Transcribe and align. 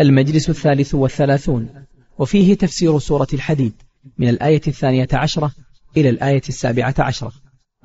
المجلس 0.00 0.50
الثالث 0.50 0.94
والثلاثون 0.94 1.68
وفيه 2.18 2.54
تفسير 2.54 2.98
سورة 2.98 3.26
الحديد 3.34 3.72
من 4.18 4.28
الآية 4.28 4.60
الثانية 4.66 5.08
عشرة 5.12 5.52
إلى 5.96 6.08
الآية 6.08 6.42
السابعة 6.48 6.94
عشرة. 6.98 7.32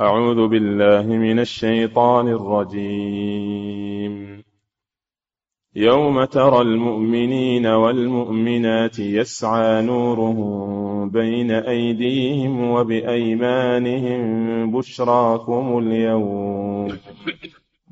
أعوذ 0.02 0.48
بالله 0.48 1.02
من 1.02 1.40
الشيطان 1.40 2.28
الرجيم. 2.28 4.16
يوم 5.76 6.26
ترى 6.26 6.62
المؤمنين 6.62 7.66
والمؤمنات 7.68 9.00
يسعى 9.00 9.82
نورهم 9.82 11.10
بين 11.10 11.52
أيديهم 11.52 12.72
وبأيمانهم 12.72 14.22
بشراكم 14.72 15.78
اليوم. 15.78 16.98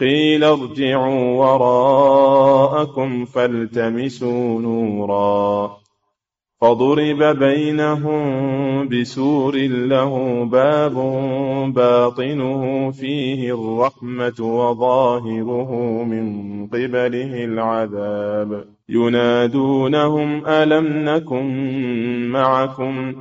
قيل 0.00 0.44
ارجعوا 0.44 1.38
وراءكم 1.38 3.24
فالتمسوا 3.24 4.60
نورا 4.60 5.76
فضرب 6.60 7.22
بينهم 7.22 8.88
بسور 8.88 9.56
له 9.66 10.44
باب 10.44 10.94
باطنه 11.74 12.90
فيه 12.90 13.54
الرحمة 13.54 14.34
وظاهره 14.40 15.72
من 16.04 16.26
قبله 16.66 17.44
العذاب. 17.44 18.64
ينادونهم 18.88 20.46
ألم 20.46 20.86
نكن 21.08 21.46
معكم؟ 22.28 23.14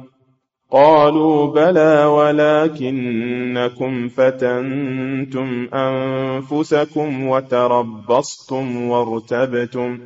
قالوا 0.74 1.48
بلى 1.48 2.06
ولكنكم 2.06 4.08
فتنتم 4.10 5.68
أنفسكم 5.74 7.28
وتربصتم 7.28 8.90
وارتبتم 8.90 10.00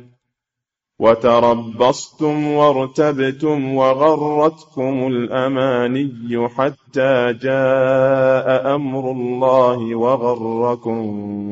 وتربصتم 0.98 2.46
وارتبتم 2.46 3.74
وغرتكم 3.74 5.06
الأماني 5.06 6.48
حتى 6.48 7.32
جاء 7.32 8.74
أمر 8.74 9.10
الله 9.10 9.94
وغركم 9.94 11.00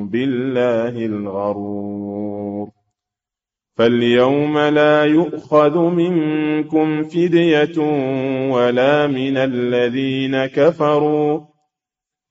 بالله 0.08 1.06
الغرور 1.06 2.75
فاليوم 3.76 4.58
لا 4.58 5.04
يؤخذ 5.04 5.78
منكم 5.78 7.04
فدية 7.04 7.78
ولا 8.50 9.06
من 9.06 9.36
الذين 9.36 10.46
كفروا. 10.46 11.40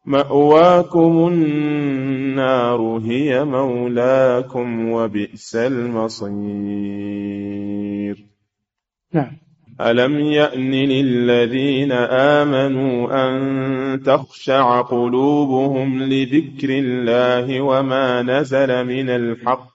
مأواكم 0.05 1.27
النار 1.27 2.81
هي 3.05 3.43
مولاكم 3.43 4.91
وبئس 4.91 5.55
المصير. 5.55 6.35
نعم. 9.13 9.37
ألم 9.81 10.19
يأن 10.19 10.71
للذين 10.71 11.91
آمنوا 11.91 13.27
أن 13.27 14.03
تخشع 14.03 14.81
قلوبهم 14.81 16.03
لذكر 16.03 16.69
الله 16.69 17.61
وما 17.61 18.21
نزل 18.21 18.85
من 18.85 19.09
الحق؟ 19.09 19.74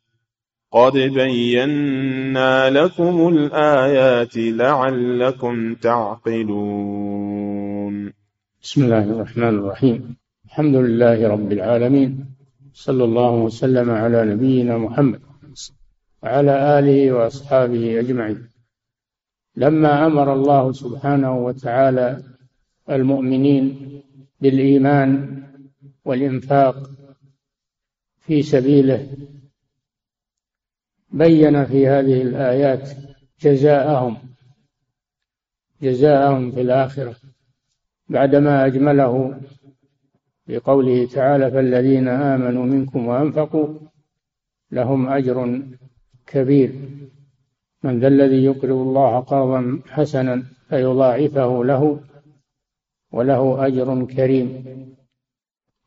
قد 0.73 0.93
بينا 0.93 2.69
لكم 2.69 3.27
الآيات 3.27 4.37
لعلكم 4.37 5.75
تعقلون 5.75 7.33
بسم 8.63 8.83
الله 8.83 9.03
الرحمن 9.03 9.59
الرحيم. 9.59 10.15
الحمد 10.45 10.75
لله 10.75 11.27
رب 11.27 11.51
العالمين. 11.51 12.25
صلى 12.73 13.03
الله 13.03 13.31
وسلم 13.31 13.89
على 13.89 14.25
نبينا 14.25 14.77
محمد 14.77 15.19
وعلى 16.23 16.79
آله 16.79 17.11
وأصحابه 17.11 17.99
أجمعين. 17.99 18.47
لما 19.55 20.05
أمر 20.05 20.33
الله 20.33 20.71
سبحانه 20.71 21.37
وتعالى 21.37 22.23
المؤمنين 22.89 23.63
بالإيمان 24.41 25.43
والإنفاق 26.05 26.89
في 28.19 28.41
سبيله 28.41 29.07
بين 31.11 31.65
في 31.65 31.87
هذه 31.87 32.21
الآيات 32.21 32.89
جزاءهم 33.39 34.17
جزاءهم 35.81 36.51
في 36.51 36.61
الآخرة 36.61 37.15
بعدما 38.09 38.65
أجمله 38.65 39.41
بقوله 40.47 41.07
تعالى 41.07 41.51
فالذين 41.51 42.07
آمنوا 42.07 42.65
منكم 42.65 43.07
وأنفقوا 43.07 43.67
لهم 44.71 45.09
أجر 45.09 45.61
كبير. 46.27 46.71
من 47.83 47.99
ذا 47.99 48.07
الذي 48.07 48.43
يقرض 48.43 48.71
الله 48.71 49.19
قرضا 49.19 49.79
حسنا 49.87 50.43
فيضاعفه 50.69 51.65
له 51.65 51.99
وله 53.11 53.67
أجر 53.67 54.05
كريم. 54.05 54.63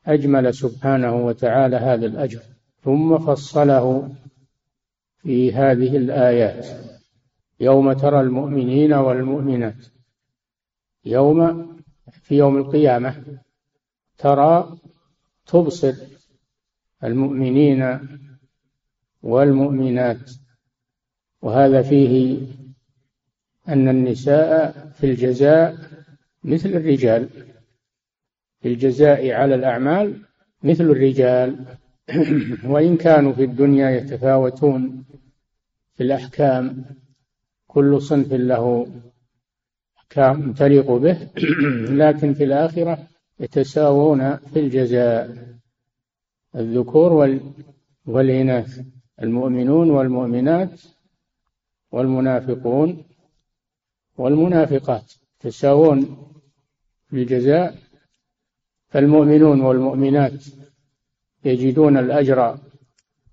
أجمل 0.06 0.54
سبحانه 0.54 1.26
وتعالى 1.26 1.76
هذا 1.76 2.06
الأجر 2.06 2.40
ثم 2.82 3.18
فصله 3.18 4.10
في 5.24 5.52
هذه 5.52 5.96
الآيات. 5.96 6.66
يوم 7.60 7.92
ترى 7.92 8.20
المؤمنين 8.20 8.92
والمؤمنات 8.92 9.86
يوم 11.04 11.68
في 12.12 12.36
يوم 12.38 12.56
القيامة 12.56 13.24
ترى 14.18 14.78
تبصر 15.46 15.94
المؤمنين 17.04 17.98
والمؤمنات. 19.22 20.30
وهذا 21.42 21.82
فيه 21.82 22.46
أن 23.68 23.88
النساء 23.88 24.72
في 24.94 25.06
الجزاء 25.06 25.76
مثل 26.44 26.68
الرجال 26.68 27.28
في 28.60 28.68
الجزاء 28.68 29.30
على 29.30 29.54
الأعمال 29.54 30.20
مثل 30.62 30.84
الرجال. 30.84 31.64
وإن 32.72 32.96
كانوا 32.96 33.32
في 33.32 33.44
الدنيا 33.44 33.90
يتفاوتون 33.90 35.04
في 35.94 36.02
الأحكام 36.02 36.84
كل 37.66 38.02
صنف 38.02 38.32
له 38.32 38.86
أحكام 39.98 40.52
تليق 40.52 40.90
به 40.90 41.28
لكن 42.02 42.34
في 42.34 42.44
الآخرة 42.44 43.08
يتساوون 43.40 44.36
في 44.36 44.60
الجزاء 44.60 45.54
الذكور 46.56 47.40
والإناث 48.06 48.80
المؤمنون 49.22 49.90
والمؤمنات 49.90 50.80
والمنافقون 51.92 53.04
والمنافقات 54.18 55.12
يتساوون 55.40 56.00
في 57.10 57.16
الجزاء 57.16 57.78
فالمؤمنون 58.88 59.60
والمؤمنات 59.60 60.44
يجدون 61.44 61.96
الأجر 61.96 62.58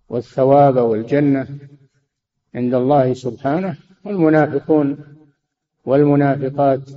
والثواب 0.09 0.75
والجنة 0.77 1.47
عند 2.56 2.74
الله 2.74 3.13
سبحانه 3.13 3.77
والمنافقون 4.06 4.98
والمنافقات 5.86 6.89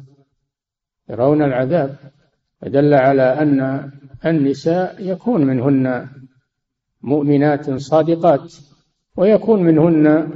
يرون 1.10 1.42
العذاب. 1.42 1.96
فدل 2.60 2.94
على 2.94 3.22
أن 3.22 3.90
النساء 4.26 4.96
يكون 4.98 5.46
منهن 5.46 6.08
مؤمنات 7.02 7.70
صادقات 7.70 8.54
ويكون 9.16 9.62
منهن 9.62 10.30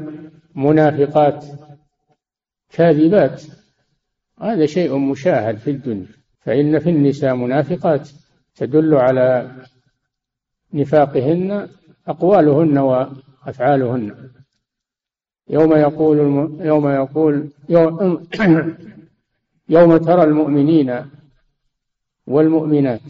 منافقات 0.54 1.44
كاذبات. 2.70 3.42
هذا 4.40 4.66
شيء 4.66 4.98
مشاهد 4.98 5.56
في 5.56 5.70
الدنيا. 5.70 6.06
فإن 6.40 6.78
في 6.78 6.90
النساء 6.90 7.34
منافقات 7.34 8.08
تدل 8.56 8.94
على 8.94 9.50
نفاقهن 10.72 11.68
أقوالهن 12.08 12.78
وأفعالهن. 12.78 14.30
يوم 15.50 15.72
يقول 15.72 16.20
الم... 16.20 16.58
يوم 16.60 16.88
يقول 16.88 17.48
يوم... 17.68 18.22
يوم 19.76 19.96
ترى 19.96 20.24
المؤمنين 20.24 20.94
والمؤمنات 22.26 23.00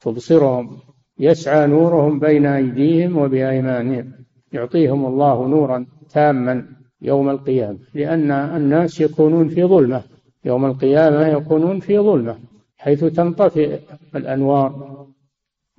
تبصرهم 0.00 0.78
يسعى 1.18 1.66
نورهم 1.66 2.18
بين 2.18 2.46
أيديهم 2.46 3.18
وبأيمانهم 3.18 4.12
يعطيهم 4.52 5.06
الله 5.06 5.46
نورا 5.48 5.86
تاما 6.10 6.66
يوم 7.02 7.30
القيامة 7.30 7.78
لأن 7.94 8.30
الناس 8.30 9.00
يكونون 9.00 9.48
في 9.48 9.64
ظلمة 9.64 10.02
يوم 10.44 10.64
القيامة 10.64 11.26
يكونون 11.26 11.80
في 11.80 11.98
ظلمة 11.98 12.38
حيث 12.78 13.04
تنطفئ 13.04 13.78
الأنوار. 14.16 15.06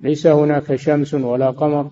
ليس 0.00 0.26
هناك 0.26 0.74
شمس 0.74 1.14
ولا 1.14 1.50
قمر 1.50 1.90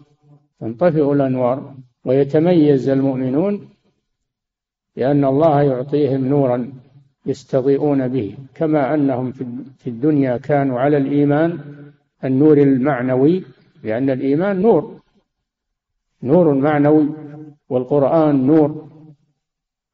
تنطفئ 0.61 1.13
الأنوار 1.13 1.75
ويتميز 2.05 2.89
المؤمنون 2.89 3.69
لأن 4.97 5.25
الله 5.25 5.63
يعطيهم 5.63 6.29
نورا 6.29 6.73
يستضيئون 7.27 8.09
به 8.09 8.37
كما 8.55 8.95
أنهم 8.95 9.33
في 9.79 9.87
الدنيا 9.91 10.37
كانوا 10.37 10.81
على 10.81 10.97
الإيمان 10.97 11.61
النور 12.25 12.59
المعنوي 12.59 13.45
لأن 13.83 14.11
الإيمان 14.11 14.63
نور. 14.63 15.01
نور 16.23 16.55
معنوي 16.55 17.09
والقرآن 17.69 18.47
نور. 18.47 18.89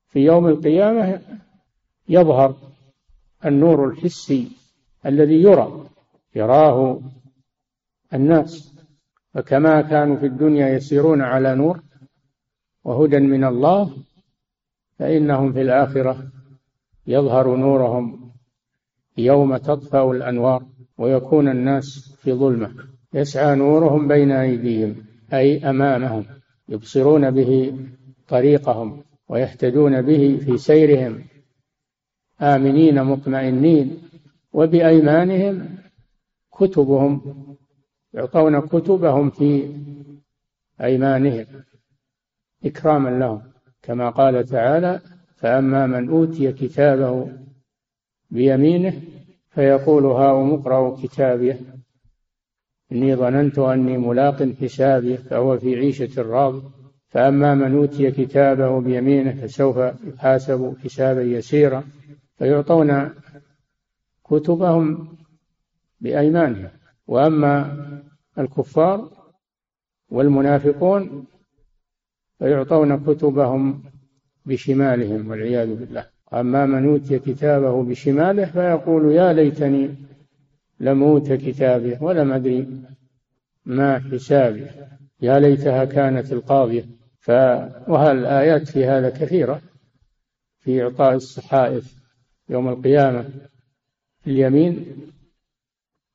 في 0.07 0.21
يوم 0.21 0.47
القيامة 0.47 1.21
يظهر 2.09 2.55
النور 3.45 3.89
الحسي 3.89 4.49
الذي 5.07 5.43
يرى 5.43 5.87
يراه 6.35 7.01
الناس. 8.15 8.73
فكما 9.35 9.81
كانوا 9.81 10.17
في 10.17 10.27
الدنيا 10.27 10.69
يسيرون 10.69 11.23
على 11.23 11.55
نور 11.55 11.83
وهدى 12.85 13.19
من 13.19 13.45
الله 13.45 13.91
فإنهم 15.03 15.53
في 15.53 15.63
الآخرة 15.63 16.29
يظهر 17.07 17.57
نورهم 17.57 18.33
يوم 19.19 19.57
تطفأ 19.57 20.11
الأنوار 20.11 20.67
ويكون 20.99 21.49
الناس 21.49 22.17
في 22.21 22.33
ظلمة. 22.33 22.75
يسعى 23.15 23.57
نورهم 23.57 24.09
بين 24.09 24.31
أيديهم 24.31 24.97
أي 25.33 25.71
أمامهم 25.71 26.25
يبصرون 26.69 27.31
به 27.31 27.79
طريقهم 28.29 29.05
ويهتدون 29.29 30.03
به 30.03 30.41
في 30.45 30.57
سيرهم. 30.59 31.25
آمنين 32.41 33.03
مطمئنين 33.03 34.03
وبأيمانهم 34.53 35.79
كتبهم 36.53 37.35
يعطون 38.15 38.61
كتبهم 38.61 39.31
في 39.31 39.77
أيمانهم 40.81 41.47
إكراما 42.65 43.09
لهم. 43.09 43.52
كما 43.83 44.11
قال 44.11 44.45
تعالى 44.45 45.01
فأما 45.37 45.87
من 45.87 46.09
أوتي 46.09 46.53
كتابه 46.53 47.33
بيمينه 48.31 49.03
فيقول 49.51 50.07
هاؤم 50.07 50.55
اقرأوا 50.55 50.97
كتابيه 51.03 51.61
إني 52.93 53.17
ظننت 53.17 53.59
أني 53.59 53.99
ملاق 53.99 54.49
حسابي 54.61 55.17
فهو 55.17 55.59
في 55.59 55.77
عيشة 55.77 56.23
راضية 56.23 56.83
فأما 57.13 57.55
من 57.55 57.77
أوتي 57.77 58.11
كتابه 58.11 58.81
بيمينه 58.81 59.33
فسوف 59.33 59.77
يحاسب 60.05 60.77
حسابا 60.85 61.23
يسيرا. 61.23 61.85
فيعطون 62.39 63.11
كتبهم 64.25 65.17
بأيمانهم. 66.01 66.69
وأما 67.07 67.77
الكفار 68.39 69.11
والمنافقون 70.11 71.27
فيعطون 72.43 73.05
كتبهم 73.05 73.83
بشمالهم 74.47 75.31
والعياذ 75.31 75.75
بالله. 75.75 76.07
أما 76.35 76.67
من 76.67 76.89
أوتي 76.89 77.19
كتابه 77.19 77.83
بشماله 77.83 78.45
فيقول 78.45 79.13
يا 79.13 79.33
ليتني 79.33 79.95
لم 80.81 81.03
أوت 81.03 81.33
كتابه 81.33 82.03
ولم 82.03 82.33
أدري 82.33 82.69
ما 83.65 83.99
حسابي. 83.99 84.67
يا 85.21 85.39
ليتها 85.39 85.85
كانت 85.85 86.33
القاضية. 86.33 86.85
ف 87.19 87.31
الآيات 87.91 88.69
في 88.69 88.85
هذا 88.87 89.11
كثيرة؟ 89.11 89.61
في 90.59 90.83
إعطاء 90.83 91.15
الصحائف 91.15 91.95
يوم 92.49 92.69
القيامة 92.69 93.23
في 94.21 94.31
اليمين 94.31 94.87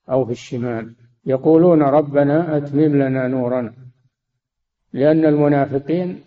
أو 0.10 0.26
في 0.26 0.32
الشمال. 0.32 0.94
يقولون 1.26 1.82
ربنا 1.82 2.58
أتمم 2.58 2.96
لنا 2.96 3.28
نورنا. 3.28 3.87
لأن 4.94 5.26
المنافقين 5.26 6.22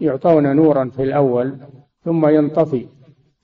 يعطون 0.00 0.56
نورا 0.56 0.90
في 0.90 1.02
الأول 1.02 1.58
ثم 2.04 2.26
ينطفي 2.26 2.86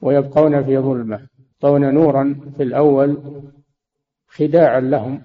ويبقون 0.01 0.65
في 0.65 0.79
ظلمة. 0.79 1.27
يعطون 1.63 1.95
نورا 1.95 2.41
في 2.57 2.63
الأول 2.63 3.19
خداعا 4.29 4.81
لهم 4.81 5.23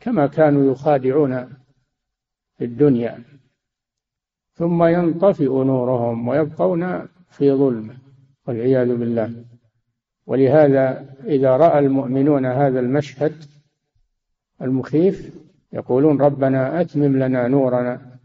كما 0.00 0.26
كانوا 0.26 0.72
يخادعون 0.72 1.46
في 2.58 2.64
الدنيا. 2.64 3.18
ثم 4.54 4.84
ينطفئ 4.84 5.64
نورهم 5.64 6.28
ويبقون 6.28 7.06
في 7.30 7.52
ظلمة 7.52 7.94
والعياذ 8.46 8.96
بالله. 8.96 9.44
ولهذا 10.26 11.14
إذا 11.24 11.56
رأى 11.56 11.78
المؤمنون 11.78 12.46
هذا 12.46 12.80
المشهد 12.80 13.44
المخيف 14.62 15.36
يقولون 15.72 16.20
ربنا 16.20 16.80
أتمم 16.80 17.16
لنا 17.16 17.48
نورنا. 17.48 18.15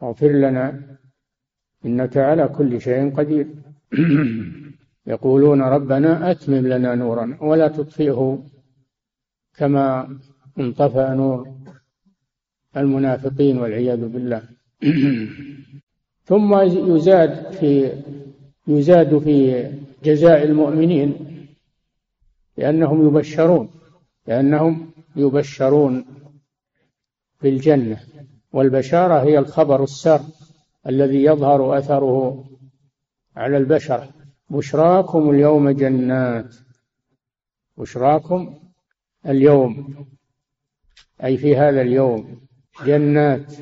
واغفر 0.00 0.32
لنا 0.32 0.96
إنك 1.86 2.16
على 2.16 2.48
كل 2.48 2.80
شيء 2.80 3.14
قدير. 3.16 3.46
يقولون 5.06 5.62
ربنا 5.62 6.30
أتمم 6.30 6.66
لنا 6.66 6.94
نورنا 6.94 7.42
ولا 7.42 7.68
تطفئه 7.68 8.44
كما 9.56 10.18
انطفأ 10.58 11.14
نور 11.14 11.48
المنافقين 12.76 13.58
والعياذ 13.58 14.08
بالله. 14.08 14.42
ثم 16.28 16.54
يزاد 16.94 17.52
في 17.52 17.92
يزاد 18.68 19.18
في 19.18 19.36
جزاء 20.04 20.44
المؤمنين 20.44 21.14
لأنهم 22.56 23.08
يبشرون 23.08 23.70
لأنهم 24.26 24.90
يبشرون 25.16 26.04
بالجنة. 27.42 28.00
والبشارة 28.52 29.22
هي 29.22 29.38
الخبر 29.38 29.82
السار 29.82 30.20
الذي 30.86 31.24
يظهر 31.24 31.78
أثره 31.78 32.44
على 33.36 33.56
البشر. 33.56 34.08
بشراكم 34.50 35.30
اليوم 35.30 35.70
جنات. 35.70 36.54
بشراكم 37.76 38.58
اليوم. 39.26 40.06
أي 41.24 41.36
في 41.36 41.56
هذا 41.56 41.80
اليوم. 41.80 42.40
جنات. 42.84 43.52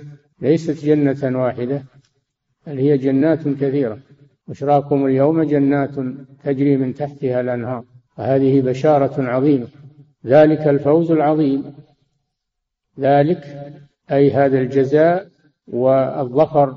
ليست 0.40 0.84
جنة 0.84 1.42
واحدة 1.42 1.84
بل 2.66 2.78
هي 2.78 2.98
جنات 2.98 3.48
كثيرة. 3.48 3.98
بشراكم 4.48 5.06
اليوم 5.06 5.42
جنات 5.42 5.94
تجري 6.44 6.76
من 6.76 6.94
تحتها 6.94 7.40
الأنهار. 7.40 7.84
وهذه 8.18 8.60
بشارة 8.60 9.22
عظيمة. 9.22 9.68
ذلك 10.26 10.60
الفوز 10.60 11.10
العظيم. 11.10 11.74
ذلك 13.00 13.66
أي 14.12 14.30
هذا 14.30 14.58
الجزاء 14.58 15.28
والظفر 15.68 16.76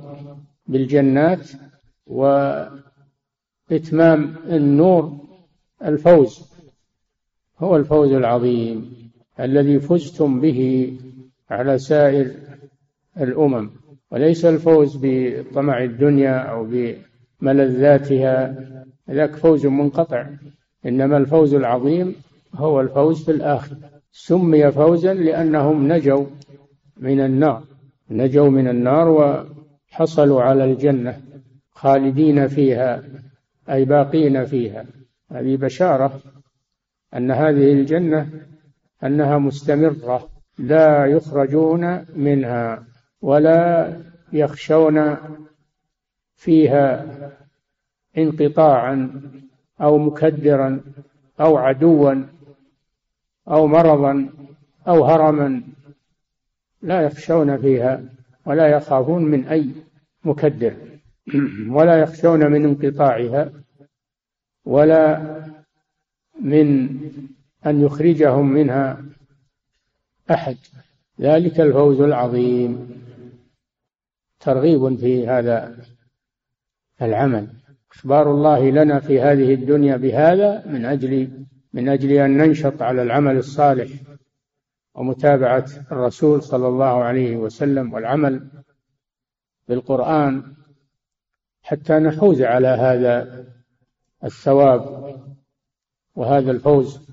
بالجنات 0.68 1.50
وإتمام 2.08 2.80
النور 4.48 5.18
الفوز 5.86 6.50
هو 7.60 7.76
الفوز 7.76 8.12
العظيم 8.12 8.94
الذي 9.40 9.80
فزتم 9.80 10.40
به 10.40 10.94
على 11.50 11.78
سائر 11.78 12.32
الأمم. 13.18 13.70
وليس 14.12 14.46
الفوز 14.46 15.00
بطمع 15.02 15.84
الدنيا 15.84 16.38
أو 16.38 16.68
بملذاتها 17.42 18.56
ذاك 19.10 19.36
فوز 19.36 19.66
منقطع. 19.66 20.30
إنما 20.86 21.18
الفوز 21.18 21.54
العظيم 21.54 22.16
هو 22.56 22.82
الفوز 22.82 23.24
في 23.24 23.32
الآخرة 23.32 23.78
سمي 24.12 24.72
فوزا 24.72 25.14
لأنهم 25.14 25.94
نجوا 25.94 26.26
من 27.00 27.20
النار 27.20 27.64
نجوا 28.10 28.50
من 28.50 28.68
النار 28.68 29.08
وحصلوا 29.92 30.42
على 30.42 30.64
الجنة 30.64 31.22
خالدين 31.72 32.48
فيها 32.48 33.04
أي 33.70 33.86
باقين 33.86 34.46
فيها. 34.46 34.86
هذه 35.32 35.56
بشارة 35.56 36.20
أن 37.14 37.32
هذه 37.32 37.74
الجنة 37.74 38.30
أنها 39.04 39.38
مستمرة 39.38 40.30
لا 40.58 41.06
يخرجون 41.06 42.06
منها 42.16 42.84
ولا 43.22 43.94
يخشون 44.34 45.18
فيها 46.36 47.06
انقطاعا 48.18 49.22
أو 49.82 49.98
مكدرا 49.98 50.82
أو 51.40 51.58
عدوا 51.58 52.14
أو 53.48 53.68
مرضا 53.68 54.30
أو 54.88 55.06
هرما. 55.06 55.62
لا 56.82 57.02
يخشون 57.02 57.58
فيها 57.58 58.04
ولا 58.46 58.68
يخافون 58.68 59.26
من 59.26 59.48
أي 59.48 59.70
مكدر 60.24 60.74
ولا 61.70 62.00
يخشون 62.00 62.52
من 62.52 62.66
انقطاعها 62.66 63.52
ولا 64.66 65.22
من 66.42 66.90
أن 67.66 67.82
يخرجهم 67.82 68.52
منها 68.52 69.02
أحد. 70.32 70.58
ذلك 71.22 71.60
الفوز 71.60 72.02
العظيم. 72.02 72.90
ترغيب 74.40 74.96
في 74.96 75.28
هذا 75.28 75.76
العمل. 77.02 77.48
إخبار 77.92 78.32
الله 78.32 78.70
لنا 78.70 79.00
في 79.00 79.22
هذه 79.22 79.54
الدنيا 79.54 79.98
بهذا 79.98 80.68
من 80.68 80.86
أجل 80.86 81.30
من 81.74 81.90
أجل 81.90 82.12
أن 82.12 82.38
ننشط 82.38 82.82
على 82.82 83.02
العمل 83.02 83.38
الصالح. 83.38 83.90
ومتابعة 85.00 85.66
الرسول 85.92 86.44
صلى 86.44 86.68
الله 86.68 87.04
عليه 87.04 87.38
وسلم 87.38 87.94
والعمل 87.94 88.48
بالقرآن 89.68 90.54
حتى 91.62 91.94
نحوز 91.94 92.42
على 92.42 92.68
هذا 92.68 93.46
الثواب 94.24 95.16
وهذا 96.16 96.52
الفوز 96.52 97.10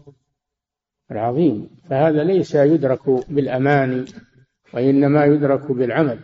العظيم. 1.10 1.70
فهذا 1.90 2.24
ليس 2.24 2.54
يدرك 2.54 3.10
بالأماني 3.30 4.04
وإنما 4.74 5.24
يدرك 5.24 5.72
بالعمل. 5.72 6.18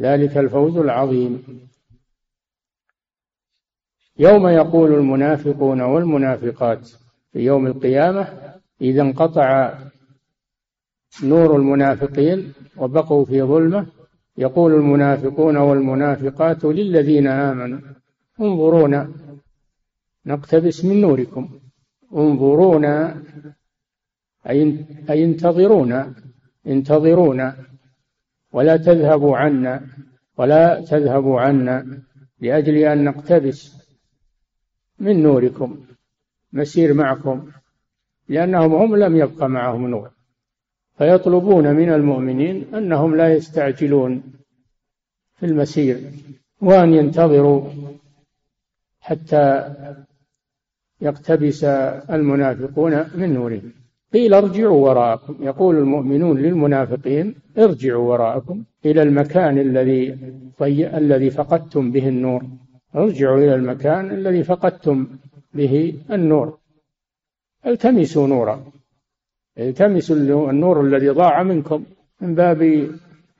ذلك 0.00 0.38
الفوز 0.38 0.76
العظيم. 0.76 1.60
يوم 4.18 4.48
يقول 4.48 4.94
المنافقون 4.94 5.80
والمنافقات 5.80 6.88
في 7.32 7.38
يوم 7.38 7.66
القيامة 7.66 8.54
إذا 8.80 9.02
انقطع 9.02 9.78
نور 11.22 11.56
المنافقين 11.56 12.52
وبقوا 12.76 13.24
في 13.24 13.42
ظلمة. 13.42 13.86
يقول 14.38 14.74
المنافقون 14.74 15.56
والمنافقات 15.56 16.64
للذين 16.64 17.26
آمنوا 17.26 17.78
انظرونا 18.40 19.10
نقتبس 20.26 20.84
من 20.84 21.00
نوركم. 21.00 21.48
انظرونا 22.14 23.22
أي 24.48 25.24
انتظرونا 25.24 26.14
انتظرونا 26.66 27.56
ولا 28.52 28.76
تذهبوا 28.76 29.36
عنا 29.36 29.86
ولا 30.38 30.80
تذهبوا 30.80 31.40
عنا 31.40 32.02
لأجل 32.40 32.76
أن 32.76 33.04
نقتبس 33.04 33.76
من 34.98 35.22
نوركم 35.22 35.80
نسير 36.52 36.94
معكم 36.94 37.50
لأنهم 38.28 38.74
هم 38.74 38.96
لم 38.96 39.16
يبق 39.16 39.42
معهم 39.42 39.86
نور. 39.86 40.10
فيطلبون 41.00 41.72
من 41.74 41.92
المؤمنين 41.92 42.74
أنهم 42.74 43.16
لا 43.16 43.34
يستعجلون 43.34 44.22
في 45.38 45.46
المسير 45.46 45.96
وأن 46.60 46.94
ينتظروا 46.94 47.60
حتى 49.00 49.74
يقتبس 51.00 51.64
المنافقون 52.14 53.04
من 53.14 53.34
نورهم. 53.34 53.72
قيل 54.12 54.34
ارجعوا 54.34 54.88
وراءكم. 54.88 55.36
يقول 55.40 55.76
المؤمنون 55.76 56.38
للمنافقين 56.38 57.34
ارجعوا 57.58 58.08
وراءكم 58.10 58.64
إلى 58.84 59.02
المكان 59.02 59.58
الذي 59.58 60.18
الذي 61.00 61.30
فقدتم 61.30 61.92
به 61.92 62.08
النور. 62.08 62.42
ارجعوا 62.94 63.38
إلى 63.38 63.54
المكان 63.54 64.10
الذي 64.10 64.42
فقدتم 64.42 65.06
به 65.54 65.94
النور. 66.10 66.58
التمسوا 67.66 68.26
نورا. 68.26 68.79
التمسوا 69.58 70.50
النور 70.50 70.80
الذي 70.80 71.08
ضاع 71.08 71.42
منكم 71.42 71.84
من 72.20 72.34
باب 72.34 72.90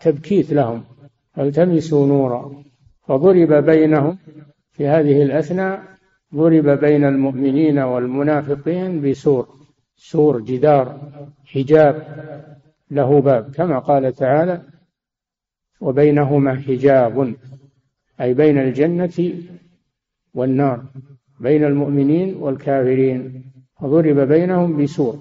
تبكيت 0.01 0.53
لهم 0.53 0.85
التمسوا 1.39 2.07
نورا. 2.07 2.63
فضرب 3.03 3.53
بينهم 3.53 4.19
في 4.73 4.87
هذه 4.87 5.23
الأثناء 5.23 5.83
ضرب 6.35 6.69
بين 6.69 7.05
المؤمنين 7.05 7.79
والمنافقين 7.79 9.11
بسور 9.11 9.49
سور 9.97 10.41
جدار 10.41 11.11
حجاب 11.45 12.07
له 12.91 13.21
باب 13.21 13.51
كما 13.55 13.79
قال 13.79 14.13
تعالى 14.13 14.63
وبينهما 15.81 16.55
حجاب 16.55 17.35
أي 18.21 18.35
بين 18.35 18.59
الجنة 18.59 19.35
والنار 20.35 20.85
بين 21.41 21.65
المؤمنين 21.65 22.35
والكافرين. 22.35 23.45
وضرب 23.81 24.19
بينهم 24.29 24.83
بسور. 24.83 25.19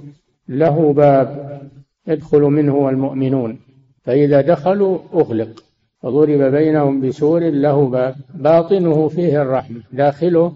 له 0.50 0.94
باب 0.94 1.62
يدخل 2.08 2.42
منه 2.42 2.90
المؤمنون. 2.90 3.60
فإذا 4.04 4.42
دخلوا 4.42 5.00
أغلق 5.14 5.64
وضرب 6.04 6.42
بينهم 6.52 7.02
بسور 7.02 7.50
له 7.50 7.90
باب. 7.90 8.16
باطنه 8.34 9.08
فيه 9.08 9.42
الرحمة 9.42 9.84
داخله 9.92 10.56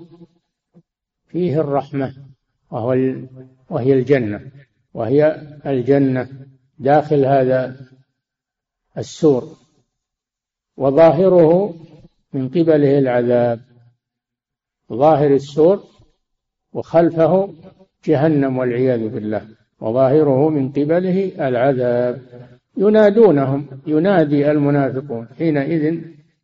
فيه 1.28 1.62
الرحمة 1.62 2.14
وهو 2.72 3.14
وهي 3.70 3.94
الجنة 3.94 4.52
وهي 4.94 5.42
الجنة 5.66 6.30
داخل 6.80 7.26
هذا 7.26 7.76
السور. 8.98 9.58
وظاهره 10.78 11.76
من 12.34 12.50
قبله 12.50 13.00
العذاب. 13.00 13.60
ظاهر 14.94 15.34
السور 15.34 15.84
وخلفه 16.74 17.54
جهنم 18.06 18.58
والعياذ 18.58 19.10
بالله. 19.10 19.63
وظاهره 19.84 20.50
من 20.50 20.70
قبله 20.70 21.48
العذاب. 21.48 22.22
ينادونهم 22.78 23.66
ينادي 23.88 24.52
المنافقون. 24.52 25.28
حينئذ 25.38 25.84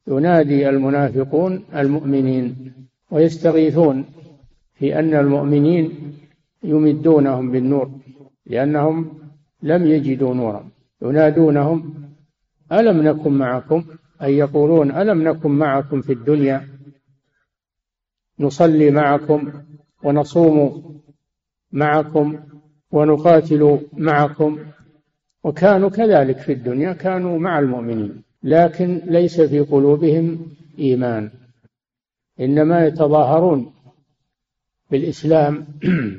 ينادي 0.07 0.69
المنافقون 0.69 1.63
المؤمنين 1.75 2.73
ويستغيثون 3.11 4.05
في 4.73 4.99
أن 4.99 5.13
المؤمنين 5.13 5.85
يمدونهم 6.63 7.51
بالنور 7.51 7.91
لأنهم 8.45 8.95
لم 9.63 9.87
يجدوا 9.87 10.33
نورا. 10.33 10.69
ينادونهم 11.01 11.93
ألم 12.71 13.01
نكن 13.01 13.31
معكم؟ 13.31 13.83
أي 14.23 14.37
يقولون 14.37 14.91
ألم 14.91 15.23
نكن 15.27 15.51
معكم 15.51 16.01
في 16.01 16.13
الدنيا؟ 16.13 16.67
نصلي 18.39 18.91
معكم 18.91 19.51
ونصوم 20.03 20.83
معكم 21.71 22.37
ونقاتل 22.91 23.79
معكم. 23.93 24.59
وكانوا 25.43 25.89
كذلك 25.89 26.37
في 26.37 26.53
الدنيا 26.53 26.93
كانوا 26.93 27.39
مع 27.39 27.59
المؤمنين 27.59 28.21
لكن 28.43 29.01
ليس 29.05 29.41
في 29.41 29.59
قلوبهم 29.59 30.47
إيمان. 30.79 31.29
إنما 32.39 32.85
يتظاهرون 32.85 33.71
بالإسلام 34.91 35.65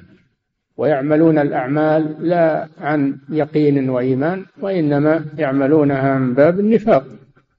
ويعملون 0.79 1.39
الأعمال 1.39 2.17
لا 2.29 2.69
عن 2.79 3.19
يقين 3.29 3.91
وإيمان 3.91 4.45
وإنما 4.61 5.25
يعملونها 5.39 6.19
من 6.19 6.35
باب 6.35 6.61
النفاق. 6.61 7.07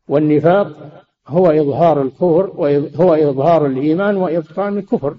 والنفاق 0.07 1.01
هو 1.27 1.47
إظهار 1.47 2.01
الكفر 2.01 2.51
وهو 2.55 3.13
إظهار 3.13 3.65
الإيمان 3.65 4.15
وإبطان 4.15 4.77
الكفر. 4.77 5.15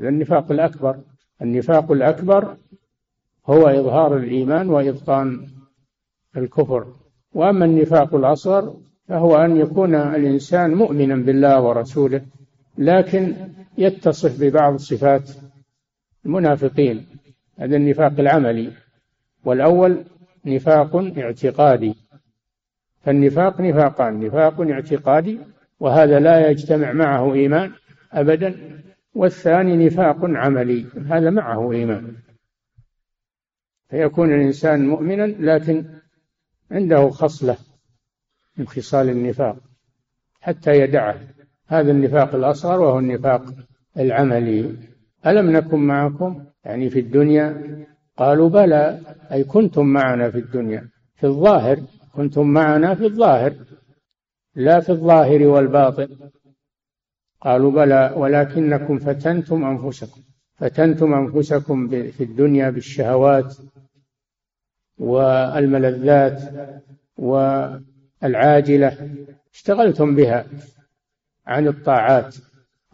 النفاق 0.00 0.52
الأكبر 0.52 0.96
النفاق 1.42 1.92
الأكبر 1.92 2.56
هو 3.46 3.68
إظهار 3.68 4.16
الإيمان 4.16 4.70
وإبطان 4.70 5.46
الكفر. 6.36 6.86
وأما 7.34 7.64
النفاق 7.64 8.14
الأصغر 8.14 8.76
فهو 9.08 9.36
أن 9.36 9.56
يكون 9.56 9.94
الإنسان 9.94 10.74
مؤمنا 10.74 11.16
بالله 11.16 11.62
ورسوله 11.62 12.22
لكن 12.78 13.34
يتصف 13.78 14.40
ببعض 14.40 14.76
صفات 14.76 15.30
المنافقين 16.26 17.06
هذا 17.58 17.76
النفاق 17.76 18.20
العملي. 18.20 18.72
والأول 19.44 20.04
نفاق 20.44 20.96
اعتقادي. 20.96 21.94
فالنفاق 23.04 23.60
نفاقان 23.60 24.20
نفاق 24.20 24.60
اعتقادي 24.60 25.38
وهذا 25.80 26.20
لا 26.20 26.50
يجتمع 26.50 26.92
معه 26.92 27.34
إيمان 27.34 27.70
أبدا 28.12 28.54
والثاني 29.14 29.86
نفاق 29.86 30.16
عملي 30.22 30.86
هذا 31.06 31.30
معه 31.30 31.72
إيمان. 31.72 32.25
فيكون 33.88 34.34
الإنسان 34.34 34.88
مؤمنا 34.88 35.26
لكن 35.26 35.84
عنده 36.70 37.10
خصلة 37.10 37.56
من 38.56 38.66
خصال 38.66 39.08
النفاق 39.08 39.56
حتى 40.40 40.80
يدعه. 40.80 41.20
هذا 41.66 41.90
النفاق 41.90 42.34
الأصغر 42.34 42.80
وهو 42.80 42.98
النفاق 42.98 43.44
العملي. 43.96 44.76
ألم 45.26 45.50
نكن 45.50 45.78
معكم؟ 45.78 46.44
يعني 46.64 46.90
في 46.90 47.00
الدنيا. 47.00 47.76
قالوا 48.16 48.48
بلى 48.48 49.00
أي 49.32 49.44
كنتم 49.44 49.86
معنا 49.86 50.30
في 50.30 50.38
الدنيا. 50.38 50.88
في 51.16 51.26
الظاهر 51.26 51.80
كنتم 52.12 52.46
معنا 52.46 52.94
في 52.94 53.04
الظاهر 53.04 53.54
لا 54.54 54.80
في 54.80 54.90
الظاهر 54.90 55.42
والباطن. 55.42 56.08
قالوا 57.40 57.70
بلى 57.70 58.14
ولكنكم 58.16 58.98
فتنتم 58.98 59.64
أنفسكم. 59.64 60.20
فتنتم 60.54 61.14
أنفسكم 61.14 61.88
في 61.88 62.24
الدنيا 62.24 62.70
بالشهوات 62.70 63.56
والملذات 64.98 66.42
والعاجلة 67.18 69.10
اشتغلتم 69.54 70.14
بها 70.14 70.46
عن 71.46 71.68
الطاعات 71.68 72.36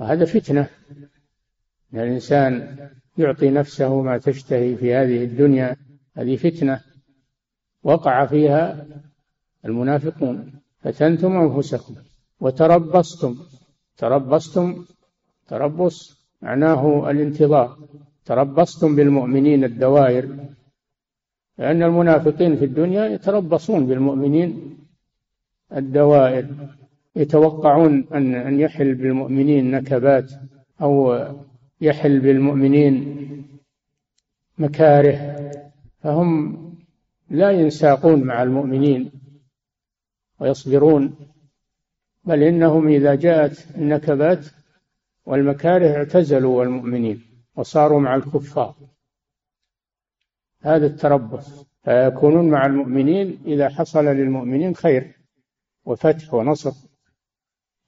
وهذا 0.01 0.25
فتنة. 0.25 0.69
الإنسان 1.95 2.77
يعطي 3.19 3.51
نفسه 3.51 4.03
ما 4.03 4.19
تشتهي 4.19 4.77
في 4.77 4.95
هذه 4.95 5.25
الدنيا 5.25 5.77
هذه 6.17 6.37
فتنة. 6.37 6.81
وقع 7.83 8.27
فيها 8.27 8.87
المنافقون. 9.65 10.53
فتنتم 10.81 11.37
أنفسكم 11.37 11.95
وتربصتم. 12.41 13.37
تربصتم 13.97 14.85
تربص 15.49 16.27
معناه 16.43 17.11
الانتظار. 17.11 17.79
تربصتم 18.25 18.97
بالمؤمنين 18.97 19.65
الدوائر. 19.65 20.37
لأن 21.63 21.83
المنافقين 21.83 22.57
في 22.57 22.65
الدنيا 22.65 23.07
يتربصون 23.07 23.87
بالمؤمنين 23.87 24.79
الدوائر 25.77 26.47
يتوقعون 27.17 28.07
أن 28.15 28.35
أن 28.35 28.61
يحل 28.61 28.95
بالمؤمنين 28.95 29.71
نكبات 29.71 30.33
أو 30.81 31.19
يحل 31.81 32.21
بالمؤمنين 32.21 33.17
مكاره. 34.59 35.51
فهم 36.01 36.59
لا 37.31 37.51
ينساقون 37.51 38.25
مع 38.25 38.43
المؤمنين 38.43 39.11
ويصبرون 40.41 41.15
بل 42.25 42.43
إنهم 42.43 42.89
إذا 42.89 43.15
جاءت 43.15 43.67
النكبات 43.77 44.47
والمكاره 45.27 45.97
اعتزلوا 45.97 46.65
المؤمنين 46.65 47.23
وصاروا 47.57 48.01
مع 48.01 48.15
الكفار. 48.15 48.75
هذا 50.63 50.87
التربص. 50.87 51.67
فيكونون 51.85 52.49
مع 52.51 52.67
المؤمنين 52.67 53.39
إذا 53.47 53.69
حصل 53.69 54.05
للمؤمنين 54.05 54.75
خير 54.75 55.19
وفتح 55.85 56.35
ونصر. 56.35 56.73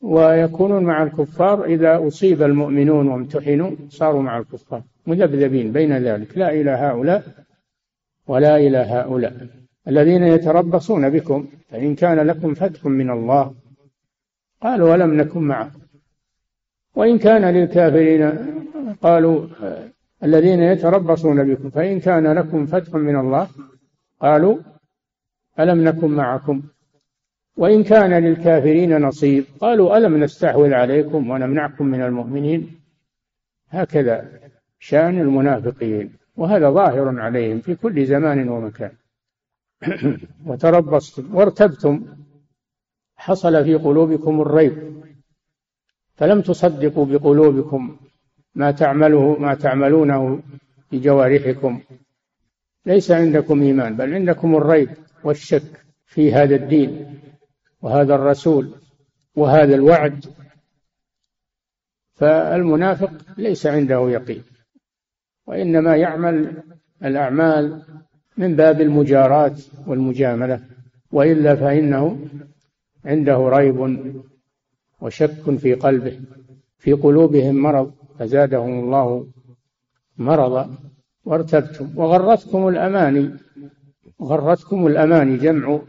ويكونون 0.01 0.85
مع 0.85 1.03
الكفار 1.03 1.65
إذا 1.65 2.09
أصيب 2.09 2.43
المؤمنون 2.43 3.09
وامتحنوا 3.09 3.71
صاروا 3.89 4.23
مع 4.23 4.39
الكفار. 4.39 4.83
مذبذبين 5.07 5.73
بين 5.73 5.99
ذلك. 5.99 6.39
لا 6.39 6.51
إلى 6.51 6.71
هؤلاء 6.71 7.25
ولا 8.27 8.57
إلى 8.57 8.79
هؤلاء. 8.79 9.47
الذين 9.89 10.23
يتربصون 10.23 11.11
بكم 11.11 11.47
فإن 11.69 11.95
كان 11.95 12.27
لكم 12.27 12.55
فتح 12.55 12.87
من 12.87 13.11
الله 13.11 13.55
قالوا 14.61 14.91
ولم 14.93 15.15
نكن 15.15 15.41
معكم؟ 15.41 15.81
وإن 16.95 17.19
كان 17.19 17.45
للكافرين 17.45 18.33
قالوا 19.03 19.47
الذين 20.25 20.61
يتربصون 20.61 21.55
بكم 21.55 21.71
فإن 21.71 22.01
كان 22.01 22.33
لكم 22.39 22.67
فتح 22.67 22.95
من 22.95 23.17
الله 23.17 23.49
قالوا 24.21 24.59
ألم 25.61 25.85
نكن 25.85 26.11
معكم؟ 26.11 26.63
وإن 27.57 27.83
كان 27.83 28.25
للكافرين 28.25 29.01
نصيب 29.01 29.45
قالوا 29.61 29.97
ألم 29.97 30.25
نستحوذ 30.25 30.73
عليكم 30.73 31.31
ونمنعكم 31.31 31.87
من 31.87 32.03
المؤمنين؟ 32.03 32.81
هكذا 33.69 34.41
شأن 34.79 35.21
المنافقين 35.21 36.13
وهذا 36.37 36.71
ظاهر 36.71 37.21
عليهم 37.21 37.61
في 37.61 37.75
كل 37.75 38.07
زمان 38.07 38.49
ومكان. 38.49 38.93
وتربصتم 40.47 41.35
وارتبتم 41.35 42.07
حصل 43.17 43.65
في 43.65 43.75
قلوبكم 43.75 44.41
الريب 44.41 45.05
فلم 46.15 46.41
تصدقوا 46.41 47.07
بقلوبكم. 47.07 47.97
ما 48.55 48.71
تعمله 48.71 49.39
ما 49.39 49.55
تعملونه 49.55 50.43
بجوارحكم 50.93 51.81
ليس 52.87 53.11
عندكم 53.11 53.63
إيمان 53.63 53.97
بل 53.97 54.15
عندكم 54.15 54.57
الريب 54.57 54.91
والشك 55.25 55.85
في 56.07 56.33
هذا 56.33 56.55
الدين 56.57 57.21
وهذا 57.83 58.15
الرسول 58.15 58.75
وهذا 59.37 59.75
الوعد. 59.75 60.25
فالمنافق 62.15 63.13
ليس 63.39 63.67
عنده 63.67 64.11
يقين 64.11 64.43
وإنما 65.47 65.97
يعمل 65.97 66.63
الأعمال 67.05 67.83
من 68.37 68.57
باب 68.57 68.81
المجاراه 68.81 69.57
والمجاملة 69.87 70.61
وإلا 71.13 71.55
فإنه 71.55 72.29
عنده 73.05 73.49
ريب 73.49 74.13
وشك 75.01 75.57
في 75.57 75.75
قلبه 75.75 76.21
في 76.79 76.93
قلوبهم 76.93 77.55
مرض. 77.55 77.95
فزادهم 78.19 78.85
الله 78.85 79.27
مرضا. 80.19 80.77
وارتبتم. 81.25 81.89
وغرتكم 81.97 82.69
الأماني. 82.69 83.31
غرتكم 84.23 84.87
الأماني 84.87 85.37
جمع 85.37 85.81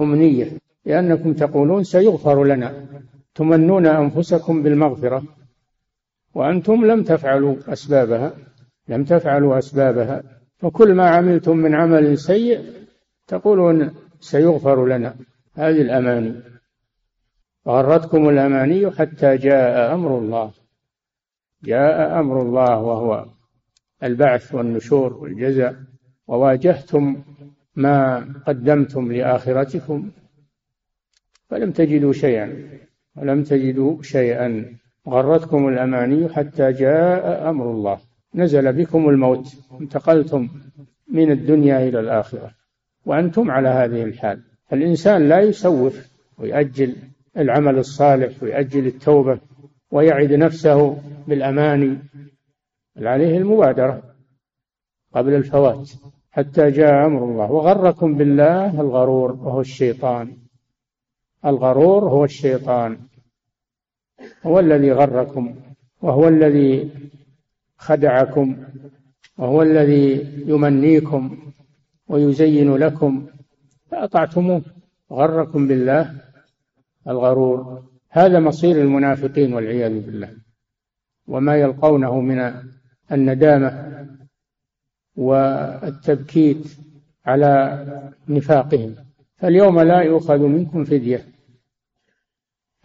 امنيه 0.00 0.58
لأنكم 0.84 1.32
تقولون 1.32 1.84
سيغفر 1.84 2.44
لنا. 2.44 2.86
تمنون 3.34 3.86
أنفسكم 3.86 4.62
بالمغفرة. 4.62 5.22
وأنتم 6.34 6.84
لم 6.84 7.02
تفعلوا 7.02 7.56
أسبابها. 7.68 8.32
لم 8.88 9.04
تفعلوا 9.04 9.58
أسبابها. 9.58 10.22
فكل 10.58 10.94
ما 10.94 11.08
عملتم 11.08 11.56
من 11.56 11.74
عمل 11.74 12.18
سيء 12.18 12.72
تقولون 13.26 13.90
سيغفر 14.20 14.86
لنا. 14.86 15.14
هذه 15.54 15.80
الأماني. 15.80 16.34
غرتكم 17.68 18.28
الأماني 18.28 18.90
حتى 18.90 19.36
جاء 19.36 19.94
أمر 19.94 20.18
الله. 20.18 20.59
جاء 21.64 22.20
أمر 22.20 22.42
الله 22.42 22.78
وهو 22.78 23.26
البعث 24.02 24.54
والنشور 24.54 25.12
والجزاء 25.12 25.76
وواجهتم 26.26 27.22
ما 27.76 28.26
قدمتم 28.46 29.12
لآخرتكم 29.12 30.10
فلم 31.50 31.70
تجدوا 31.70 32.12
شيئا 32.12 32.68
ولم 33.16 33.42
تجدوا 33.42 34.02
شيئا. 34.02 34.76
غرتكم 35.08 35.68
الأماني 35.68 36.28
حتى 36.28 36.72
جاء 36.72 37.50
أمر 37.50 37.70
الله. 37.70 37.98
نزل 38.34 38.72
بكم 38.72 39.08
الموت 39.08 39.56
انتقلتم 39.80 40.48
من 41.08 41.30
الدنيا 41.30 41.88
إلى 41.88 42.00
الآخرة 42.00 42.50
وأنتم 43.06 43.50
على 43.50 43.68
هذه 43.68 44.02
الحال. 44.02 44.42
الإنسان 44.72 45.28
لا 45.28 45.40
يسوف 45.40 46.10
ويؤجل 46.38 46.96
العمل 47.36 47.78
الصالح 47.78 48.42
ويأجل 48.42 48.86
التوبة 48.86 49.38
ويعد 49.90 50.32
نفسه 50.32 50.96
بالأماني 51.28 51.98
عليه 52.96 53.38
المبادرة 53.38 54.02
قبل 55.14 55.34
الفوات 55.34 55.90
حتى 56.30 56.70
جاء 56.70 57.06
أمر 57.06 57.24
الله. 57.24 57.52
وغركم 57.52 58.14
بالله 58.14 58.80
الغرور 58.80 59.32
وهو 59.32 59.60
الشيطان. 59.60 60.36
الغرور 61.44 62.04
هو 62.04 62.24
الشيطان. 62.24 62.98
هو 64.46 64.58
الذي 64.60 64.92
غركم 64.92 65.54
وهو 66.02 66.28
الذي 66.28 66.90
خدعكم 67.76 68.56
وهو 69.38 69.62
الذي 69.62 70.28
يمنيكم 70.46 71.52
ويزين 72.08 72.76
لكم. 72.76 73.26
فأطعتموه. 73.90 74.62
غركم 75.12 75.68
بالله 75.68 76.14
الغرور. 77.08 77.89
هذا 78.10 78.40
مصير 78.40 78.82
المنافقين 78.82 79.52
والعياذ 79.54 80.00
بالله. 80.00 80.36
وما 81.26 81.56
يلقونه 81.56 82.20
من 82.20 82.54
الندامة 83.12 84.06
والتبكيت 85.16 86.76
على 87.26 87.84
نفاقهم. 88.28 88.94
فاليوم 89.36 89.80
لا 89.80 90.00
يؤخذ 90.00 90.38
منكم 90.38 90.84
فدية. 90.84 91.24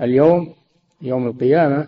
اليوم 0.01 0.53
يوم 1.01 1.27
القيامة 1.27 1.87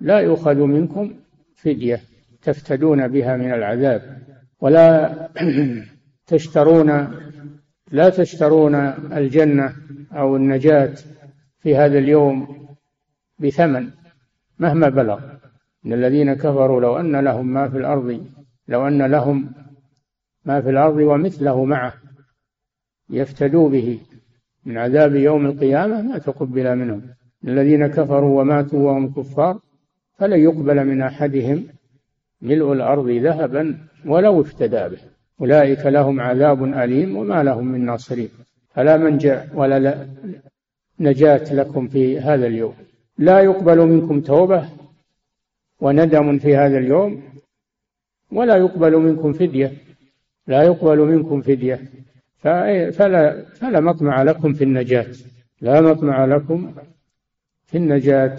لا 0.00 0.18
يؤخذ 0.18 0.56
منكم 0.56 1.14
فدية. 1.54 2.00
تفتدون 2.42 3.08
بها 3.08 3.36
من 3.36 3.52
العذاب. 3.52 4.22
ولا 4.60 5.12
تشترون 6.26 6.90
لا 7.90 8.08
تشترون 8.08 8.74
الجنة 9.12 9.76
أو 10.12 10.36
النجاة 10.36 10.94
في 11.62 11.76
هذا 11.76 11.98
اليوم 11.98 12.66
بثمن 13.38 13.90
مهما 14.58 14.88
بلغ. 14.88 15.20
إن 15.86 15.92
الذين 15.92 16.34
كفروا 16.34 16.80
لو 16.80 16.96
أن 17.00 17.16
لهم 17.16 17.46
ما 17.46 17.68
في 17.68 17.78
الأرض 17.78 18.26
لو 18.68 18.88
أن 18.88 19.02
لهم 19.02 19.52
ما 20.44 20.60
في 20.60 20.70
الأرض 20.70 20.96
ومثله 20.96 21.64
معه 21.64 21.92
يفتدوا 23.10 23.68
به 23.68 23.98
من 24.64 24.78
عذاب 24.78 25.14
يوم 25.14 25.46
القيامة 25.46 26.02
ما 26.02 26.18
تقبل 26.18 26.76
منهم. 26.76 27.02
الذين 27.44 27.86
كفروا 27.86 28.40
وماتوا 28.40 28.90
وهم 28.90 29.12
كفار 29.12 29.58
فلن 30.18 30.40
يقبل 30.40 30.84
من 30.86 31.02
أحدهم 31.02 31.66
ملء 32.42 32.72
الأرض 32.72 33.08
ذهبا 33.08 33.78
ولو 34.06 34.40
افتدى 34.40 34.88
به. 34.88 35.00
أولئك 35.40 35.86
لهم 35.86 36.20
عذاب 36.20 36.64
أليم 36.64 37.16
وما 37.16 37.42
لهم 37.42 37.66
من 37.66 37.84
ناصرين. 37.84 38.28
فلا 38.74 38.96
منجا 38.96 39.48
ولا 39.54 40.06
نجاة 41.02 41.54
لكم 41.54 41.88
في 41.88 42.20
هذا 42.20 42.46
اليوم. 42.46 42.74
لا 43.18 43.40
يقبل 43.40 43.78
منكم 43.86 44.20
توبة 44.20 44.68
وندم 45.80 46.38
في 46.38 46.56
هذا 46.56 46.78
اليوم 46.78 47.22
ولا 48.32 48.56
يقبل 48.56 48.96
منكم 48.96 49.32
فدية. 49.32 49.72
لا 50.46 50.62
يقبل 50.62 50.98
منكم 50.98 51.40
فدية. 51.40 51.80
فلا 52.38 53.44
فلا 53.54 53.80
مطمع 53.80 54.22
لكم 54.22 54.52
في 54.52 54.64
النجاة. 54.64 55.06
لا 55.60 55.80
مطمع 55.80 56.24
لكم 56.24 56.74
في 57.66 57.78
النجاة 57.78 58.36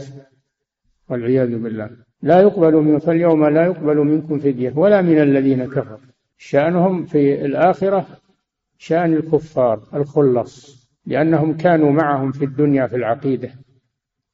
والعياذ 1.10 1.58
بالله. 1.58 1.90
لا 2.22 2.42
يقبل 2.42 2.76
من 2.76 3.00
فاليوم 3.00 3.46
لا 3.46 3.66
يقبل 3.66 3.98
منكم 3.98 4.40
فدية 4.40 4.74
ولا 4.76 5.02
من 5.02 5.22
الذين 5.22 5.66
كفروا. 5.66 5.98
شأنهم 6.38 7.06
في 7.06 7.46
الآخرة 7.46 8.08
شأن 8.78 9.14
الكفار 9.14 9.84
الخلص 9.94 10.83
لأنهم 11.06 11.58
كانوا 11.58 11.92
معهم 11.92 12.32
في 12.32 12.46
الدنيا 12.46 12.88
في 12.88 12.96
العقيدة 12.96 13.50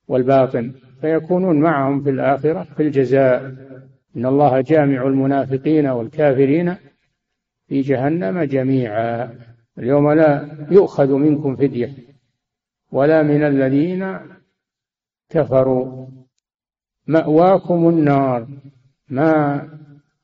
والباطن 0.08 0.72
فيكونون 1.02 1.60
معهم 1.60 2.04
في 2.04 2.10
الآخرة 2.10 2.64
في 2.64 2.84
الجزاء. 2.84 3.56
إن 4.18 4.26
الله 4.26 4.62
جامع 4.62 5.08
المنافقين 5.08 5.88
والكافرين 5.88 6.76
في 7.68 7.82
جهنم 7.82 8.44
جميعا. 8.44 9.36
اليوم 9.78 10.12
لا 10.12 10.58
يؤخذ 10.72 11.14
منكم 11.14 11.56
فدية 11.56 11.94
ولا 12.92 13.24
من 13.24 13.44
الذين 13.44 14.20
كفروا. 15.30 16.08
مأواكم 17.08 17.90
النار. 17.90 18.48
ما 19.10 19.62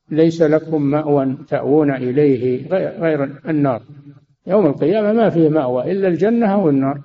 ليس 0.10 0.42
لكم 0.42 0.82
مأوى 0.82 1.38
تأوون 1.48 1.92
إليه 1.92 2.68
غير 3.00 3.24
النار. 3.50 3.82
يوم 4.48 4.66
القيامة 4.66 5.14
ما 5.14 5.30
فيه 5.30 5.50
مأوى 5.50 5.92
إلا 5.92 6.08
الجنة 6.08 6.54
أو 6.54 6.70
النار. 6.70 7.02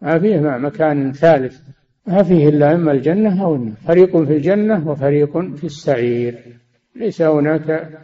ما 0.00 0.18
فيه 0.18 0.40
مكان 0.40 1.12
ثالث. 1.12 1.60
ما 2.06 2.22
فيه 2.22 2.48
إلا 2.48 2.74
إما 2.74 2.92
الجنة 2.92 3.44
أو 3.44 3.54
النار. 3.54 3.76
فريق 3.76 4.16
في 4.16 4.36
الجنة 4.36 4.88
وفريق 4.88 5.38
في 5.38 5.64
السعير. 5.64 6.58
ليس 6.96 7.22
هناك 7.22 7.98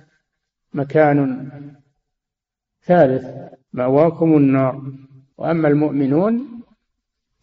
مكان 0.74 1.48
ثالث. 2.82 3.26
مأواكم 3.72 4.36
النار. 4.36 4.82
وأما 5.38 5.68
المؤمنون 5.68 6.46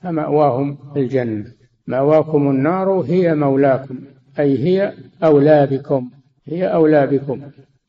فمأواهم 0.01 0.77
الجنة. 0.97 1.45
مأواكم 1.87 2.49
النار 2.49 2.89
هي 2.89 3.35
مولاكم 3.35 3.99
أي 4.39 4.57
هي 4.57 4.93
أولى 5.23 5.67
بكم 5.71 6.09
هي 6.45 6.73
أولى 6.73 7.07
بكم 7.07 7.41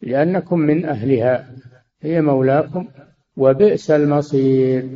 لأنكم 0.02 0.58
من 0.58 0.84
أهلها. 0.84 1.61
هي 2.02 2.20
مولاكم 2.20 2.88
وبئس 3.36 3.90
المصير. 3.90 4.88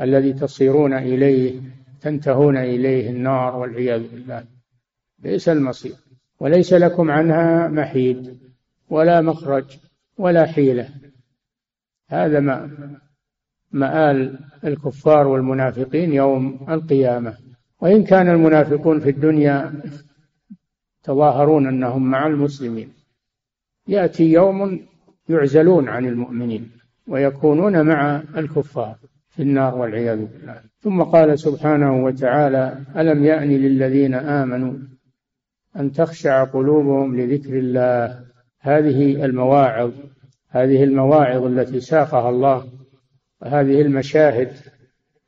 الذي 0.00 0.32
تصيرون 0.32 0.92
إليه 0.92 1.60
تنتهون 2.00 2.56
إليه 2.56 3.10
النار 3.10 3.56
والعياذ 3.56 4.08
بالله. 4.10 4.44
بئس 5.18 5.48
المصير. 5.48 5.94
وليس 6.40 6.72
لكم 6.72 7.10
عنها 7.10 7.68
محيد 7.68 8.38
ولا 8.90 9.20
مخرج 9.20 9.78
ولا 10.18 10.46
حيلة. 10.46 10.88
هذا 12.08 12.40
ما 12.40 12.70
مآل 13.72 14.38
الكفار 14.64 15.26
والمنافقين 15.26 16.12
يوم 16.12 16.66
القيامة. 16.68 17.36
وإن 17.80 18.04
كان 18.04 18.28
المنافقون 18.28 19.00
في 19.00 19.10
الدنيا 19.10 19.82
تظاهرون 21.02 21.66
أنهم 21.66 22.10
مع 22.10 22.26
المسلمين. 22.26 22.92
يأتي 23.88 24.32
يوم 24.32 24.86
يعزلون 25.28 25.88
عن 25.88 26.06
المؤمنين 26.06 26.70
ويكونون 27.08 27.86
مع 27.86 28.22
الكفار 28.36 28.96
في 29.28 29.42
النار 29.42 29.74
والعياذ 29.74 30.24
بالله. 30.26 30.60
ثم 30.80 31.02
قال 31.02 31.38
سبحانه 31.38 32.04
وتعالى 32.04 32.78
ألم 32.96 33.24
يأن 33.24 33.48
للذين 33.48 34.14
آمنوا 34.14 34.72
أن 35.76 35.92
تخشع 35.92 36.44
قلوبهم 36.44 37.16
لذكر 37.16 37.58
الله؟ 37.58 38.20
هذه 38.60 39.24
المواعظ 39.24 39.92
هذه 40.48 40.84
المواعظ 40.84 41.44
التي 41.44 41.80
ساقها 41.80 42.30
الله 42.30 42.64
وهذه 43.42 43.80
المشاهد 43.80 44.52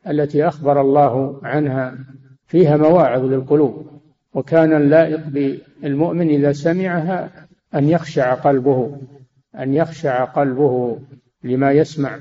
التي 0.09 0.49
أخبر 0.49 0.81
الله 0.81 1.41
عنها 1.43 1.99
فيها 2.47 2.77
مواعظ 2.77 3.25
للقلوب. 3.25 4.01
وكان 4.35 4.73
اللائق 4.73 5.27
بالمؤمن 5.29 6.29
إذا 6.29 6.53
سمعها 6.53 7.31
أن 7.75 7.89
يخشع 7.89 8.35
قلبه. 8.35 8.99
أن 9.59 9.75
يخشع 9.75 10.25
قلبه 10.25 10.99
لما 11.45 11.73
يسمع. 11.73 12.21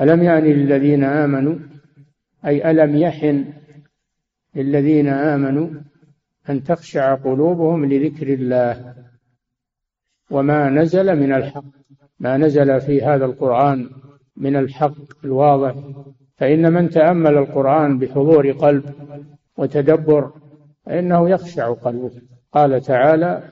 ألم 0.00 0.22
يعني 0.22 0.52
للذين 0.52 1.04
آمنوا؟ 1.04 1.58
أي 2.46 2.70
ألم 2.70 2.96
يحن 2.96 3.44
للذين 4.54 5.08
آمنوا 5.08 5.70
أن 6.50 6.62
تخشع 6.62 7.14
قلوبهم 7.14 7.84
لذكر 7.84 8.34
الله 8.34 8.94
وما 10.30 10.70
نزل 10.70 11.16
من 11.16 11.32
الحق؟ 11.32 11.64
ما 12.20 12.36
نزل 12.36 12.80
في 12.80 13.02
هذا 13.02 13.24
القرآن 13.24 13.90
من 14.36 14.56
الحق 14.56 15.24
الواضح. 15.24 15.74
فإن 16.36 16.72
من 16.72 16.90
تأمل 16.90 17.38
القرآن 17.38 17.98
بحضور 17.98 18.52
قلب 18.52 18.84
وتدبر 19.56 20.32
فإنه 20.86 21.30
يخشع 21.30 21.72
قلبه. 21.72 22.10
قال 22.52 22.80
تعالى 22.80 23.50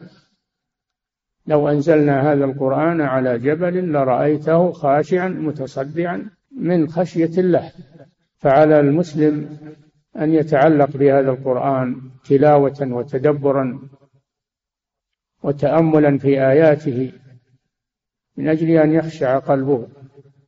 لو 1.46 1.68
أنزلنا 1.68 2.33
هذا 2.33 2.44
القرآن 2.44 3.00
على 3.00 3.38
جبل 3.38 3.92
لرأيته 3.92 4.72
خاشعا 4.72 5.28
متصدعا 5.28 6.30
من 6.57 6.88
خشية 6.88 7.40
الله. 7.40 7.72
فعلى 8.37 8.80
المسلم 8.80 9.59
أن 10.16 10.35
يتعلق 10.35 10.96
بهذا 10.96 11.30
القرآن 11.30 12.11
تلاوة 12.24 12.76
وتدبرا 12.80 13.88
وتأملا 15.42 16.18
في 16.18 16.46
آياته 16.46 17.12
من 18.37 18.48
أجل 18.48 18.70
أن 18.70 18.92
يخشع 18.92 19.38
قلبه. 19.38 19.88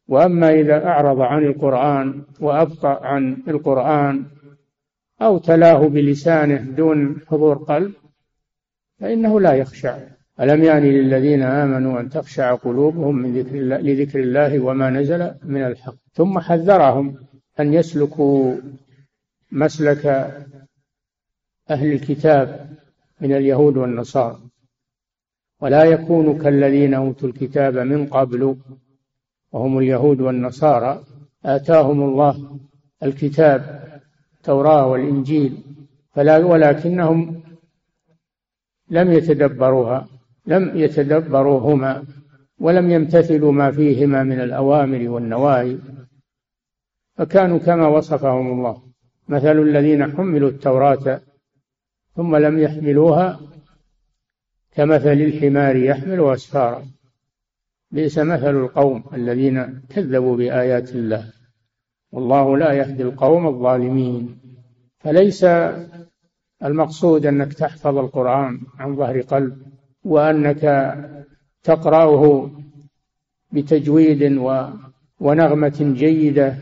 وأما 0.08 0.50
إذا 0.50 0.86
أعرض 0.86 1.20
عن 1.20 1.44
القرآن 1.44 2.22
وأبطأ 2.40 3.06
عن 3.06 3.42
القرآن 3.48 4.24
أو 5.22 5.38
تلاه 5.38 5.88
بلسانه 5.88 6.56
دون 6.56 7.20
حضور 7.26 7.56
قلب 7.56 7.92
فإنه 9.00 9.40
لا 9.40 9.52
يخشع. 9.52 10.15
ألم 10.40 10.62
يعني 10.62 10.90
للذين 10.90 11.42
آمنوا 11.42 12.00
أن 12.00 12.08
تخشع 12.08 12.54
قلوبهم 12.54 13.16
من 13.16 13.38
ذكر 13.38 13.54
الله 13.54 13.76
لذكر 13.76 14.20
الله 14.20 14.60
وما 14.60 14.90
نزل 14.90 15.34
من 15.42 15.62
الحق؟ 15.62 15.94
ثم 16.12 16.38
حذرهم 16.38 17.16
أن 17.60 17.74
يسلكوا 17.74 18.56
مسلك 19.52 20.06
أهل 21.70 21.92
الكتاب 21.92 22.76
من 23.20 23.32
اليهود 23.32 23.76
والنصارى. 23.76 24.40
ولا 25.60 25.84
يكونوا 25.84 26.38
كالذين 26.38 26.94
أوتوا 26.94 27.28
الكتاب 27.28 27.78
من 27.78 28.06
قبل 28.06 28.56
وهم 29.52 29.78
اليهود 29.78 30.20
والنصارى. 30.20 31.04
آتاهم 31.44 32.02
الله 32.02 32.58
الكتاب 33.02 33.82
التوراة 34.36 34.86
والإنجيل 34.86 35.62
فلا 36.12 36.36
ولكنهم 36.36 37.42
لم 38.90 39.12
يتدبروها. 39.12 40.15
لم 40.46 40.76
يتدبروهما 40.76 42.04
ولم 42.58 42.90
يمتثلوا 42.90 43.52
ما 43.52 43.70
فيهما 43.70 44.22
من 44.22 44.40
الأوامر 44.40 45.08
والنواهي. 45.08 45.78
فكانوا 47.16 47.58
كما 47.58 47.86
وصفهم 47.86 48.46
الله 48.46 48.82
مثل 49.28 49.58
الذين 49.62 50.12
حملوا 50.16 50.48
التوراة 50.48 51.20
ثم 52.16 52.36
لم 52.36 52.58
يحملوها 52.58 53.40
كمثل 54.72 55.12
الحمار 55.12 55.76
يحمل 55.76 56.20
أسفارا. 56.20 56.86
بئس 57.90 58.18
مثل 58.18 58.56
القوم 58.56 59.04
الذين 59.12 59.82
كذبوا 59.88 60.36
بآيات 60.36 60.90
الله. 60.90 61.32
والله 62.12 62.58
لا 62.58 62.72
يهدي 62.72 63.02
القوم 63.02 63.46
الظالمين. 63.46 64.38
فليس 64.98 65.46
المقصود 66.64 67.26
أنك 67.26 67.52
تحفظ 67.52 67.98
القرآن 67.98 68.60
عن 68.78 68.96
ظهر 68.96 69.20
قلب. 69.20 69.75
وأنك 70.06 70.62
تقرأه 71.62 72.50
بتجويد 73.52 74.22
ونغمة 75.20 75.78
جيدة. 75.96 76.56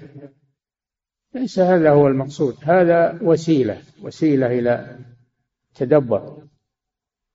ليس 1.34 1.58
هذا 1.58 1.90
هو 1.90 2.08
المقصود. 2.08 2.56
هذا 2.62 3.18
وسيلة 3.22 3.78
وسيلة 4.02 4.46
إلى 4.58 4.98
تدبر. 5.74 6.36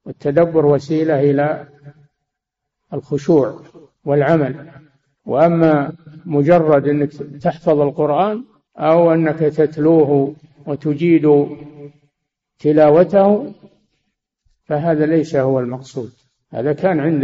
والتدبر 0.05 0.65
وسيلة 0.65 1.31
إلى 1.31 1.67
الخشوع 2.93 3.61
والعمل. 4.05 4.71
وأما 5.25 5.95
مجرد 6.25 6.87
أنك 6.87 7.11
تحفظ 7.41 7.79
القرآن 7.79 8.43
أو 8.77 9.13
أنك 9.13 9.39
تتلوه 9.39 10.35
وتجيد 10.65 11.47
تلاوته 12.59 13.53
فهذا 14.69 15.05
ليس 15.05 15.35
هو 15.35 15.59
المقصود. 15.59 16.11
هذا 16.51 16.73
كان 16.73 16.99
عند 16.99 17.23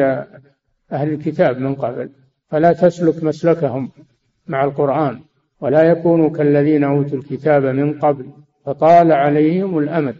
أهل 0.91 1.13
الكتاب 1.13 1.57
من 1.57 1.75
قبل. 1.75 2.09
فلا 2.49 2.73
تسلك 2.73 3.23
مسلكهم 3.23 3.91
مع 4.47 4.63
القرآن 4.63 5.19
ولا 5.61 5.83
يكونوا 5.83 6.29
كالذين 6.29 6.83
أوتوا 6.83 7.17
الكتاب 7.17 7.65
من 7.65 7.99
قبل 7.99 8.29
فطال 8.65 9.11
عليهم 9.11 9.77
الأمد. 9.77 10.15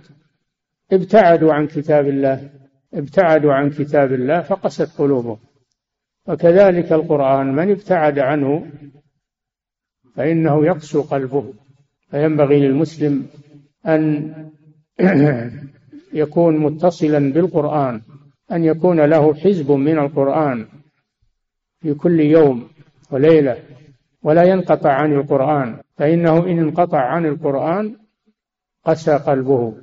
ابتعدوا 0.92 1.54
عن 1.54 1.68
كتاب 1.68 2.08
الله 2.08 2.50
ابتعدوا 2.94 3.54
عن 3.54 3.70
كتاب 3.70 4.14
الله 4.14 4.42
فقست 4.42 4.98
قلوبهم. 5.02 5.38
وكذلك 6.28 6.92
القرآن 6.92 7.56
من 7.56 7.72
ابتعد 7.72 8.20
عنه 8.20 8.72
فإنه 10.16 10.66
يقسو 10.66 11.02
قلبه. 11.02 11.54
فينبغي 12.12 12.60
للمسلم 12.60 13.28
أن 13.86 14.34
يكون 16.16 16.58
متصلا 16.58 17.34
بالقرآن 17.34 18.02
أن 18.52 18.64
يكون 18.64 19.02
له 19.02 19.34
حزب 19.34 19.72
من 19.72 20.00
القرآن 20.00 20.66
في 21.82 21.94
كل 21.94 22.20
يوم 22.20 22.68
وليلة 23.12 23.58
ولا 24.24 24.44
ينقطع 24.44 24.92
عن 24.92 25.14
القرآن 25.14 25.78
فإنه 25.98 26.38
إن 26.38 26.60
انقطع 26.60 27.00
عن 27.00 27.26
القرآن 27.26 27.96
قسى 28.86 29.16
قلبه. 29.16 29.74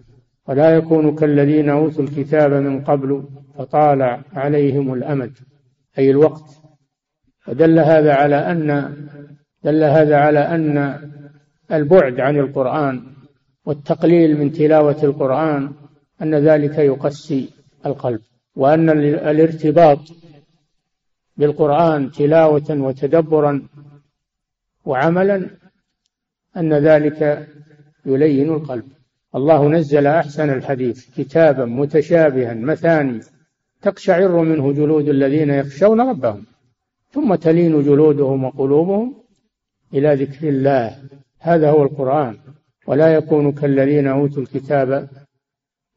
ولا 0.49 0.77
يكون 0.77 1.15
كالذين 1.17 1.69
أوتوا 1.69 2.05
الكتاب 2.05 2.53
من 2.53 2.85
قبل 2.85 3.25
فطال 3.59 4.23
عليهم 4.33 4.95
الأمد. 4.95 5.33
أي 5.99 6.11
الوقت. 6.11 6.63
فدل 7.45 7.79
هذا 7.79 8.15
على 8.15 8.37
أن 8.37 8.97
دل 9.65 9.85
هذا 9.85 10.17
على 10.17 10.39
أن 10.39 10.99
البعد 11.73 12.21
عن 12.21 12.39
القرآن 12.39 13.03
والتقليل 13.67 14.39
من 14.39 14.53
تلاوة 14.53 14.97
القرآن 15.03 15.73
أن 16.23 16.35
ذلك 16.35 16.79
يقسي 16.79 17.51
القلب 17.87 18.21
وأن 18.57 18.91
الارتباط 19.31 19.99
بالقرآن 21.37 22.11
تلاوة 22.11 22.71
وتدبرا 22.71 23.63
وعملا 24.85 25.51
أن 26.57 26.75
ذلك 26.75 27.49
يلين 28.07 28.53
القلب. 28.53 28.85
الله 29.35 29.69
نزل 29.69 30.07
أحسن 30.07 30.51
الحديث 30.51 31.11
كتابا 31.17 31.65
متشابها 31.65 32.55
مثاني 32.55 33.21
تقشعر 33.83 34.43
منه 34.43 34.73
جلود 34.73 35.09
الذين 35.09 35.51
يخشون 35.51 36.01
ربهم 36.01 36.47
ثم 37.11 37.35
تلين 37.35 37.83
جلودهم 37.83 38.45
وقلوبهم 38.45 39.15
إلى 39.95 40.15
ذكر 40.15 40.49
الله. 40.49 40.99
هذا 41.39 41.71
هو 41.71 41.83
القرآن 41.83 42.39
ولا 42.87 43.15
يكون 43.15 43.53
كالذين 43.53 44.07
أوتوا 44.07 44.43
الكتاب 44.43 45.09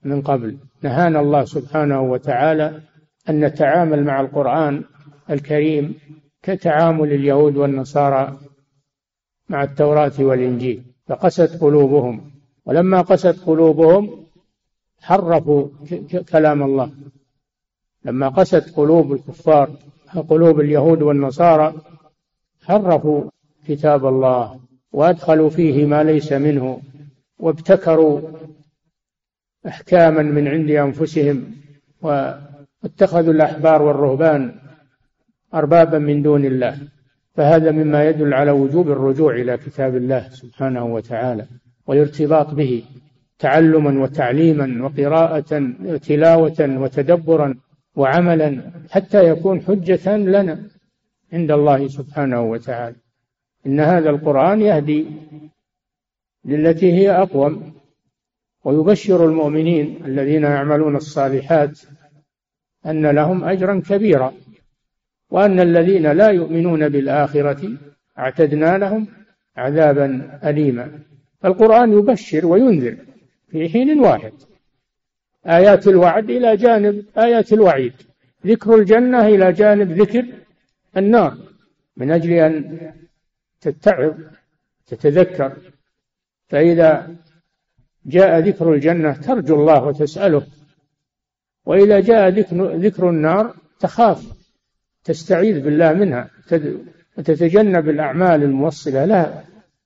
من 0.05 0.21
قبل. 0.21 0.57
نهانا 0.81 1.19
الله 1.19 1.45
سبحانه 1.45 2.01
وتعالى 2.01 2.81
أن 3.29 3.45
نتعامل 3.45 4.03
مع 4.03 4.21
القرآن 4.21 4.83
الكريم 5.29 5.95
كتعامل 6.43 7.13
اليهود 7.13 7.57
والنصارى 7.57 8.37
مع 9.49 9.63
التوراة 9.63 10.11
والإنجيل. 10.19 10.83
فقست 11.07 11.61
قلوبهم. 11.61 12.31
ولما 12.65 13.01
قست 13.01 13.39
قلوبهم 13.45 14.25
حرفوا 15.01 15.67
كلام 16.31 16.63
الله. 16.63 16.91
لما 18.05 18.27
قست 18.29 18.73
قلوب 18.75 19.13
الكفار 19.13 19.69
قلوب 20.29 20.59
اليهود 20.59 21.01
والنصارى 21.01 21.73
حرفوا 22.63 23.23
كتاب 23.67 24.05
الله. 24.05 24.59
وأدخلوا 24.91 25.49
فيه 25.49 25.85
ما 25.85 26.03
ليس 26.03 26.33
منه. 26.33 26.81
وابتكروا 27.39 28.21
إحكاما 29.67 30.21
من 30.21 30.47
عند 30.47 30.71
أنفسهم 30.71 31.51
واتخذوا 32.01 33.33
الأحبار 33.33 33.81
والرهبان 33.81 34.55
أربابا 35.53 35.99
من 35.99 36.21
دون 36.21 36.45
الله 36.45 36.77
فهذا 37.33 37.71
مما 37.71 38.09
يدل 38.09 38.33
على 38.33 38.51
وجوب 38.51 38.91
الرجوع 38.91 39.35
إلى 39.35 39.57
كتاب 39.57 39.95
الله 39.95 40.29
سبحانه 40.29 40.85
وتعالى 40.85 41.45
والارتباط 41.87 42.53
به 42.53 42.83
تعلما 43.39 44.03
وتعليما 44.03 44.85
وقراءة 44.85 45.73
تلاوة 45.97 46.59
وتدبرا 46.59 47.55
وعملا 47.95 48.71
حتى 48.89 49.29
يكون 49.29 49.61
حجة 49.61 50.17
لنا 50.17 50.59
عند 51.33 51.51
الله 51.51 51.87
سبحانه 51.87 52.41
وتعالى. 52.41 52.95
إن 53.67 53.79
هذا 53.79 54.09
القرآن 54.09 54.61
يهدي 54.61 55.05
للتي 56.45 56.93
هي 56.93 57.11
أقوم 57.11 57.73
ويبشر 58.65 59.25
المؤمنين 59.25 60.05
الذين 60.05 60.43
يعملون 60.43 60.95
الصالحات 60.95 61.79
أن 62.85 63.05
لهم 63.05 63.43
أجرا 63.43 63.81
كبيرا 63.89 64.33
وأن 65.29 65.59
الذين 65.59 66.11
لا 66.11 66.29
يؤمنون 66.29 66.89
بالآخرة 66.89 67.77
اعتدنا 68.19 68.77
لهم 68.77 69.07
عذابا 69.57 70.39
أليما. 70.43 70.99
القرآن 71.45 71.99
يبشر 71.99 72.45
وينذر 72.45 72.97
في 73.51 73.69
حين 73.69 73.99
واحد. 73.99 74.33
آيات 75.45 75.87
الوعد 75.87 76.29
إلى 76.29 76.55
جانب 76.55 77.05
آيات 77.17 77.53
الوعيد. 77.53 77.93
ذكر 78.45 78.75
الجنة 78.75 79.27
إلى 79.27 79.51
جانب 79.51 79.91
ذكر 79.91 80.25
النار. 80.97 81.37
من 81.97 82.11
أجل 82.11 82.33
أن 82.33 82.79
تتعظ 83.61 84.13
تتذكر. 84.87 85.53
فإذا 86.47 87.15
جاء 88.05 88.39
ذكر 88.39 88.73
الجنة 88.73 89.13
ترجو 89.13 89.55
الله 89.55 89.83
وتسأله. 89.83 90.47
وإذا 91.65 91.99
جاء 91.99 92.29
ذكر 92.77 93.09
النار 93.09 93.55
تخاف 93.79 94.33
تستعيذ 95.03 95.61
بالله 95.61 95.93
منها 95.93 96.29
وتتجنب 97.17 97.89
الأعمال 97.89 98.43
الموصلة 98.43 99.05
لها 99.05 99.45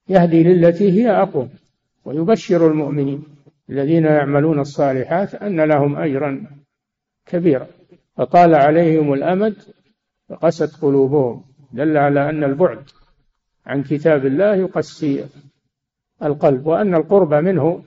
يهدي 0.10 0.44
للتي 0.44 0.92
هي 0.92 1.12
أقوم 1.12 1.50
ويبشر 2.06 2.68
المؤمنين 2.68 3.24
الذين 3.70 4.06
يعملون 4.06 4.60
الصالحات 4.60 5.36
أن 5.36 5.62
لهم 5.62 5.96
أجرا 5.96 6.48
كبيرا. 7.26 7.68
فطال 8.18 8.56
عليهم 8.56 9.14
الأمد 9.14 9.56
فقست 10.30 10.82
قلوبهم 10.82 11.44
دل 11.74 11.98
على 11.98 12.30
أن 12.30 12.44
البعد 12.44 12.84
عن 13.66 13.84
كتاب 13.84 14.26
الله 14.26 14.56
يقسي 14.56 15.26
القلب 16.24 16.66
وأن 16.66 16.96
القرب 16.96 17.34
منه 17.34 17.84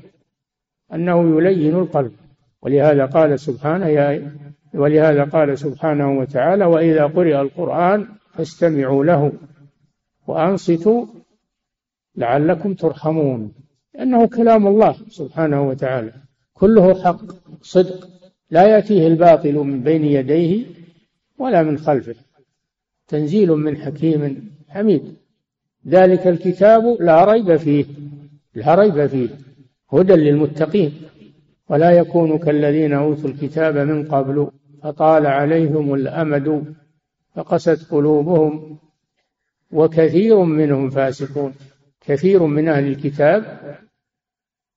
أنه 0.95 1.39
يلين 1.39 1.75
القلب. 1.75 2.13
ولهذا 2.63 3.07
قال 3.07 3.41
سبحانه 3.41 3.87
يا 3.87 4.33
ولهذا 4.75 5.25
قال 5.25 5.59
سبحانه 5.59 6.19
وتعالى 6.19 6.65
وإذا 6.65 7.05
قرئ 7.07 7.41
القرآن 7.41 8.07
فاستمعوا 8.35 9.05
له 9.05 9.33
وأنصتوا 10.27 11.07
لعلكم 12.17 12.75
ترحمون. 12.75 13.53
لأنه 13.95 14.27
كلام 14.27 14.67
الله 14.67 14.97
سبحانه 15.09 15.69
وتعالى. 15.69 16.13
كله 16.55 17.03
حق 17.03 17.23
صدق. 17.63 18.09
لا 18.51 18.67
يأتيه 18.67 19.07
الباطل 19.07 19.55
من 19.55 19.81
بين 19.81 20.05
يديه 20.05 20.65
ولا 21.39 21.63
من 21.63 21.79
خلفه. 21.79 22.15
تنزيل 23.09 23.51
من 23.51 23.77
حكيم 23.77 24.51
حميد. 24.69 25.17
ذلك 25.89 26.27
الكتاب 26.27 26.97
لا 27.01 27.25
ريب 27.25 27.57
فيه. 27.57 27.85
لا 28.55 28.75
ريب 28.75 29.07
فيه. 29.07 29.29
هدى 29.93 30.13
للمتقين. 30.13 30.93
ولا 31.69 31.91
يكون 31.91 32.39
كالذين 32.39 32.93
أوتوا 32.93 33.31
الكتاب 33.31 33.77
من 33.77 34.05
قبل 34.05 34.51
فطال 34.83 35.27
عليهم 35.27 35.95
الأمد 35.95 36.75
فقست 37.35 37.91
قلوبهم 37.93 38.79
وكثير 39.73 40.43
منهم 40.43 40.91
فاسقون. 40.91 41.53
كثير 42.01 42.43
من 42.43 42.69
أهل 42.69 42.87
الكتاب 42.87 43.45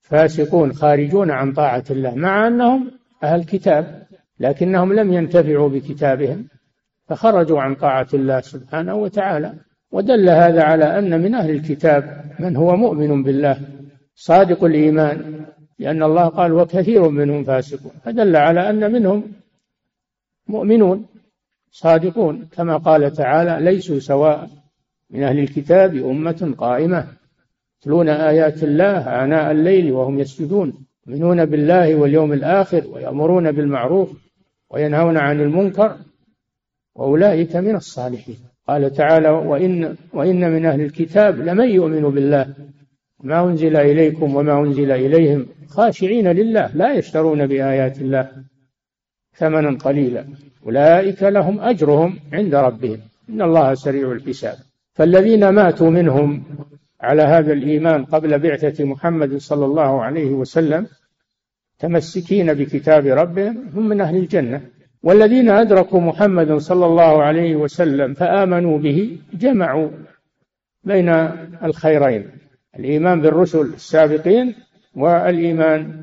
فاسقون 0.00 0.72
خارجون 0.72 1.30
عن 1.30 1.52
طاعة 1.52 1.84
الله 1.90 2.14
مع 2.14 2.46
أنهم 2.46 2.90
أهل 3.22 3.44
كتاب 3.44 4.06
لكنهم 4.40 4.92
لم 4.92 5.12
ينتفعوا 5.12 5.68
بكتابهم 5.68 6.48
فخرجوا 7.08 7.60
عن 7.60 7.74
طاعة 7.74 8.06
الله 8.14 8.40
سبحانه 8.40 8.94
وتعالى. 8.94 9.54
ودل 9.90 10.28
هذا 10.28 10.62
على 10.62 10.98
أن 10.98 11.20
من 11.20 11.34
أهل 11.34 11.50
الكتاب 11.50 12.24
من 12.40 12.56
هو 12.56 12.76
مؤمن 12.76 13.22
بالله. 13.22 13.60
صادق 14.16 14.64
الإيمان 14.64 15.46
لأن 15.78 16.02
الله 16.02 16.28
قال 16.28 16.52
وكثير 16.52 17.08
منهم 17.08 17.44
فاسقون 17.44 17.92
فدل 18.04 18.36
على 18.36 18.70
أن 18.70 18.92
منهم 18.92 19.32
مؤمنون 20.48 21.06
صادقون. 21.70 22.48
كما 22.52 22.76
قال 22.76 23.12
تعالى 23.12 23.64
ليسوا 23.64 23.98
سواء 23.98 24.48
من 25.10 25.22
أهل 25.22 25.38
الكتاب 25.38 25.94
أمة 25.96 26.54
قائمة 26.58 27.06
يتلون 27.80 28.08
آيات 28.08 28.62
الله 28.62 29.24
آناء 29.24 29.50
الليل 29.50 29.92
وهم 29.92 30.18
يسجدون 30.18 30.86
يؤمنون 31.06 31.44
بالله 31.44 31.94
واليوم 31.94 32.32
الآخر 32.32 32.84
ويأمرون 32.92 33.52
بالمعروف 33.52 34.12
وينهون 34.70 35.16
عن 35.16 35.40
المنكر 35.40 35.96
وأولئك 36.94 37.56
من 37.56 37.76
الصالحين 37.76 38.36
قال 38.68 38.92
تعالى 38.92 39.28
وإن, 39.28 39.96
وإن 40.12 40.50
من 40.52 40.66
أهل 40.66 40.80
الكتاب 40.80 41.40
لمن 41.40 41.68
يؤمن 41.68 42.02
بالله 42.02 42.54
ما 43.22 43.44
أنزل 43.44 43.76
إليكم 43.76 44.36
وما 44.36 44.60
أنزل 44.60 44.90
إليهم 44.90 45.46
خاشعين 45.68 46.28
لله 46.28 46.70
لا 46.74 46.94
يشترون 46.94 47.46
بآيات 47.46 47.98
الله 48.00 48.28
ثمنا 49.34 49.78
قليلا. 49.78 50.24
أولئك 50.66 51.22
لهم 51.22 51.60
أجرهم 51.60 52.18
عند 52.32 52.54
ربهم. 52.54 53.00
إن 53.30 53.42
الله 53.42 53.74
سريع 53.74 54.12
الحساب. 54.12 54.56
فالذين 54.94 55.48
ماتوا 55.48 55.90
منهم 55.90 56.42
على 57.00 57.22
هذا 57.22 57.52
الإيمان 57.52 58.04
قبل 58.04 58.38
بعثة 58.38 58.84
محمد 58.84 59.36
صلى 59.36 59.64
الله 59.64 60.02
عليه 60.02 60.30
وسلم 60.30 60.86
تمسكين 61.78 62.54
بكتاب 62.54 63.06
ربهم 63.06 63.68
هم 63.74 63.88
من 63.88 64.00
أهل 64.00 64.16
الجنة. 64.16 64.60
والذين 65.02 65.48
أدركوا 65.50 66.00
محمد 66.00 66.52
صلى 66.56 66.86
الله 66.86 67.22
عليه 67.22 67.56
وسلم 67.56 68.14
فآمنوا 68.14 68.78
به 68.78 69.18
جمعوا 69.34 69.88
بين 70.84 71.08
الخيرين. 71.64 72.30
الإيمان 72.78 73.20
بالرسل 73.20 73.60
السابقين 73.60 74.54
والإيمان 74.96 76.02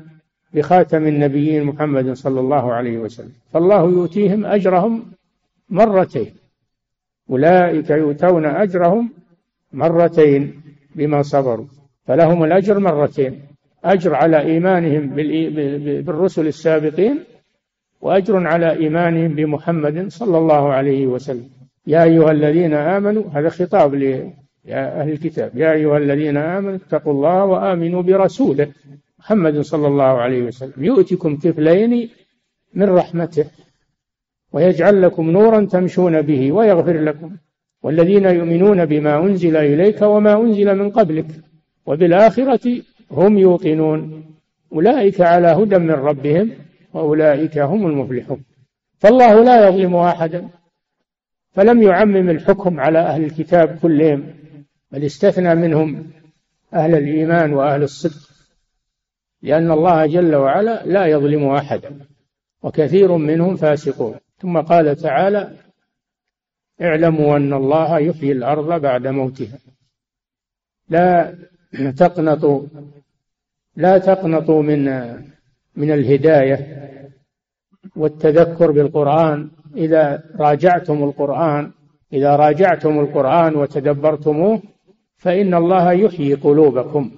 بخاتم 0.54 1.06
النبيين 1.06 1.64
محمد 1.64 2.12
صلى 2.12 2.40
الله 2.40 2.72
عليه 2.72 2.98
وسلم. 2.98 3.32
فالله 3.52 3.82
يؤتيهم 3.84 4.46
أجرهم 4.46 5.04
مرتين. 5.70 6.34
أولئك 7.30 7.90
يؤتون 7.90 8.44
أجرهم 8.46 9.10
مرتين 9.72 10.62
بما 10.94 11.22
صبروا. 11.22 11.66
فلهم 12.06 12.44
الأجر 12.44 12.78
مرتين. 12.78 13.40
أجر 13.84 14.14
على 14.14 14.40
إيمانهم 14.40 15.08
بالرسل 16.06 16.46
السابقين 16.46 17.24
وأجر 18.00 18.46
على 18.46 18.72
إيمانهم 18.72 19.34
بمحمد 19.34 20.08
صلى 20.08 20.38
الله 20.38 20.72
عليه 20.72 21.06
وسلم. 21.06 21.48
يا 21.86 22.02
أيها 22.04 22.30
الذين 22.30 22.74
آمنوا 22.74 23.24
هذا 23.32 23.48
خطاب 23.48 23.94
يا 24.64 25.00
أهل 25.00 25.10
الكتاب 25.10 25.50
يا 25.54 25.72
أيها 25.72 25.98
الذين 25.98 26.36
آمنوا 26.36 26.76
اتقوا 26.76 27.12
الله 27.12 27.44
وآمنوا 27.44 28.02
برسوله 28.02 28.68
محمد 29.18 29.60
صلى 29.60 29.86
الله 29.86 30.04
عليه 30.04 30.42
وسلم. 30.42 30.84
يؤتكم 30.84 31.36
كفلين 31.36 32.10
من 32.74 32.88
رحمته 32.88 33.46
ويجعل 34.52 35.02
لكم 35.02 35.30
نورا 35.30 35.64
تمشون 35.64 36.22
به 36.22 36.52
ويغفر 36.52 37.00
لكم. 37.00 37.36
والذين 37.82 38.24
يؤمنون 38.24 38.84
بما 38.84 39.18
أنزل 39.18 39.56
إليك 39.56 40.02
وما 40.02 40.40
أنزل 40.40 40.78
من 40.78 40.90
قبلك 40.90 41.26
وبالآخرة 41.86 42.82
هم 43.10 43.38
يوقنون. 43.38 44.24
أولئك 44.72 45.20
على 45.20 45.48
هدى 45.48 45.78
من 45.78 45.90
ربهم 45.90 46.50
وأولئك 46.94 47.58
هم 47.58 47.86
المفلحون. 47.86 48.44
فالله 48.98 49.44
لا 49.44 49.68
يظلم 49.68 49.96
أحدا 49.96 50.48
فلم 51.50 51.82
يعمم 51.82 52.30
الحكم 52.30 52.80
على 52.80 52.98
أهل 52.98 53.24
الكتاب 53.24 53.78
كلهم. 53.82 54.24
بل 54.94 55.04
استثنى 55.04 55.54
منهم 55.54 56.10
أهل 56.74 56.94
الإيمان 56.94 57.52
وأهل 57.52 57.82
الصدق 57.82 58.30
لأن 59.42 59.70
الله 59.70 60.06
جل 60.06 60.34
وعلا 60.34 60.86
لا 60.86 61.06
يظلم 61.06 61.48
أحدا 61.48 61.98
وكثير 62.62 63.16
منهم 63.16 63.56
فاسقون. 63.56 64.14
ثم 64.38 64.60
قال 64.60 64.96
تعالى 64.96 65.50
اعلموا 66.82 67.36
أن 67.36 67.52
الله 67.52 67.98
يحيي 67.98 68.32
الأرض 68.32 68.80
بعد 68.80 69.06
موتها. 69.06 69.58
لا 70.88 71.34
تقنطوا 71.96 72.62
لا 73.76 73.98
تقنطوا 73.98 74.62
من 74.62 74.84
من 75.76 75.90
الهداية 75.90 76.58
والتذكر 77.96 78.70
بالقرآن. 78.70 79.50
إذا 79.76 80.22
راجعتم 80.36 81.04
القرآن 81.04 81.72
إذا 82.12 82.36
راجعتم 82.36 83.00
القرآن 83.00 83.56
وتدبرتموه 83.56 84.62
فإن 85.16 85.54
الله 85.54 85.92
يحيي 85.92 86.34
قلوبكم 86.34 87.10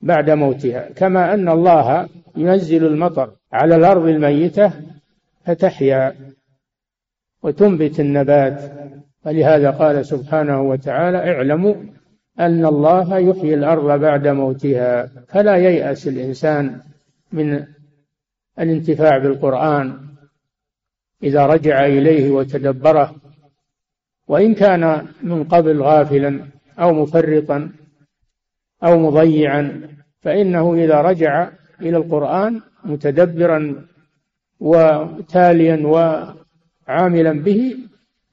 بعد 0.00 0.30
موتها. 0.30 0.92
كما 0.92 1.34
أن 1.34 1.48
الله 1.48 2.08
ينزل 2.36 2.86
المطر 2.86 3.32
على 3.52 3.76
الأرض 3.76 4.06
الميتة 4.06 4.72
فتحيا 5.44 6.14
وتنبت 7.42 8.00
النبات. 8.00 8.72
ولهذا 9.26 9.70
قال 9.70 10.06
سبحانه 10.06 10.62
وتعالى 10.62 11.18
اعلموا 11.18 11.74
أن 12.40 12.66
الله 12.66 13.18
يحيي 13.18 13.54
الأرض 13.54 14.00
بعد 14.00 14.28
موتها. 14.28 15.10
فلا 15.28 15.56
ييأس 15.56 16.08
الإنسان 16.08 16.80
من 17.32 17.64
الانتفاع 18.58 19.18
بالقرآن 19.18 19.98
إذا 21.22 21.46
رجع 21.46 21.86
إليه 21.86 22.30
وتدبره. 22.30 23.14
وإن 24.28 24.54
كان 24.54 25.06
من 25.22 25.44
قبل 25.44 25.82
غافلا 25.82 26.53
أو 26.78 26.92
مفرطا 26.92 27.72
أو 28.84 28.98
مضيعا 28.98 29.88
فإنه 30.20 30.74
إذا 30.74 31.00
رجع 31.00 31.50
إلى 31.80 31.96
القرآن 31.96 32.60
متدبرا 32.84 33.86
وتاليا 34.60 35.86
وعاملا 35.86 37.32
به 37.32 37.76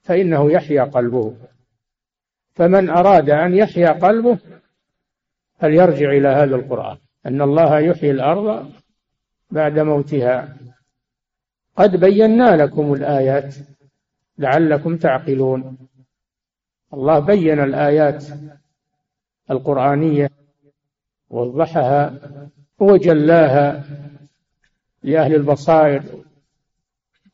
فإنه 0.02 0.52
يحيا 0.52 0.84
قلبه. 0.84 1.36
فمن 2.54 2.90
أراد 2.90 3.30
أن 3.30 3.56
يحيا 3.56 3.92
قلبه 3.92 4.38
فليرجع 5.60 6.10
إلى 6.10 6.28
هذا 6.28 6.56
القرآن. 6.56 6.98
أن 7.26 7.42
الله 7.42 7.80
يحيي 7.80 8.12
الأرض 8.12 8.72
بعد 9.52 9.80
موتها. 9.80 10.58
قد 11.78 11.96
بينا 11.96 12.56
لكم 12.56 12.94
الآيات 12.94 13.56
لعلكم 14.38 14.98
تعقلون. 14.98 15.78
الله 16.94 17.20
بين 17.20 17.60
الآيات 17.60 18.26
القرآنية 19.52 20.30
وضحها 21.30 22.20
وجلاها 22.80 23.84
لأهل 25.04 25.36
البصائر 25.36 26.04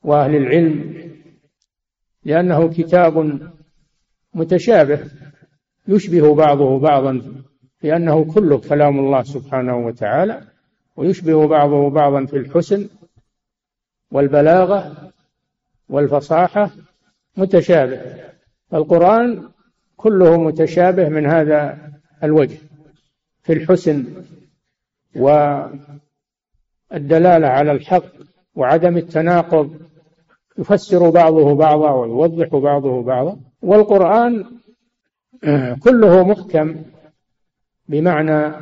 وأهل 0.04 0.36
العلم 0.36 0.98
لأنه 2.24 2.68
كتاب 2.68 3.40
متشابه 4.34 5.00
يشبه 5.88 6.36
بعضه 6.36 6.80
بعضا 6.80 7.22
في 7.80 7.96
أنه 7.96 8.34
كله 8.34 8.58
كلام 8.58 9.00
الله 9.00 9.24
سبحانه 9.24 9.78
وتعالى 9.78 10.42
ويشبه 10.96 11.48
بعضه 11.48 11.90
بعضا 11.90 12.26
في 12.26 12.38
الحسن 12.38 12.90
والبلاغة 14.12 15.12
والفصاحة 15.90 16.72
متشابه. 17.38 18.02
القرآن 18.74 19.50
كله 19.98 20.38
متشابه 20.38 21.10
من 21.10 21.26
هذا 21.26 21.92
الوجه 22.24 22.58
في 23.44 23.54
الحسن 23.54 24.06
والدلالة 25.16 25.78
على 27.48 27.72
الحق 27.72 28.04
وعدم 28.56 28.98
التناقض 28.98 29.80
يفسر 30.58 31.10
بعضه 31.10 31.56
بعضا 31.56 31.92
ويوضح 31.92 32.56
بعضه 32.56 33.04
بعضا. 33.04 33.40
والقرآن 33.62 34.46
كله 35.84 36.24
محكم 36.28 36.76
بمعنى 37.88 38.54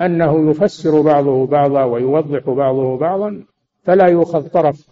أنه 0.00 0.50
يفسر 0.50 1.00
بعضه 1.00 1.46
بعضا 1.46 1.84
ويوضح 1.84 2.50
بعضه 2.50 2.96
بعضا 2.96 3.44
فلا 3.82 4.06
يؤخذ 4.06 4.48
طرف 4.48 4.88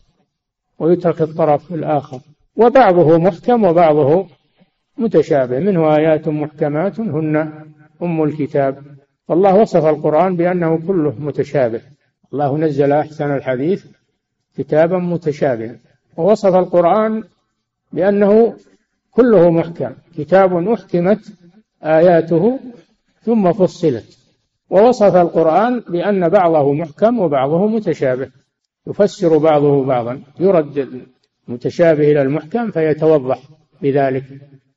ويترك 0.78 1.22
الطرف 1.22 1.74
الآخر. 1.74 2.20
وبعضه 2.56 3.18
محكم 3.18 3.64
وبعضه 3.64 4.26
متشابه 4.98 5.58
منه 5.58 5.96
آيات 5.96 6.28
محكمات 6.28 7.00
هن 7.00 7.52
أم 8.02 8.22
الكتاب. 8.22 8.82
فالله 9.28 9.54
وصف 9.54 9.84
القرآن 9.84 10.36
بأنه 10.36 10.78
كله 10.86 11.14
متشابه. 11.18 11.80
الله 12.32 12.58
نزل 12.58 12.92
أحسن 12.92 13.36
الحديث 13.36 13.86
كتابا 14.56 14.98
متشابها 14.98 15.76
ووصف 16.16 16.54
القرآن 16.54 17.22
بأنه 17.92 18.54
كله 19.10 19.50
محكم. 19.50 19.90
كتاب 20.18 20.68
أحكمت 20.68 21.20
آياته 21.82 22.58
ثم 23.22 23.52
فصلت. 23.52 24.18
ووصف 24.70 25.16
القرآن 25.16 25.80
بأن 25.88 26.28
بعضه 26.28 26.72
محكم 26.72 27.18
وبعضه 27.18 27.66
متشابه. 27.66 28.30
يفسر 28.86 29.38
بعضه 29.38 29.84
بعضا 29.84 30.22
يرد 30.40 31.06
المتشابه 31.48 32.12
إلى 32.12 32.22
المحكم 32.22 32.70
فيتوضح 32.70 33.42
بذلك. 33.82 34.24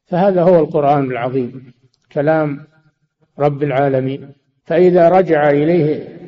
فهذا 0.05 0.43
هو 0.43 0.59
القرآن 0.59 1.11
العظيم 1.11 1.73
كلام 2.11 2.67
رب 3.39 3.63
العالمين. 3.63 4.31
فإذا 4.65 5.09
رجع 5.09 5.49
إليه 5.49 6.19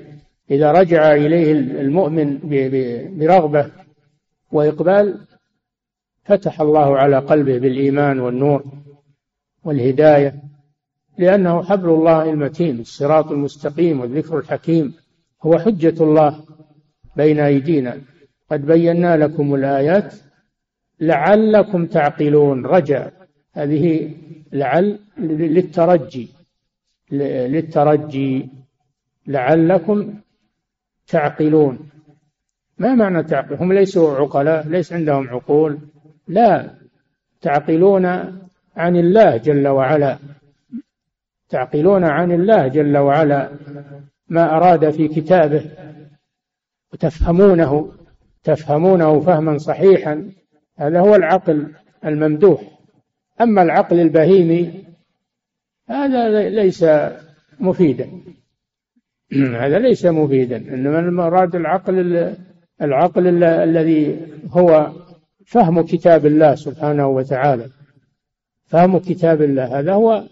إذا 0.52 0.72
رجع 0.72 1.14
إليه 1.14 1.52
المؤمن 1.52 2.40
برغبة 3.20 3.72
وإقبال 4.52 5.28
فتح 6.24 6.62
الله 6.62 6.98
على 6.98 7.18
قلبه 7.18 7.58
بالإيمان 7.58 8.20
والنور 8.20 8.64
والهداية 9.64 10.42
لأنه 11.18 11.64
حبل 11.64 11.90
الله 11.90 12.30
المتين 12.30 12.80
الصراط 12.80 13.32
المستقيم 13.32 14.00
والذكر 14.00 14.38
الحكيم. 14.38 14.94
هو 15.44 15.60
حجة 15.60 16.04
الله 16.04 16.46
بين 17.16 17.40
أيدينا. 17.40 18.02
قد 18.52 18.66
بينا 18.66 19.18
لكم 19.18 19.56
الآيات 19.56 20.14
لعلكم 21.02 21.86
تعقلون. 21.86 22.66
رجع. 22.66 23.10
هذه 23.54 24.12
لعل 24.52 25.00
للترجي. 25.18 26.28
للترجي. 27.12 28.50
لعلكم 29.28 30.14
تعقلون. 31.08 31.90
ما 32.78 32.96
معنى 32.96 33.24
تعقل 33.24 33.56
هم 33.56 33.74
ليسوا 33.74 34.16
عقلاء 34.16 34.68
ليس 34.68 34.94
عندهم 34.94 35.30
عقول. 35.30 35.80
لا. 36.28 36.70
تعقلون 37.42 38.06
عن 38.76 38.96
الله 38.96 39.38
جل 39.38 39.68
وعلا. 39.68 40.18
تعقلون 41.50 42.04
عن 42.04 42.32
الله 42.32 42.68
جل 42.68 42.98
وعلا. 42.98 43.50
ما 44.30 44.58
أراد 44.58 44.90
في 44.90 45.08
كتابه. 45.08 45.72
وتفهمونه. 46.94 47.92
تفهمونه 48.44 49.20
فهما 49.20 49.58
صحيحا. 49.58 50.32
هذا 50.78 51.00
هو 51.00 51.16
العقل 51.16 51.74
الممدوح. 52.06 52.62
أما 53.42 53.62
العقل 53.62 54.00
البهيمي 54.00 54.84
هذا 55.90 56.50
ليس 56.50 56.86
مفيدا. 57.60 58.10
هذا 59.62 59.80
ليس 59.80 60.06
مفيدا 60.06 60.58
إنما 60.58 61.00
المراد 61.00 61.56
العقل 61.56 62.36
العقل 62.82 63.44
الذي 63.44 64.28
هو 64.50 64.92
فهم 65.46 65.82
كتاب 65.82 66.26
الله 66.26 66.56
سبحانه 66.56 67.08
وتعالى. 67.08 67.70
فهم 68.66 68.98
كتاب 68.98 69.42
الله 69.42 69.80
هذا 69.80 69.94
هو 69.94 70.24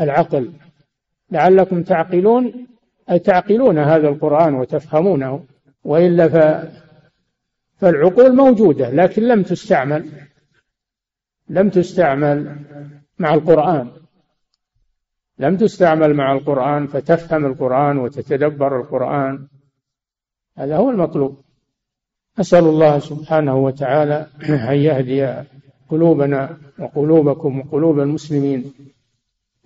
العقل. 0.00 0.52
لعلكم 1.30 1.82
تعقلون 1.82 2.66
أي 3.10 3.18
تعقلون 3.18 3.78
هذا 3.78 4.08
القرآن 4.08 4.54
وتفهمونه 4.54 5.44
وإلا 5.84 6.28
ف 6.28 6.66
فالعقول 7.80 8.36
موجودة 8.36 8.90
لكن 8.90 9.22
لم 9.22 9.42
تستعمل 9.42 10.10
لم 11.50 11.70
تستعمل 11.70 12.56
مع 13.18 13.34
القرآن. 13.34 13.90
لم 15.38 15.56
تستعمل 15.56 16.14
مع 16.14 16.32
القرآن 16.32 16.86
فتفهم 16.86 17.46
القرآن 17.46 17.98
وتتدبر 17.98 18.80
القرآن. 18.80 19.48
هذا 20.58 20.76
هو 20.76 20.90
المطلوب. 20.90 21.40
أسأل 22.40 22.64
الله 22.64 22.98
سبحانه 22.98 23.56
وتعالى 23.56 24.26
أن 24.48 24.76
يهدي 24.76 25.44
قلوبنا 25.88 26.56
وقلوبكم 26.78 27.60
وقلوب 27.60 28.00
المسلمين 28.00 28.74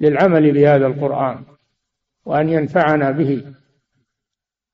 للعمل 0.01 0.53
بهذا 0.53 0.87
القرآن 0.87 1.45
وأن 2.25 2.49
ينفعنا 2.49 3.11
به 3.11 3.55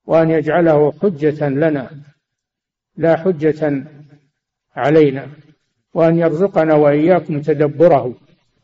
وأن 0.07 0.31
يجعله 0.31 0.93
حجة 0.93 1.49
لنا. 1.49 1.91
لا 3.01 3.17
حجة 3.17 3.85
علينا 4.77 5.29
وأن 5.95 6.19
يرزقنا 6.19 6.75
وإياكم 6.75 7.41
تدبره 7.41 8.15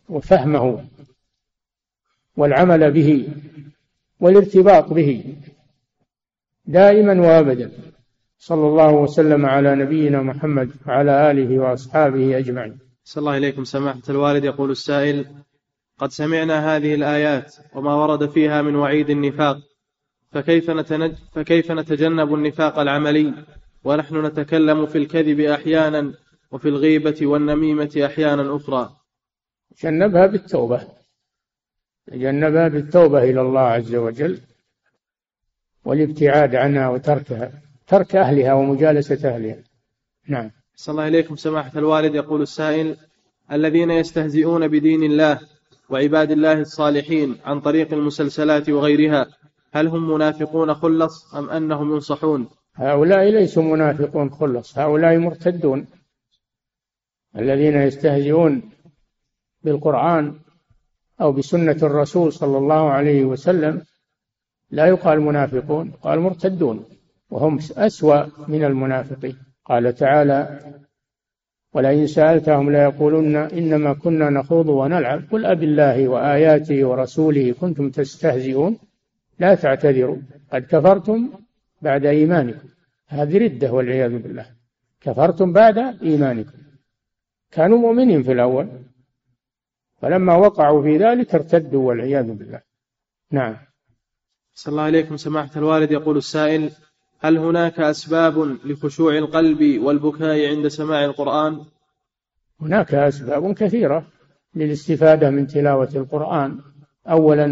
وفهمه 0.09 0.85
والعمل 2.37 2.91
به 2.91 3.29
والارتباط 4.21 4.93
به 4.93 5.37
دائما 6.67 7.21
وأبدا. 7.21 7.71
صلى 8.39 8.67
الله 8.67 8.93
وسلم 8.93 9.47
على 9.47 9.75
نبينا 9.75 10.23
محمد 10.23 10.71
وعلى 10.87 11.31
آله 11.31 11.59
وأصحابه 11.59 12.39
أجمعين. 12.39 12.79
صلى 13.05 13.21
الله 13.21 13.37
اليكم 13.37 13.65
سماحة 13.65 14.03
الوالد 14.09 14.45
يقول 14.45 14.71
السائل 14.71 15.27
قد 15.99 16.11
سمعنا 16.11 16.77
هذه 16.77 16.95
الآيات 16.95 17.57
وما 17.75 17.95
ورد 17.95 18.31
فيها 18.31 18.63
من 18.63 18.77
وعيد 18.77 19.11
النفاق 19.11 19.59
فكيف 20.33 20.71
نتنج 20.71 21.13
فكيف 21.35 21.73
نتجنب 21.73 22.35
النفاق 22.35 22.79
العملي؟ 22.79 23.35
ونحن 23.87 24.27
نتكلم 24.27 24.87
في 24.87 24.99
الكذب 24.99 25.41
أحيانا 25.41 26.13
وفي 26.51 26.69
الغيبة 26.69 27.27
والنميمة 27.27 28.03
أحيانا 28.07 28.57
أخرى. 28.57 28.97
تجنبها 29.77 30.27
بالتوبة. 30.27 30.89
تجنبها 32.07 32.69
بالتوبة 32.69 33.23
إلى 33.23 33.41
الله 33.41 33.61
عز 33.61 33.95
وجل 33.95 34.41
والابتعاد 35.85 36.55
عنها 36.55 36.89
وتركها 36.89 37.53
ترك 37.87 38.17
أهلها 38.17 38.53
ومجالسة 38.53 39.35
أهلها. 39.35 39.63
نعم. 40.29 40.51
صلى 40.75 40.93
الله 40.93 41.09
إليكم. 41.09 41.37
سماحة 41.37 41.79
الوالد 41.79 42.15
يقول 42.15 42.43
السائل 42.43 42.97
الذين 43.53 43.91
يستهزئون 43.91 44.69
بدين 44.69 45.03
الله 45.03 45.41
وعباد 45.91 46.31
الله 46.31 46.61
الصالحين 46.61 47.37
عن 47.45 47.61
طريق 47.61 47.93
المسلسلات 47.93 48.71
وغيرها 48.71 49.27
هل 49.73 49.87
هم 49.87 50.11
منافقون 50.11 50.75
خلص 50.75 51.35
أم 51.35 51.51
أنهم 51.51 51.95
ينصحون؟ 51.95 52.49
هؤلاء 52.77 53.25
ليسوا 53.31 53.63
منافقون 53.63 54.31
خلص. 54.31 54.79
هؤلاء 54.79 55.19
مرتدون 55.19 55.87
الذين 57.37 57.77
يستهزئون 57.77 58.63
بالقرآن 59.63 60.35
أو 61.21 61.33
بسنة 61.33 61.81
الرسول 61.83 62.33
صلى 62.33 62.59
الله 62.59 62.91
عليه 62.91 63.25
وسلم. 63.25 63.83
لا 64.71 64.87
يقال 64.87 65.21
منافقون 65.21 65.91
قال 66.03 66.21
مرتدون 66.21 66.85
وهم 67.31 67.59
أسوأ 67.77 68.49
من 68.49 68.65
المنافقين. 68.65 69.37
قال 69.65 69.95
تعالى 69.95 70.61
ولئن 71.75 72.07
سألتهم 72.07 72.71
ليقولن 72.71 73.37
إنما 73.37 73.93
كنا 73.95 74.31
نخوض 74.31 74.69
ونلعب. 74.69 75.23
قل 75.31 75.47
أب 75.47 75.63
الله 75.63 76.09
وآياته 76.09 76.85
ورسوله 76.85 77.53
كنتم 77.53 77.91
تستهزئون. 77.91 78.79
لا 79.39 79.55
تعتذروا. 79.55 80.17
قد 80.53 80.63
كفرتم 80.63 81.29
بعد 81.87 82.05
إيمانكم. 82.07 82.69
هذه 83.07 83.39
ردة 83.39 83.73
والعياذ 83.73 84.19
بالله. 84.19 84.47
كفرتم 85.01 85.53
بعد 85.53 85.79
إيمانكم. 86.03 86.59
كانوا 87.51 87.79
مؤمنين 87.79 88.23
في 88.23 88.33
الأول. 88.33 88.69
فلما 90.01 90.35
وقعوا 90.37 90.83
في 90.83 90.97
ذلك 90.99 91.35
ارتدوا 91.35 91.89
والعياذ 91.89 92.29
بالله. 92.39 92.61
نعم. 93.31 93.57
صلى 94.55 94.73
الله 94.73 94.83
عليكم 94.83 95.17
سماحة 95.17 95.51
الوالد. 95.57 95.91
يقول 95.91 96.17
السائل 96.17 96.71
هل 97.19 97.39
هناك 97.39 97.81
أسباب 97.81 98.39
لخشوع 98.65 99.19
القلب 99.19 99.83
والبكاء 99.85 100.49
عند 100.49 100.69
سماع 100.69 101.05
القرآن؟ 101.05 101.65
هناك 102.61 102.95
أسباب 102.95 103.55
كثيرة 103.55 104.07
للاستفادة 104.55 105.31
من 105.31 105.47
تلاوة 105.47 105.93
القرآن. 105.95 106.61
أولا 107.07 107.47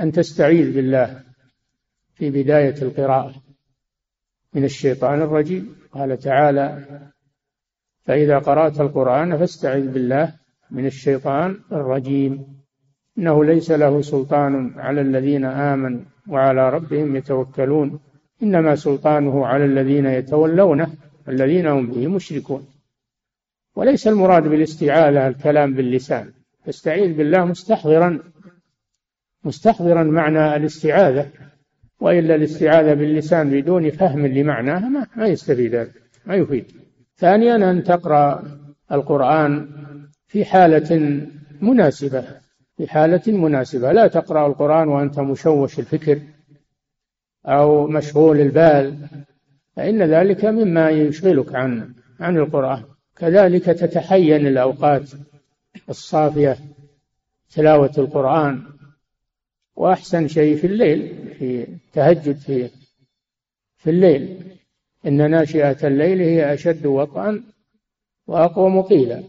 أن 0.00 0.12
تستعيذ 0.12 0.74
بالله. 0.74 1.29
في 2.20 2.30
بداية 2.30 2.74
القراءة 2.82 3.34
من 4.54 4.64
الشيطان 4.64 5.22
الرجيم. 5.22 5.76
قال 5.92 6.18
تعالى 6.18 6.84
فإذا 8.04 8.38
قرأت 8.38 8.80
القرآن 8.80 9.38
فاستعذ 9.38 9.92
بالله 9.92 10.32
من 10.70 10.86
الشيطان 10.86 11.60
الرجيم. 11.72 12.46
إنه 13.18 13.44
ليس 13.44 13.70
له 13.70 14.00
سلطان 14.00 14.72
على 14.76 15.00
الذين 15.00 15.44
آمنوا 15.44 16.00
وعلى 16.28 16.70
ربهم 16.70 17.16
يتوكلون. 17.16 18.00
إنما 18.42 18.76
سلطانه 18.76 19.46
على 19.46 19.64
الذين 19.64 20.06
يتولونه 20.06 20.94
الذين 21.28 21.66
هم 21.66 21.86
به 21.86 22.06
مشركون. 22.06 22.66
وليس 23.76 24.08
المراد 24.08 24.42
بالاستعاذة 24.42 25.28
الكلام 25.28 25.74
باللسان. 25.74 26.32
تستعيذ 26.64 27.16
بالله 27.16 27.44
مستحضرا 27.44 28.20
مستحضرا 29.44 30.02
معنى 30.02 30.56
الاستعاذة. 30.56 31.49
وإلا 32.00 32.34
الاستعاذة 32.34 32.94
باللسان 32.94 33.50
بدون 33.50 33.90
فهم 33.90 34.26
لمعناها 34.26 34.88
ما, 34.88 35.06
ما 35.16 35.26
يستفيد 35.26 35.74
هذا 35.74 35.90
ما 36.26 36.34
يفيد. 36.34 36.64
ثانيا 37.16 37.70
أن 37.70 37.84
تقرأ 37.84 38.42
القرآن 38.92 39.68
في 40.26 40.44
حالة 40.44 41.20
مناسبة 41.60 42.24
في 42.76 42.88
حالة 42.88 43.32
مناسبة. 43.32 43.92
لا 43.92 44.06
تقرأ 44.06 44.46
القرآن 44.46 44.88
وأنت 44.88 45.18
مشوش 45.18 45.78
الفكر 45.78 46.18
أو 47.46 47.86
مشغول 47.86 48.40
البال 48.40 48.96
فإن 49.76 50.02
ذلك 50.02 50.44
مما 50.44 50.90
يشغلك 50.90 51.54
عن 51.54 51.94
عن 52.20 52.36
القرآن. 52.36 52.82
كذلك 53.16 53.64
تتحين 53.64 54.46
الأوقات 54.46 55.10
الصافية 55.88 56.56
تلاوة 57.54 57.92
القرآن 57.98 58.62
وأحسن 59.76 60.28
شيء 60.28 60.56
في 60.56 60.66
الليل 60.66 61.34
في 61.38 61.66
تهجد 61.92 62.36
في 62.36 62.70
في 63.76 63.90
الليل. 63.90 64.56
إن 65.06 65.30
ناشئة 65.30 65.86
الليل 65.86 66.20
هي 66.20 66.54
أشد 66.54 66.86
وطئا 66.86 67.44
وأقوم 68.26 68.82
قيلا 68.82 69.22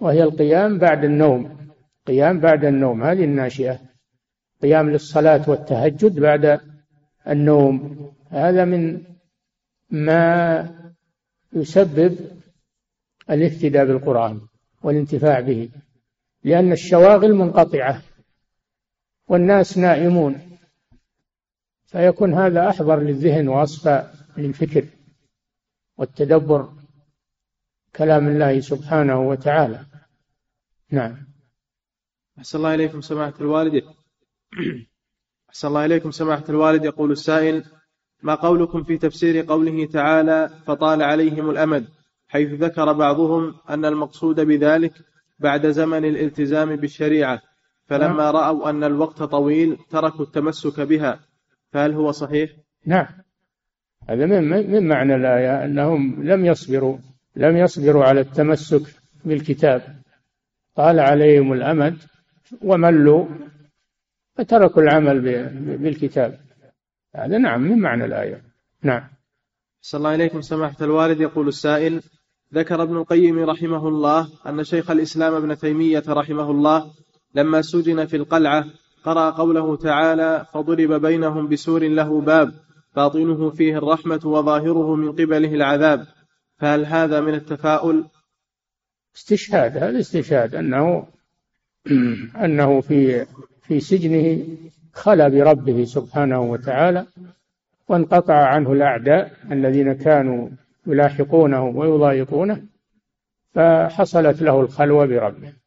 وهي 0.00 0.22
القيام 0.22 0.78
بعد 0.78 1.04
النوم. 1.04 1.56
قيام 2.06 2.40
بعد 2.40 2.64
النوم 2.64 3.02
هذه 3.02 3.24
الناشئة. 3.24 3.80
قيام 4.62 4.90
للصلاة 4.90 5.50
والتهجد 5.50 6.20
بعد 6.20 6.60
النوم. 7.28 8.08
هذا 8.30 8.64
من 8.64 9.02
ما 9.90 10.74
يسبب 11.52 12.16
الاهتداء 13.30 13.86
بالقرآن 13.86 14.40
والانتفاع 14.82 15.40
به 15.40 15.68
لأن 16.44 16.72
الشواغل 16.72 17.34
منقطعة. 17.34 18.02
والناس 19.32 19.78
نائمون. 19.78 20.58
فيكون 21.84 22.34
هذا 22.34 22.68
أحضر 22.68 23.00
للذهن 23.00 23.48
وأصفى 23.48 24.10
للفكر 24.36 24.86
والتدبر 25.96 26.72
كلام 27.96 28.28
الله 28.28 28.60
سبحانه 28.60 29.20
وتعالى. 29.20 29.86
نعم. 30.90 31.26
أحسن 32.38 32.58
الله 32.58 32.74
إليكم 32.74 33.00
سماحة 33.00 33.34
الوالد. 33.40 33.82
أحسن 35.50 35.68
الله 35.68 35.84
إليكم 35.84 36.10
سماحة 36.10 36.44
الوالد. 36.48 36.84
يقول 36.84 37.12
السائل 37.12 37.64
ما 38.22 38.34
قولكم 38.34 38.84
في 38.84 38.98
تفسير 38.98 39.44
قوله 39.46 39.86
تعالى 39.86 40.50
فطال 40.66 41.02
عليهم 41.02 41.50
الأمد 41.50 41.88
حيث 42.28 42.50
ذكر 42.50 42.92
بعضهم 42.92 43.54
أن 43.70 43.84
المقصود 43.84 44.40
بذلك 44.40 44.92
بعد 45.38 45.66
زمن 45.66 46.04
الالتزام 46.04 46.76
بالشريعة 46.76 47.51
فلما 47.92 48.22
نعم. 48.24 48.36
رأوا 48.36 48.70
أن 48.70 48.84
الوقت 48.84 49.22
طويل 49.22 49.78
تركوا 49.90 50.24
التمسك 50.24 50.80
بها 50.80 51.20
فهل 51.72 51.94
هو 51.94 52.12
صحيح؟ 52.12 52.50
نعم. 52.86 53.06
هذا 54.08 54.26
من 54.26 54.70
من 54.70 54.88
معنى 54.88 55.14
الآية؟ 55.14 55.64
أنهم 55.64 56.22
لم 56.22 56.44
يصبروا 56.44 56.98
لم 57.36 57.56
يصبروا 57.56 58.04
على 58.04 58.20
التمسك 58.20 58.82
بالكتاب. 59.24 59.96
طال 60.74 61.00
عليهم 61.00 61.52
الأمد 61.52 61.96
وملوا 62.62 63.26
فتركوا 64.36 64.82
العمل 64.82 65.20
بالكتاب. 65.78 66.40
هذا 67.14 67.38
نعم 67.38 67.62
من 67.62 67.78
معنى 67.78 68.04
الآية. 68.04 68.42
نعم. 68.82 69.08
صلى 69.80 69.98
الله 69.98 70.10
عليكم 70.10 70.40
سماحة 70.40 70.76
الوالد. 70.80 71.20
يقول 71.20 71.48
السائل 71.48 72.02
ذكر 72.54 72.82
ابن 72.82 72.96
القيم 72.96 73.38
رحمه 73.38 73.88
الله 73.88 74.28
أن 74.46 74.64
شيخ 74.64 74.90
الإسلام 74.90 75.34
ابن 75.34 75.58
تيمية 75.58 76.02
رحمه 76.08 76.50
الله 76.50 76.90
لما 77.34 77.62
سجن 77.62 78.06
في 78.06 78.16
القلعة 78.16 78.64
قرأ 79.04 79.30
قوله 79.30 79.76
تعالى 79.76 80.46
فضرب 80.52 80.92
بينهم 80.92 81.48
بسور 81.48 81.88
له 81.88 82.20
باب 82.20 82.52
باطنه 82.96 83.50
فيه 83.50 83.78
الرحمة 83.78 84.20
وظاهره 84.24 84.94
من 84.94 85.12
قبله 85.12 85.54
العذاب. 85.54 86.06
فهل 86.58 86.86
هذا 86.86 87.20
من 87.20 87.34
التفاؤل؟ 87.34 88.04
استشهاد 89.16 89.76
هذا 89.76 89.98
استشهاد 89.98 90.54
أنه 90.54 91.06
أنه 92.44 92.80
في 92.80 93.26
في 93.62 93.80
سجنه 93.80 94.46
خلا 94.92 95.28
بربه 95.28 95.84
سبحانه 95.84 96.40
وتعالى 96.40 97.06
وانقطع 97.88 98.34
عنه 98.34 98.72
الأعداء 98.72 99.32
الذين 99.52 99.92
كانوا 99.92 100.48
يلاحقونه 100.86 101.64
ويضايقونه 101.64 102.62
فحصلت 103.54 104.42
له 104.42 104.60
الخلوة 104.60 105.06
بربه. 105.06 105.61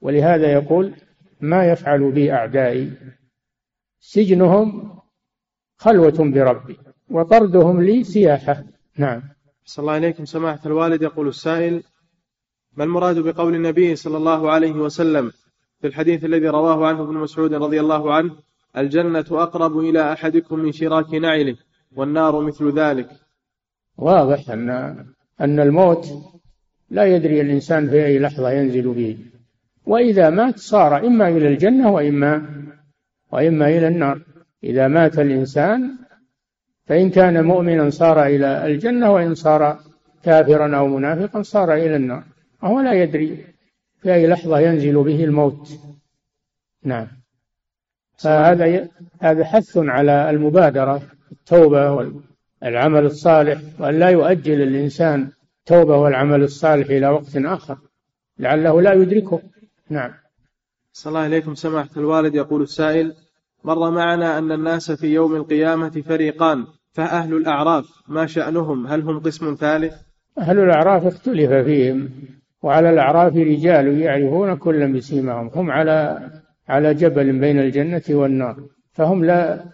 ولهذا 0.00 0.52
يقول 0.52 0.94
ما 1.40 1.70
يفعل 1.70 2.12
بي 2.12 2.32
أعدائي. 2.32 2.92
سجنهم 4.00 4.98
خلوة 5.76 6.18
بربي 6.18 6.76
وطردهم 7.10 7.82
لي 7.82 8.04
سياحة. 8.04 8.64
نعم. 8.96 9.22
صلى 9.64 9.82
الله 9.82 9.92
عليكم. 9.92 10.24
سماحة 10.24 10.60
الوالد 10.66 11.02
يقول 11.02 11.28
السائل 11.28 11.82
ما 12.76 12.84
المراد 12.84 13.18
بقول 13.18 13.54
النبي 13.54 13.96
صلى 13.96 14.16
الله 14.16 14.50
عليه 14.50 14.72
وسلم 14.72 15.32
في 15.80 15.86
الحديث 15.86 16.24
الذي 16.24 16.48
رواه 16.48 16.86
عنه 16.86 17.02
ابن 17.02 17.14
مسعود 17.14 17.54
رضي 17.54 17.80
الله 17.80 18.14
عنه؟ 18.14 18.36
الجنة 18.76 19.24
أقرب 19.30 19.78
إلى 19.78 20.12
أحدكم 20.12 20.58
من 20.58 20.72
شراك 20.72 21.14
نعله 21.14 21.56
والنار 21.96 22.40
مثل 22.40 22.78
ذلك. 22.78 23.10
واضح 23.96 24.50
أن 24.50 24.70
أن 25.40 25.60
الموت 25.60 26.08
لا 26.90 27.04
يدري 27.04 27.40
الإنسان 27.40 27.90
في 27.90 28.06
أي 28.06 28.18
لحظة 28.18 28.50
ينزل 28.50 28.94
به. 28.94 29.18
وإذا 29.86 30.30
مات 30.30 30.58
صار 30.58 31.06
إما 31.06 31.28
إلى 31.28 31.48
الجنة 31.48 31.90
وإما 31.90 32.42
وإما 33.32 33.68
إلى 33.68 33.88
النار. 33.88 34.20
إذا 34.64 34.88
مات 34.88 35.18
الإنسان 35.18 35.98
فإن 36.86 37.10
كان 37.10 37.44
مؤمنا 37.44 37.90
صار 37.90 38.26
إلى 38.26 38.66
الجنة 38.66 39.12
وإن 39.12 39.34
صار 39.34 39.78
كافرا 40.22 40.76
أو 40.76 40.86
منافقا 40.86 41.42
صار 41.42 41.74
إلى 41.74 41.96
النار. 41.96 42.22
وهو 42.62 42.80
لا 42.80 42.92
يدري 42.92 43.44
في 44.02 44.14
أي 44.14 44.26
لحظة 44.26 44.58
ينزل 44.58 45.02
به 45.02 45.24
الموت. 45.24 45.78
نعم. 46.84 47.06
فهذا 48.18 48.88
هذا 49.20 49.44
حث 49.44 49.76
على 49.76 50.30
المبادرة 50.30 51.02
التوبة 51.32 52.12
والعمل 52.62 53.04
الصالح 53.04 53.60
وأن 53.78 53.98
لا 53.98 54.08
يؤجل 54.08 54.62
الإنسان 54.62 55.30
التوبة 55.58 55.96
والعمل 55.96 56.42
الصالح 56.42 56.90
إلى 56.90 57.08
وقت 57.08 57.36
آخر. 57.36 57.78
لعله 58.38 58.80
لا 58.80 58.92
يدركه. 58.92 59.40
نعم. 59.90 60.10
صلى 60.92 61.10
الله 61.10 61.20
عليكم 61.20 61.54
سماحة 61.54 61.88
الوالد. 61.96 62.34
يقول 62.34 62.62
السائل 62.62 63.14
مر 63.64 63.90
معنا 63.90 64.38
أن 64.38 64.52
الناس 64.52 64.92
في 64.92 65.06
يوم 65.06 65.36
القيامة 65.36 65.90
فريقان 65.90 66.66
فأهل 66.92 67.34
الأعراف 67.34 68.02
ما 68.08 68.26
شأنهم؟ 68.26 68.86
هل 68.86 69.00
هم 69.02 69.18
قسم 69.18 69.54
ثالث؟ 69.54 69.94
أهل 70.38 70.58
الأعراف 70.58 71.06
اختلف 71.06 71.52
فيهم 71.52 72.10
وعلى 72.62 72.90
الأعراف 72.90 73.36
رجال 73.36 74.00
يعرفون 74.00 74.56
كلا 74.56 74.92
بسيماهم 74.92 75.50
هم 75.54 75.70
على 75.70 76.30
على 76.68 76.94
جبل 76.94 77.38
بين 77.38 77.58
الجنة 77.58 78.02
والنار 78.10 78.56
فهم 78.92 79.24
لا 79.24 79.64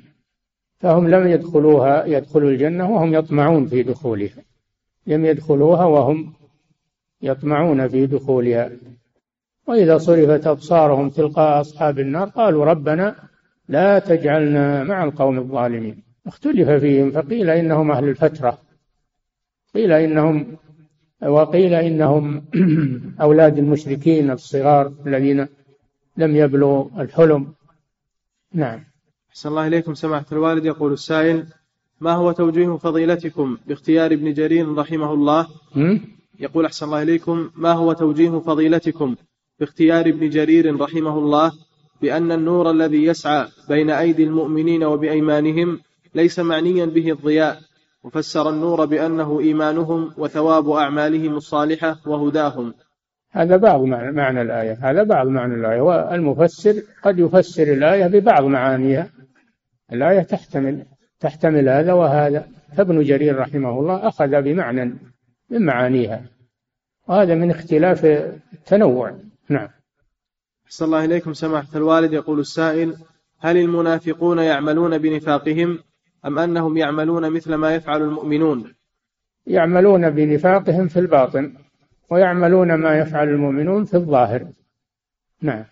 فهم 0.80 1.08
لم 1.08 1.26
يدخلوها 1.26 2.04
يدخلوا 2.04 2.50
الجنة 2.50 2.90
وهم 2.90 3.14
يطمعون 3.14 3.66
في 3.66 3.82
دخولها 3.82 4.42
لم 5.06 5.24
يدخلوها 5.24 5.84
وهم 5.84 6.32
يطمعون 7.22 7.88
في 7.88 8.06
دخولها. 8.06 8.70
وإذا 9.66 9.98
صرفت 9.98 10.46
أبصارهم 10.46 11.10
تلقاء 11.10 11.60
أصحاب 11.60 11.98
النار 11.98 12.28
قالوا 12.28 12.64
ربنا 12.64 13.16
لا 13.68 13.98
تجعلنا 13.98 14.84
مع 14.84 15.04
القوم 15.04 15.38
الظالمين. 15.38 16.02
اختلف 16.26 16.70
فيهم 16.70 17.10
فقيل 17.10 17.50
إنهم 17.50 17.90
أهل 17.90 18.08
الفترة. 18.08 18.58
قيل 19.74 19.92
إنهم 19.92 20.56
وقيل 21.22 21.74
إنهم 21.74 22.44
أولاد 23.26 23.58
المشركين 23.58 24.30
الصغار 24.30 24.92
الذين 25.06 25.48
لم 26.16 26.36
يبلغوا 26.36 26.88
الحلم. 26.98 27.54
نعم. 28.52 28.84
أحسن 29.30 29.48
الله 29.48 29.66
إليكم. 29.66 29.94
سماحة 29.94 30.26
الوالد 30.32 30.64
يقول 30.64 30.92
السائل 30.92 31.46
ما 32.00 32.12
هو 32.12 32.32
توجيه 32.32 32.76
فضيلتكم 32.76 33.58
باختيار 33.66 34.12
ابن 34.12 34.32
جرير 34.32 34.74
رحمه 34.74 35.12
الله؟ 35.12 35.46
يقول 36.40 36.64
أحسن 36.64 36.86
الله 36.86 37.02
إليكم. 37.02 37.50
ما 37.54 37.72
هو 37.72 37.92
توجيه 37.92 38.30
فضيلتكم 38.30 39.16
باختيار 39.60 40.06
ابن 40.06 40.30
جرير 40.30 40.80
رحمه 40.80 41.18
الله 41.18 41.52
بأن 42.02 42.32
النور 42.32 42.70
الذي 42.70 43.04
يسعى 43.04 43.46
بين 43.68 43.90
أيدي 43.90 44.24
المؤمنين 44.24 44.84
وبأيمانهم 44.84 45.80
ليس 46.14 46.38
معنيا 46.38 46.86
به 46.86 47.12
الضياء 47.12 47.60
وفسر 48.04 48.50
النور 48.50 48.84
بأنه 48.84 49.40
إيمانهم 49.40 50.12
وثواب 50.18 50.70
أعمالهم 50.70 51.36
الصالحة 51.36 51.96
وهداهم. 52.06 52.74
هذا 53.30 53.56
بعض 53.56 53.80
معنى 53.82 54.42
الآية 54.42 54.78
هذا 54.82 55.02
بعض 55.02 55.26
معنى 55.26 55.54
الآية 55.54 55.80
والمفسر 55.80 56.82
قد 57.02 57.18
يفسر 57.18 57.62
الآية 57.62 58.06
ببعض 58.06 58.44
معانيها. 58.44 59.10
الآية 59.92 60.20
تحتمل 60.20 60.84
تحتمل 61.20 61.68
هذا 61.68 61.92
وهذا. 61.92 62.48
فابن 62.76 63.02
جرير 63.02 63.38
رحمه 63.38 63.80
الله 63.80 64.08
أخذ 64.08 64.42
بمعنى 64.42 64.84
من 65.50 65.62
معانيها 65.62 66.22
وهذا 67.08 67.34
من 67.34 67.50
اختلاف 67.50 68.04
التنوع. 68.52 69.16
نعم. 69.48 69.68
أحسن 70.66 70.84
الله 70.84 71.04
إليكم 71.04 71.32
سماحة 71.32 71.68
الوالد. 71.76 72.12
يقول 72.12 72.40
السائل 72.40 72.96
هل 73.38 73.56
المنافقون 73.56 74.38
يعملون 74.38 74.98
بنفاقهم 74.98 75.78
أم 76.26 76.38
أنهم 76.38 76.76
يعملون 76.76 77.30
مثل 77.30 77.54
ما 77.54 77.74
يفعل 77.74 78.02
المؤمنون؟ 78.02 78.74
يعملون 79.46 80.10
بنفاقهم 80.10 80.88
في 80.88 80.98
الباطن 80.98 81.54
ويعملون 82.10 82.74
ما 82.74 82.98
يفعل 82.98 83.28
المؤمنون 83.28 83.84
في 83.84 83.94
الظاهر. 83.94 84.48
نعم. 85.42 85.64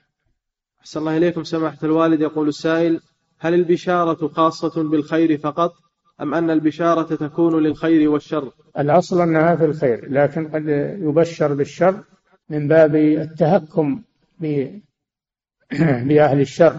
أحسن 0.80 1.00
الله 1.00 1.16
إليكم 1.16 1.44
سماحة 1.44 1.78
الوالد. 1.82 2.20
يقول 2.20 2.48
السائل 2.48 3.00
هل 3.38 3.54
البشارة 3.54 4.28
خاصة 4.28 4.82
بالخير 4.82 5.38
فقط 5.38 5.72
أم 6.20 6.34
أن 6.34 6.50
البشارة 6.50 7.14
تكون 7.16 7.62
للخير 7.62 8.10
والشر؟ 8.10 8.50
الأصل 8.78 9.20
أنها 9.20 9.56
في 9.56 9.64
الخير 9.64 10.10
لكن 10.10 10.48
قد 10.48 10.68
يبشر 11.00 11.54
بالشر 11.54 12.04
من 12.48 12.68
باب 12.68 12.96
التهكم 12.96 14.02
بأهل 16.08 16.40
الشر 16.40 16.76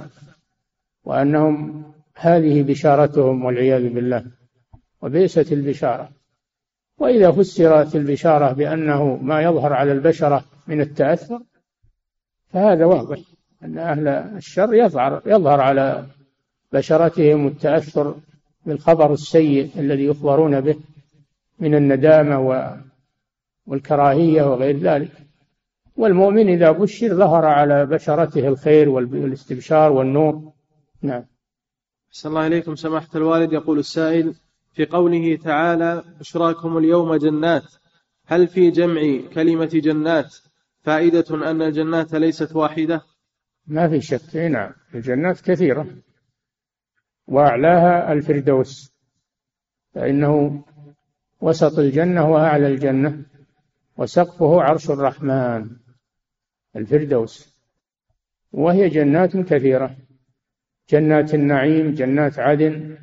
وأنهم 1.03 1.83
هذه 2.15 2.63
بشارتهم 2.63 3.45
والعياذ 3.45 3.89
بالله 3.89 4.25
وبئست 5.01 5.51
البشارة. 5.51 6.09
وإذا 6.97 7.31
فسرت 7.31 7.95
البشارة 7.95 8.51
بأنه 8.51 9.15
ما 9.15 9.41
يظهر 9.41 9.73
على 9.73 9.91
البشرة 9.91 10.45
من 10.67 10.81
التأثر 10.81 11.41
فهذا 12.53 12.85
واضح 12.85 13.19
أن 13.63 13.77
أهل 13.77 14.07
الشر 14.07 14.73
يظهر 14.73 15.21
يظهر 15.25 15.61
على 15.61 16.05
بشرتهم 16.71 17.47
التأثر 17.47 18.15
بالخبر 18.65 19.13
السيء 19.13 19.71
الذي 19.79 20.05
يخبرون 20.05 20.61
به 20.61 20.75
من 21.59 21.75
الندامة 21.75 22.39
والكراهية 23.67 24.43
وغير 24.43 24.79
ذلك. 24.79 25.24
والمؤمن 25.95 26.49
إذا 26.49 26.71
بشر 26.71 27.15
ظهر 27.15 27.45
على 27.45 27.85
بشرته 27.85 28.47
الخير 28.47 28.89
والاستبشار 28.89 29.91
والنور. 29.91 30.51
نعم. 31.01 31.25
صلى 32.09 32.29
الله 32.29 32.41
عليكم 32.41 32.75
سماحة 32.75 33.07
الوالد. 33.15 33.53
يقول 33.53 33.79
السائل 33.79 34.35
في 34.73 34.85
قوله 34.85 35.35
تعالى 35.35 36.03
بشراكم 36.19 36.77
اليوم 36.77 37.15
جنات 37.15 37.63
هل 38.25 38.47
في 38.47 38.71
جمع 38.71 39.01
كلمة 39.33 39.65
جنات 39.73 40.35
فائدة 40.81 41.51
أن 41.51 41.61
الجنات 41.61 42.15
ليست 42.15 42.55
واحدة؟ 42.55 43.01
ما 43.67 43.89
في 43.89 44.01
شك. 44.01 44.35
نعم. 44.35 44.71
الجنات 44.95 45.41
كثيرة. 45.41 45.87
وأعلاها 47.27 48.13
الفردوس. 48.13 48.95
فإنه 49.93 50.63
وسط 51.41 51.79
الجنة 51.79 52.31
وأعلى 52.31 52.67
الجنة 52.67 53.23
وسقفه 53.97 54.61
عرش 54.61 54.89
الرحمن. 54.89 55.84
الفردوس. 56.75 57.55
وهي 58.53 58.89
جنات 58.89 59.37
كثيرة. 59.37 59.95
جنات 60.89 61.33
النعيم 61.33 61.93
جنات 61.93 62.39
عدن 62.39 62.97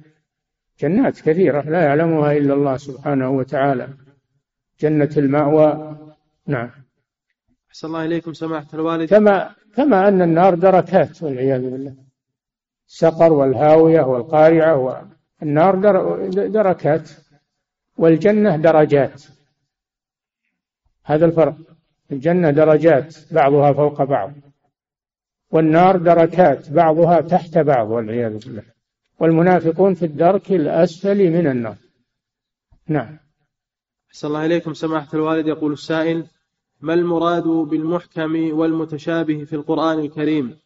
جنات 0.80 1.20
كثيرة 1.20 1.60
لا 1.60 1.82
يعلمها 1.82 2.32
إلا 2.32 2.54
الله 2.54 2.76
سبحانه 2.76 3.30
وتعالى. 3.30 3.88
جنة 4.80 5.10
المأوى. 5.16 5.96
نعم. 6.46 6.70
أحسن 7.70 7.88
الله 7.88 8.04
إليكم 8.04 8.32
سماحة 8.32 8.66
الوالد. 8.74 9.08
كما 9.08 9.54
كما 9.76 10.08
أن 10.08 10.22
النار 10.22 10.54
دركات 10.54 11.22
والعياذ 11.22 11.70
بالله. 11.70 11.94
السقر 12.88 13.32
والهاوية 13.32 14.00
والقارعة 14.00 14.76
والنار 15.42 15.76
دركات. 16.46 17.10
والجنة 17.96 18.56
درجات. 18.56 19.22
هذا 21.04 21.26
الفرق. 21.26 21.56
الجنة 22.12 22.50
درجات 22.50 23.16
بعضها 23.30 23.72
فوق 23.72 24.02
بعض. 24.02 24.32
والنار 25.50 25.96
دركات 25.96 26.70
بعضها 26.70 27.20
تحت 27.20 27.58
بعض 27.58 27.90
والعياذ 27.90 28.38
بالله. 28.46 28.62
والمنافقون 29.18 29.94
في 29.94 30.04
الدرك 30.04 30.52
الأسفل 30.52 31.30
من 31.30 31.46
النار. 31.46 31.76
نعم. 32.88 33.18
أحسن 34.10 34.28
الله 34.28 34.46
إليكم 34.46 34.74
سماحة 34.74 35.08
الوالد. 35.14 35.46
يقول 35.46 35.72
السائل 35.72 36.26
ما 36.80 36.94
المراد 36.94 37.42
بالمحكم 37.42 38.58
والمتشابه 38.58 39.44
في 39.44 39.52
القرآن 39.52 39.98
الكريم؟ 39.98 40.56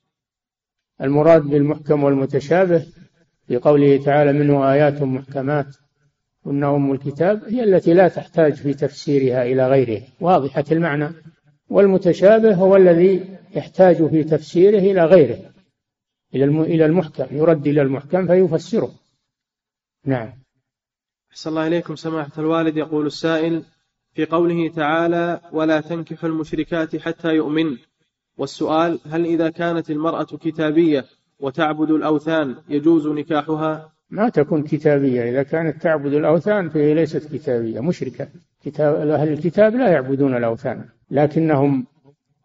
المراد 1.00 1.42
بالمحكم 1.42 2.04
والمتشابه 2.04 2.86
في 3.46 3.56
قوله 3.56 4.04
تعالى 4.04 4.32
منه 4.32 4.72
آيات 4.72 5.02
محكمات 5.02 5.76
هن 6.46 6.64
أم 6.64 6.92
الكتاب 6.92 7.44
هي 7.44 7.64
التي 7.64 7.94
لا 7.94 8.08
تحتاج 8.08 8.54
في 8.54 8.74
تفسيرها 8.74 9.42
إلى 9.42 9.68
غيره. 9.68 10.02
واضحة 10.20 10.64
المعنى. 10.72 11.08
والمتشابه 11.70 12.54
هو 12.54 12.76
الذي 12.76 13.38
يحتاج 13.54 14.06
في 14.06 14.24
تفسيره 14.24 14.78
إلى 14.78 15.04
غيره 15.04 15.52
إلى 16.34 16.44
إلى 16.44 16.86
المحكم 16.86 17.26
يرد 17.30 17.66
إلى 17.66 17.82
المحكم 17.82 18.26
فيفسره. 18.26 18.92
نعم. 20.04 20.32
أحسن 21.30 21.50
الله 21.50 21.66
إليكم. 21.66 21.96
سماحة 21.96 22.32
الوالد 22.38 22.76
يقول 22.76 23.06
السائل 23.06 23.62
في 24.14 24.24
قوله 24.24 24.68
تعالى 24.68 25.40
ولا 25.52 25.80
تنكحوا 25.80 26.28
المشركات 26.28 26.96
حتى 26.96 27.34
يؤمن 27.34 27.76
والسؤال 28.38 28.98
هل 29.10 29.24
إذا 29.24 29.50
كانت 29.50 29.90
المرأة 29.90 30.24
كتابية 30.24 31.04
وتعبد 31.38 31.90
الأوثان 31.90 32.56
يجوز 32.68 33.06
نكاحها؟ 33.06 33.92
ما 34.10 34.28
تكون 34.28 34.62
كتابية. 34.62 35.30
إذا 35.30 35.42
كانت 35.42 35.82
تعبد 35.82 36.12
الأوثان 36.12 36.68
فهي 36.68 36.94
ليست 36.94 37.34
كتابية 37.34 37.80
مشركة. 37.80 38.28
كتاب 38.66 38.94
أهل 38.94 39.28
الكتاب 39.28 39.74
لا 39.74 39.88
يعبدون 39.88 40.36
الأوثان 40.36 40.84
لكنهم 41.10 41.86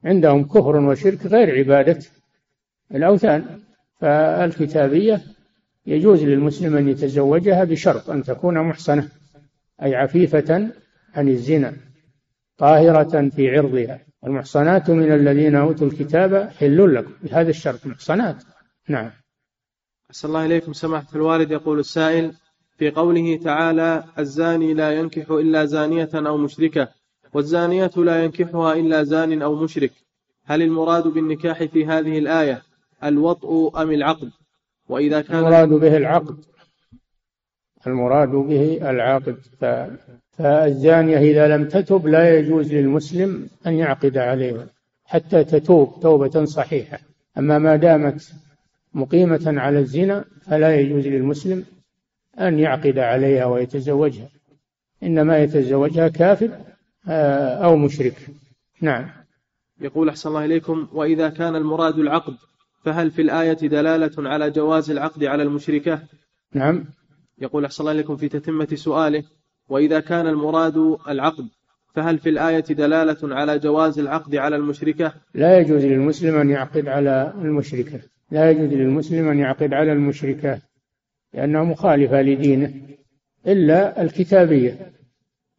عندهم 0.05 0.43
كفر 0.43 0.75
وشرك 0.75 1.25
غير 1.25 1.57
عبادة 1.57 1.99
الأوثان. 2.95 3.59
فالكتابية 4.01 5.21
يجوز 5.85 6.23
للمسلم 6.23 6.77
أن 6.77 6.89
يتزوجها 6.89 7.63
بشرط 7.63 8.09
أن 8.09 8.23
تكون 8.23 8.59
محصنة 8.59 9.09
أي 9.83 9.95
عفيفة 9.95 10.71
عن 11.15 11.27
الزنا 11.27 11.73
طاهرة 12.57 13.29
في 13.29 13.57
عرضها. 13.57 13.99
المحصنات 14.25 14.89
من 14.89 15.11
الذين 15.11 15.55
أوتوا 15.55 15.87
الكتاب 15.87 16.49
حل 16.49 16.95
لكم 16.95 17.11
بهذا 17.23 17.49
الشرط 17.49 17.85
محصنات. 17.85 18.43
نعم. 18.89 19.11
أسأل 20.11 20.29
الله 20.29 20.45
إليكم 20.45 20.73
سماحة 20.73 21.07
الوالد 21.15 21.51
يقول 21.51 21.79
السائل 21.79 22.33
في 22.81 22.91
قوله 22.91 23.37
تعالى 23.37 24.03
الزاني 24.19 24.73
لا 24.73 24.91
ينكح 24.91 25.31
إلا 25.31 25.65
زانية 25.65 26.09
أو 26.13 26.37
مشركة 26.37 26.87
والزانية 27.33 27.91
لا 27.97 28.23
ينكحها 28.23 28.73
إلا 28.73 29.03
زان 29.03 29.41
أو 29.41 29.55
مشرك. 29.55 29.91
هل 30.45 30.61
المراد 30.61 31.07
بالنكاح 31.07 31.63
في 31.63 31.85
هذه 31.85 32.17
الآية 32.17 32.61
الوطء 33.03 33.81
أم 33.81 33.91
العقد؟ 33.91 34.31
وإذا 34.89 35.21
كان 35.21 35.37
المراد 35.39 35.69
به 35.69 35.97
العقد. 35.97 36.37
المراد 37.87 38.29
به 38.29 38.89
العقد. 38.89 39.37
فالزانية 40.31 41.17
إذا 41.17 41.57
لم 41.57 41.67
تتب 41.67 42.07
لا 42.07 42.39
يجوز 42.39 42.73
للمسلم 42.73 43.49
أن 43.67 43.73
يعقد 43.73 44.17
عليها 44.17 44.67
حتى 45.05 45.43
تتوب 45.43 45.99
توبة 46.01 46.45
صحيحة. 46.45 46.99
أما 47.37 47.59
ما 47.59 47.75
دامت 47.75 48.33
مقيمة 48.93 49.43
على 49.45 49.79
الزنا 49.79 50.25
فلا 50.45 50.75
يجوز 50.75 51.07
للمسلم 51.07 51.65
أن 52.39 52.59
يعقد 52.59 52.99
عليها 52.99 53.45
ويتزوجها. 53.45 54.29
إنما 55.03 55.39
يتزوجها 55.39 56.07
كافر 56.07 56.49
آه، 57.07 57.65
أو 57.65 57.75
مشرك. 57.75 58.27
نعم. 58.81 59.09
يقول 59.81 60.09
أحسن 60.09 60.29
الله 60.29 60.45
إليكم 60.45 60.87
وإذا 60.93 61.29
كان 61.29 61.55
المراد 61.55 61.99
العقد 61.99 62.33
فهل 62.83 63.11
في 63.11 63.21
الآية 63.21 63.53
دلالة 63.53 64.29
على 64.29 64.51
جواز 64.51 64.91
العقد 64.91 65.23
على 65.23 65.43
المشركة؟ 65.43 65.99
نعم. 66.53 66.85
يقول 67.41 67.65
أحسن 67.65 67.83
الله 67.83 67.91
إليكم 67.91 68.15
في 68.15 68.29
تتمة 68.29 68.67
سؤاله 68.73 69.23
وإذا 69.69 69.99
كان 69.99 70.27
المراد 70.27 70.97
العقد 71.09 71.47
فهل 71.95 72.19
في 72.19 72.29
الآية 72.29 72.59
دلالة 72.59 73.35
على 73.35 73.59
جواز 73.59 73.99
العقد 73.99 74.35
على 74.35 74.55
المشركة؟ 74.55 75.13
لا 75.33 75.59
يجوز 75.59 75.85
للمسلم 75.85 76.35
أن 76.35 76.49
يعقد 76.49 76.87
على 76.87 77.33
المشركة. 77.41 77.99
لا 78.31 78.51
يجوز 78.51 78.73
للمسلم 78.73 79.27
أن 79.27 79.39
يعقد 79.39 79.73
على 79.73 79.93
المشركة. 79.93 80.59
لأنها 81.33 81.63
مخالفة 81.63 82.21
لدينه 82.21 82.73
إلا 83.47 84.01
الكتابية. 84.01 84.91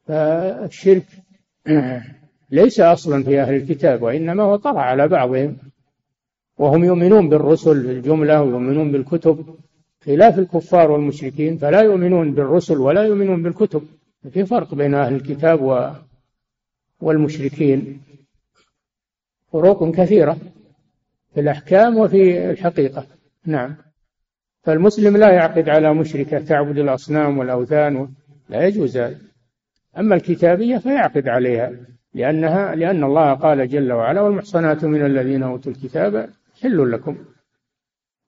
فالشرك 0.07 1.05
ليس 2.51 2.81
أصلا 2.81 3.25
في 3.25 3.41
أهل 3.41 3.55
الكتاب 3.55 4.03
وإنما 4.03 4.43
هو 4.43 4.57
طرأ 4.57 4.81
على 4.81 5.09
بعضهم. 5.09 5.57
وهم 6.59 6.85
يؤمنون 6.85 7.29
بالرسل 7.29 7.87
بالجملة 7.87 8.43
ويؤمنون 8.43 8.93
بالكتب. 8.93 9.57
خلاف 10.05 10.39
الكفار 10.39 10.91
والمشركين 10.91 11.59
فلا 11.59 11.81
يؤمنون 11.81 12.35
بالرسل 12.35 12.79
ولا 12.79 13.03
يؤمنون 13.03 13.43
بالكتب. 13.43 13.83
في 14.31 14.47
فرق 14.47 14.75
بين 14.75 14.95
أهل 14.95 15.15
الكتاب 15.15 15.95
والمشركين. 17.01 18.03
فروق 19.53 19.91
كثيرة 19.91 20.37
في 21.35 21.41
الأحكام 21.41 21.99
وفي 21.99 22.51
الحقيقة. 22.51 23.07
نعم. 23.47 23.77
فالمسلم 24.63 25.17
لا 25.17 25.33
يعقد 25.33 25.69
على 25.69 25.95
مشركة 25.95 26.39
تعبد 26.39 26.79
الأصنام 26.79 27.39
والأوثان 27.39 28.09
لا 28.49 28.67
يجوز. 28.67 28.97
هذا 28.97 29.19
أما 29.99 30.15
الكتابية 30.15 30.79
فيعقد 30.79 31.29
عليها 31.29 31.73
لأنها 32.15 32.75
لأن 32.75 33.05
الله 33.05 33.35
قال 33.35 33.69
جل 33.69 33.93
وعلا 33.93 34.21
والمحصنات 34.21 34.85
من 34.85 35.07
الذين 35.07 35.43
أوتوا 35.43 35.73
الكتاب 35.73 36.31
حل 36.63 36.93
لكم. 36.93 37.17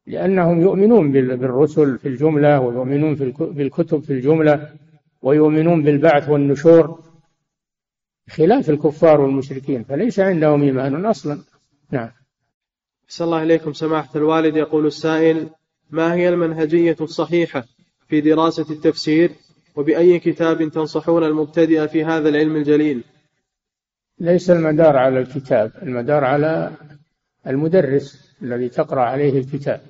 لأنهم 0.07 0.61
يؤمنون 0.61 1.13
بالرسل 1.13 1.99
في 1.99 2.09
الجملة 2.09 2.61
ويؤمنون 2.61 3.15
بالكتب 3.41 4.03
في 4.03 4.13
الجملة 4.13 4.69
ويؤمنون 5.23 5.83
بالبعث 5.83 6.29
والنشور 6.29 7.01
خلاف 8.31 8.71
الكفار 8.71 9.21
والمشركين 9.21 9.85
فليس 9.85 10.21
عندهم 10.21 10.63
إيمان 10.63 11.07
أصلا. 11.07 11.39
نعم. 11.91 12.11
أحسن 13.05 13.25
الله 13.25 13.43
إليكم 13.43 13.73
سماحة 13.73 14.17
الوالد. 14.17 14.57
يقول 14.57 14.87
السائل 14.87 15.49
ما 15.95 16.15
هي 16.15 16.29
المنهجية 16.29 16.97
الصحيحة 17.01 17.65
في 18.09 18.21
دراسة 18.21 18.67
التفسير 18.71 19.31
وبأي 19.77 20.19
كتاب 20.19 20.69
تنصحون 20.69 21.25
المبتدئ 21.25 21.89
في 21.89 22.05
هذا 22.05 22.29
العلم 22.29 22.57
الجليل؟ 22.57 23.05
ليس 24.19 24.51
المدار 24.51 24.97
على 24.97 25.19
الكتاب 25.19 25.73
المدار 25.83 26.25
على 26.25 26.73
المدرس 27.47 28.35
الذي 28.43 28.69
تقرأ 28.69 29.01
عليه 29.01 29.39
الكتاب. 29.39 29.81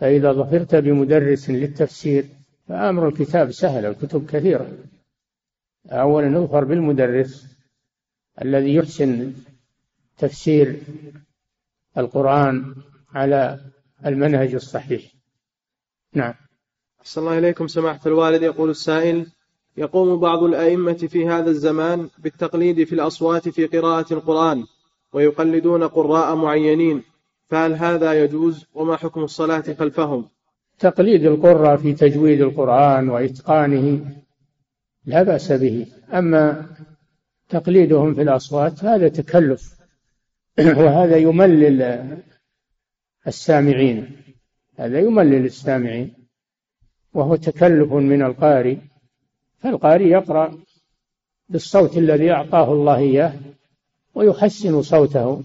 فإذا 0.00 0.32
ظفرت 0.32 0.74
بمدرس 0.74 1.50
للتفسير 1.50 2.24
فأمر 2.68 3.08
الكتاب 3.08 3.50
سهل 3.50 3.86
الكتب 3.86 4.26
كثيرة. 4.26 4.68
أولا 5.86 6.28
نظفر 6.28 6.64
بالمدرس 6.64 7.46
الذي 8.42 8.74
يحسن 8.74 9.32
تفسير 10.18 10.80
القرآن 11.98 12.74
على 13.14 13.60
المنهج 14.06 14.54
الصحيح. 14.54 15.02
نعم. 16.14 16.34
أحسن 17.00 17.20
الله 17.20 17.38
إليكم 17.38 17.66
سماحة 17.66 18.00
الوالد. 18.06 18.42
يقول 18.42 18.70
السائل 18.70 19.26
يقوم 19.76 20.20
بعض 20.20 20.42
الأئمة 20.42 20.92
في 20.92 21.28
هذا 21.28 21.50
الزمان 21.50 22.08
بالتقليد 22.18 22.84
في 22.84 22.92
الأصوات 22.92 23.48
في 23.48 23.66
قراءة 23.66 24.14
القرآن 24.14 24.64
ويقلدون 25.12 25.84
قراء 25.84 26.34
معينين 26.34 27.02
فهل 27.48 27.72
هذا 27.72 28.24
يجوز؟ 28.24 28.66
وما 28.74 28.96
حكم 28.96 29.24
الصلاة 29.24 29.64
خلفهم؟ 29.78 30.28
تقليد 30.78 31.24
القراء 31.24 31.76
في 31.76 31.92
تجويد 31.92 32.40
القرآن 32.40 33.08
وإتقانه 33.08 34.06
لا 35.06 35.22
بأس 35.22 35.52
به. 35.52 35.86
أما 36.12 36.66
تقليدهم 37.48 38.14
في 38.14 38.22
الأصوات 38.22 38.84
هذا 38.84 39.08
تكلف 39.08 39.74
وهذا 40.58 41.16
يملل 41.16 42.08
السامعين. 43.26 44.16
هذا 44.78 44.98
يملل 44.98 45.44
السامعين. 45.44 46.14
وهو 47.14 47.36
تكلف 47.36 47.92
من 47.92 48.22
القارئ 48.22 48.76
فالقارئ 49.58 50.04
يقرأ 50.04 50.58
بالصوت 51.48 51.98
الذي 51.98 52.30
أعطاه 52.30 52.72
الله 52.72 52.98
إياه 52.98 53.34
ويحسن 54.14 54.82
صوته. 54.82 55.42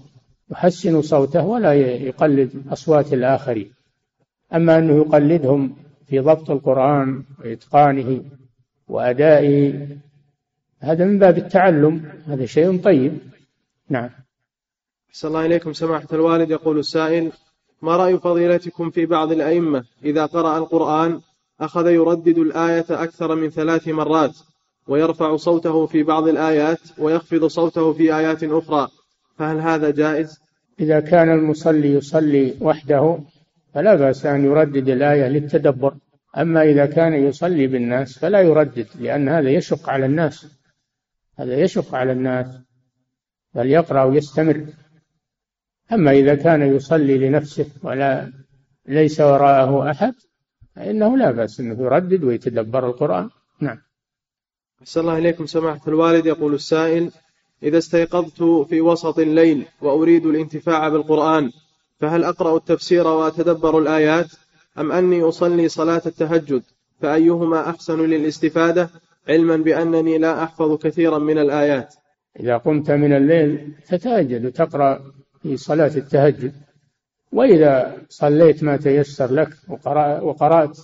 يحسن 0.50 1.02
صوته 1.02 1.46
ولا 1.46 1.74
يقلد 1.74 2.62
أصوات 2.72 3.12
الآخرين. 3.12 3.72
أما 4.54 4.78
أنه 4.78 4.96
يقلدهم 4.96 5.76
في 6.06 6.18
ضبط 6.18 6.50
القرآن 6.50 7.24
وإتقانه 7.38 8.24
وأدائه 8.88 9.86
هذا 10.80 11.04
من 11.04 11.18
باب 11.18 11.38
التعلم. 11.38 12.12
هذا 12.26 12.46
شيء 12.46 12.80
طيب. 12.80 13.18
نعم. 13.88 14.10
أحسن 15.10 15.28
الله 15.28 15.46
إليكم 15.46 15.72
سماحة 15.72 16.08
الوالد. 16.12 16.50
يقول 16.50 16.78
السائل 16.78 17.32
ما 17.82 17.96
رأي 17.96 18.18
فضيلتكم 18.18 18.90
في 18.90 19.06
بعض 19.06 19.32
الأئمة 19.32 19.84
إذا 20.04 20.26
قرأ 20.26 20.58
القرآن 20.58 21.20
أخذ 21.60 21.86
يردد 21.86 22.38
الآية 22.38 22.86
أكثر 22.90 23.34
من 23.34 23.50
ثلاث 23.50 23.88
مرات 23.88 24.36
ويرفع 24.88 25.36
صوته 25.36 25.86
في 25.86 26.02
بعض 26.02 26.28
الآيات 26.28 26.78
ويخفض 26.98 27.46
صوته 27.46 27.92
في 27.92 28.16
آيات 28.16 28.44
أخرى 28.44 28.88
فهل 29.36 29.58
هذا 29.58 29.90
جائز؟ 29.90 30.40
إذا 30.80 31.00
كان 31.00 31.30
المصلي 31.30 31.94
يصلي 31.94 32.54
وحده 32.60 33.18
فلا 33.74 33.94
بأس 33.94 34.26
أن 34.26 34.44
يردد 34.44 34.88
الآية 34.88 35.28
للتدبر. 35.28 35.94
أما 36.38 36.62
إذا 36.62 36.86
كان 36.86 37.14
يصلي 37.14 37.66
بالناس 37.66 38.18
فلا 38.18 38.40
يردد 38.40 38.86
لأن 38.98 39.28
هذا 39.28 39.50
يشق 39.50 39.90
على 39.90 40.06
الناس. 40.06 40.46
هذا 41.38 41.56
يشق 41.56 41.94
على 41.94 42.12
الناس. 42.12 42.46
بل 43.54 43.66
يقرأ 43.70 44.04
ويستمر. 44.04 44.66
أما 45.92 46.10
إذا 46.10 46.34
كان 46.34 46.76
يصلي 46.76 47.18
لنفسه 47.18 47.66
ولا 47.82 48.32
ليس 48.88 49.20
وراءه 49.20 49.90
أحد 49.90 50.14
فإنه 50.76 51.16
لا 51.16 51.30
بأس 51.30 51.60
أنه 51.60 51.82
يردد 51.82 52.24
ويتدبر 52.24 52.86
القرآن. 52.86 53.30
نعم. 53.60 53.78
أحسن 54.82 55.00
الله 55.00 55.18
إليكم 55.18 55.46
سماحة 55.46 55.80
الوالد. 55.88 56.26
يقول 56.26 56.54
السائل 56.54 57.10
إذا 57.62 57.78
استيقظت 57.78 58.42
في 58.42 58.80
وسط 58.80 59.18
الليل 59.18 59.64
وأريد 59.80 60.26
الانتفاع 60.26 60.88
بالقرآن 60.88 61.50
فهل 62.00 62.24
أقرأ 62.24 62.56
التفسير 62.56 63.06
وأتدبر 63.06 63.78
الآيات؟ 63.78 64.26
أم 64.78 64.92
أني 64.92 65.22
أصلي 65.22 65.68
صلاة 65.68 66.02
التهجد؟ 66.06 66.62
فأيهما 67.00 67.70
أحسن 67.70 68.00
للاستفادة؟ 68.00 68.90
علما 69.28 69.56
بأنني 69.56 70.18
لا 70.18 70.42
أحفظ 70.42 70.78
كثيرا 70.78 71.18
من 71.18 71.38
الآيات. 71.38 71.94
إذا 72.40 72.56
قمت 72.56 72.90
من 72.90 73.12
الليل 73.12 73.74
تتهجد 73.88 74.46
وتقرأ 74.46 75.00
في 75.42 75.56
صلاة 75.56 75.96
التهجد. 75.96 76.54
وإذا 77.32 78.02
صليت 78.08 78.64
ما 78.64 78.76
تيسر 78.76 79.32
لك 79.32 79.56
وقرأت 80.22 80.78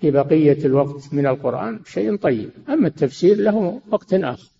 في 0.00 0.10
بقية 0.10 0.64
الوقت 0.64 1.14
من 1.14 1.26
القرآن 1.26 1.80
شيء 1.84 2.16
طيب. 2.16 2.50
أما 2.68 2.88
التفسير 2.88 3.36
له 3.36 3.80
وقت 3.90 4.14
آخر. 4.14 4.50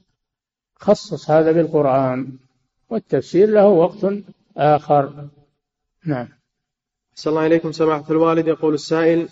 خصص 0.74 1.30
هذا 1.30 1.52
بالقرآن 1.52 2.38
والتفسير 2.90 3.48
له 3.48 3.66
وقت 3.66 4.06
آخر. 4.56 5.28
نعم. 6.04 6.28
صلى 7.14 7.30
الله 7.30 7.42
عليكم 7.42 7.72
سماحة 7.72 8.04
الوالد. 8.10 8.46
يقول 8.48 8.74
السائل 8.74 9.28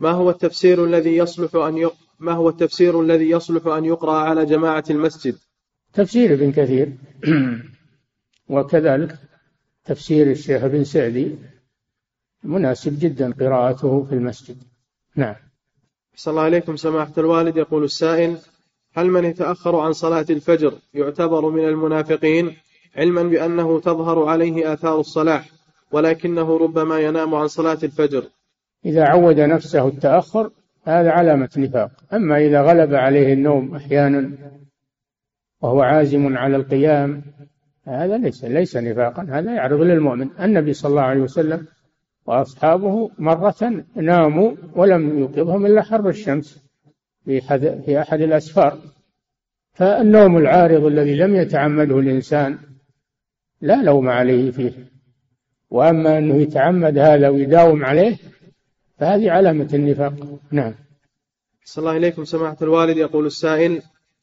ما 0.00 0.10
هو 0.10 0.30
التفسير 0.30 0.84
الذي 0.84 1.16
يصلح 1.16 1.54
أن 1.54 1.78
ي... 1.78 1.90
ما 2.18 2.32
هو 2.32 2.48
التفسير 2.48 3.00
الذي 3.00 3.30
يصلح 3.30 3.66
أن 3.66 3.84
يقرأ 3.84 4.18
على 4.18 4.46
جماعة 4.46 4.84
المسجد؟ 4.90 5.36
تفسير 5.92 6.34
ابن 6.34 6.52
كثير. 6.52 6.92
وكذلك 8.48 9.16
تفسير 9.84 10.30
الشيخ 10.30 10.64
ابن 10.64 10.84
سعدي 10.84 11.36
مناسب 12.42 12.98
جدا 12.98 13.32
قراءته 13.32 14.04
في 14.04 14.14
المسجد. 14.14 14.56
نعم. 15.16 15.34
صلى 16.16 16.32
الله 16.32 16.42
عليكم 16.42 16.76
سماحة 16.76 17.12
الوالد. 17.18 17.56
يقول 17.56 17.84
السائل 17.84 18.36
هل 18.94 19.06
من 19.06 19.24
يتأخر 19.24 19.76
عن 19.76 19.92
صلاة 19.92 20.26
الفجر 20.30 20.74
يعتبر 20.94 21.50
من 21.50 21.64
المنافقين؟ 21.64 22.56
علما 22.96 23.22
بأنه 23.22 23.80
تظهر 23.80 24.24
عليه 24.24 24.72
آثار 24.72 25.00
الصلاح 25.00 25.48
ولكنه 25.92 26.58
ربما 26.58 27.00
ينام 27.00 27.34
عن 27.34 27.48
صلاة 27.48 27.78
الفجر. 27.82 28.24
إذا 28.84 29.04
عود 29.04 29.40
نفسه 29.40 29.88
التأخر 29.88 30.50
هذا 30.84 31.10
علامة 31.10 31.50
نفاق. 31.56 31.90
أما 32.12 32.38
إذا 32.38 32.62
غلب 32.62 32.94
عليه 32.94 33.32
النوم 33.32 33.74
أحيانا 33.76 34.30
وهو 35.60 35.82
عازم 35.82 36.36
على 36.36 36.56
القيام 36.56 37.22
هذا 37.86 38.18
ليس 38.18 38.44
ليس 38.44 38.76
نفاقا 38.76 39.22
هذا 39.22 39.54
يعرض 39.54 39.80
للمؤمن. 39.80 40.28
النبي 40.40 40.72
صلى 40.72 40.90
الله 40.90 41.02
عليه 41.02 41.20
وسلم 41.20 41.66
وأصحابه 42.26 43.10
مرة 43.18 43.84
ناموا 43.96 44.54
ولم 44.76 45.18
يوقظهم 45.18 45.66
إلا 45.66 45.82
حر 45.82 46.08
الشمس 46.08 46.62
في 47.24 47.40
في 47.86 48.00
أحد 48.00 48.20
الأسفار. 48.20 48.78
فالنوم 49.72 50.36
العارض 50.38 50.84
الذي 50.84 51.16
لم 51.16 51.34
يتعمده 51.36 51.98
الإنسان 51.98 52.58
لا 53.60 53.82
لوم 53.82 54.08
عليه 54.08 54.50
فيه. 54.50 54.72
وأما 55.70 56.18
أنه 56.18 56.34
يتعمد 56.34 56.98
هذا 56.98 57.28
ويداوم 57.28 57.84
عليه 57.84 58.16
فهذه 58.98 59.30
علامة 59.30 59.68
النفاق. 59.74 60.14
نعم. 60.50 60.74
صلى 61.64 61.82
الله 61.82 61.96
إليكم 61.96 62.24
سماحة 62.24 62.56
الوالد. 62.62 62.96
يقول 62.96 63.26
السائل 63.26 63.82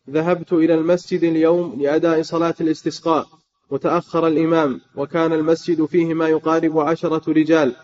ذهبت 0.10 0.54
إلى 0.54 0.74
المسجد 0.74 1.24
اليوم 1.24 1.82
لأداء 1.82 2.22
صلاة 2.22 2.56
الاستسقاء. 2.62 3.41
وتأخر 3.72 4.28
الإمام 4.28 4.82
وكان 4.96 5.34
المسجد 5.34 5.86
فيه 5.86 6.14
ما 6.14 6.28
يقارب 6.28 6.80
عشرة 6.80 7.32
رجال 7.34 7.76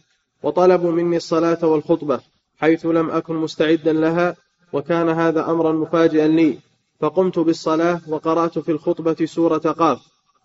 وطلبوا 0.44 0.92
مني 0.92 1.18
الصلاة 1.18 1.66
والخطبة 1.66 2.20
حيث 2.58 2.86
لم 2.86 3.10
أكن 3.10 3.36
مستعدا 3.36 3.94
لها 3.94 4.36
وكان 4.74 5.10
هذا 5.10 5.52
أمرا 5.52 5.72
مفاجئا 5.72 6.28
لي. 6.28 6.58
فقمت 7.00 7.40
بالصلاة 7.40 8.02
وقرأت 8.08 8.60
في 8.60 8.72
الخطبة 8.72 9.26
سورة 9.26 9.58
قاف. 9.58 10.00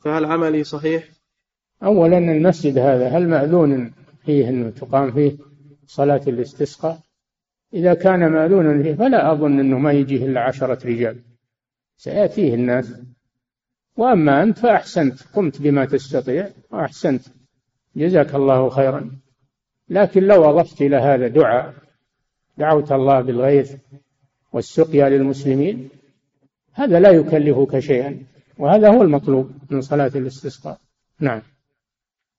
فهل 0.05 0.25
عملي 0.25 0.65
صحيح؟ 0.65 1.09
أولا 1.83 2.19
المسجد 2.19 2.79
هذا 2.79 3.09
هل 3.09 3.29
مأذون 3.29 3.93
فيه 4.27 4.49
أنه 4.49 4.71
تقام 4.71 5.13
فيه 5.13 5.37
صلاة 5.87 6.21
الاستسقاء؟ 6.27 6.99
إذا 7.75 7.95
كان 7.95 8.33
مأذونا 8.33 8.83
فيه 8.83 8.95
فلا 8.95 9.33
أظن 9.33 9.61
أنه 9.61 9.79
ما 9.79 9.93
يجيه 9.93 10.27
إلا 10.27 10.41
عشرة 10.41 10.87
رجال. 10.87 11.23
سيأتيه 11.97 12.55
الناس. 12.55 12.93
وأما 13.97 14.43
أنت 14.43 14.59
فأحسنت 14.59 15.23
قمت 15.35 15.63
بما 15.63 15.85
تستطيع 15.85 16.51
وأحسنت. 16.71 17.23
جزاك 17.97 18.35
الله 18.35 18.69
خيرا. 18.69 19.11
لكن 19.89 20.23
لو 20.23 20.51
أضفت 20.51 20.83
إلى 20.83 20.97
هذا 20.97 21.29
دعاء 21.29 21.75
دعوت 22.59 22.93
الله 22.93 23.21
بالغيث 23.21 23.73
والسقيا 24.53 25.09
للمسلمين 25.09 25.89
هذا 26.73 27.01
لا 27.01 27.11
يكلفك 27.11 27.79
شيئا. 27.79 28.23
وهذا 28.59 28.89
هو 28.89 29.03
المطلوب 29.03 29.51
من 29.71 29.81
صلاة 29.81 30.13
الاستسقاء. 30.15 30.79
نعم. 31.21 31.43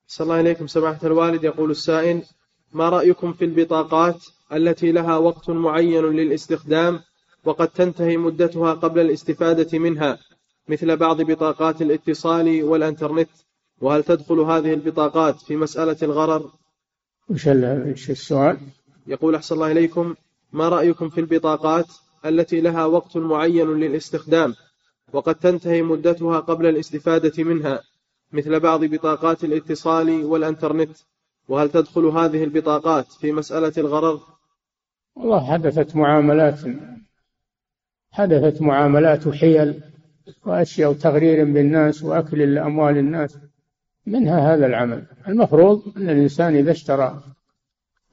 صلى 0.07 0.25
الله 0.25 0.39
إليكم 0.39 0.67
سماحة 0.67 1.07
الوالد. 1.07 1.43
يقول 1.43 1.71
السائل 1.71 2.21
ما 2.73 2.89
رأيكم 2.89 3.33
في 3.33 3.45
البطاقات 3.45 4.25
التي 4.53 4.91
لها 4.91 5.17
وقت 5.17 5.49
معين 5.49 6.05
للاستخدام 6.05 6.99
وقد 7.45 7.67
تنتهي 7.67 8.17
مدتها 8.17 8.73
قبل 8.73 9.01
الاستفادة 9.01 9.79
منها؟ 9.79 10.17
مثل 10.67 10.97
بعض 10.97 11.21
بطاقات 11.21 11.81
الاتصال 11.81 12.63
والانترنت 12.63 13.29
وهل 13.81 14.03
تدخل 14.03 14.39
هذه 14.39 14.73
البطاقات 14.73 15.41
في 15.41 15.55
مسألة 15.55 15.97
الغرر؟ 16.03 16.51
وش 17.29 17.47
السؤال؟ 18.09 18.57
يقول 19.07 19.35
أحسن 19.35 19.55
الله 19.55 19.71
إليكم 19.71 20.15
ما 20.53 20.69
رأيكم 20.69 21.09
في 21.09 21.21
البطاقات 21.21 21.87
التي 22.25 22.61
لها 22.61 22.85
وقت 22.85 23.17
معين 23.17 23.67
للاستخدام 23.67 24.55
وقد 25.13 25.35
تنتهي 25.35 25.81
مدتها 25.81 26.39
قبل 26.39 26.65
الاستفادة 26.65 27.43
منها 27.43 27.81
مثل 28.31 28.59
بعض 28.59 28.85
بطاقات 28.85 29.43
الاتصال 29.43 30.25
والانترنت 30.25 30.97
وهل 31.49 31.69
تدخل 31.69 32.05
هذه 32.05 32.43
البطاقات 32.43 33.11
في 33.11 33.31
مسألة 33.31 33.73
الغرر؟ 33.77 34.19
والله 35.15 35.51
حدثت 35.51 35.95
معاملات 35.95 36.59
حدثت 38.11 38.61
معاملات 38.61 39.27
وحيل 39.27 39.92
وأشياء 40.45 40.93
تغرير 40.93 41.45
بالناس 41.45 42.03
وأكل 42.03 42.55
لأموال 42.55 42.97
الناس. 42.97 43.37
منها 44.05 44.53
هذا 44.53 44.65
العمل. 44.65 45.05
المفروض 45.27 45.97
أن 45.97 46.09
الإنسان 46.09 46.55
إذا 46.55 46.71
اشترى 46.71 47.23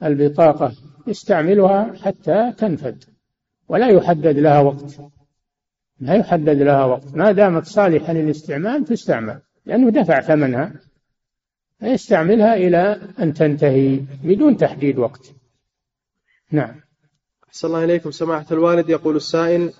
البطاقة 0.03 0.73
يستعملها 1.07 1.93
حتى 2.01 2.53
تنفد 2.57 3.03
ولا 3.69 3.87
يحدد 3.87 4.39
لها 4.39 4.59
وقت. 4.59 4.99
لا 5.99 6.13
يحدد 6.13 6.61
لها 6.61 6.85
وقت. 6.85 7.15
ما 7.15 7.31
دامت 7.31 7.65
صالحة 7.65 8.13
للاستعمال 8.13 8.85
تستعمل 8.85 9.41
لأنه 9.65 9.89
دفع 9.89 10.21
ثمنها. 10.21 10.73
فيستعملها 11.79 12.55
إلى 12.55 13.01
أن 13.19 13.33
تنتهي 13.33 13.99
بدون 14.23 14.57
تحديد 14.57 14.97
وقت. 14.97 15.31
نعم. 16.51 16.75
أحسن 17.47 17.67
الله 17.67 17.83
إليكم. 17.83 18.11
سماحة 18.11 18.45
الوالد 18.51 18.89
يقول 18.89 19.15
السائل 19.15 19.73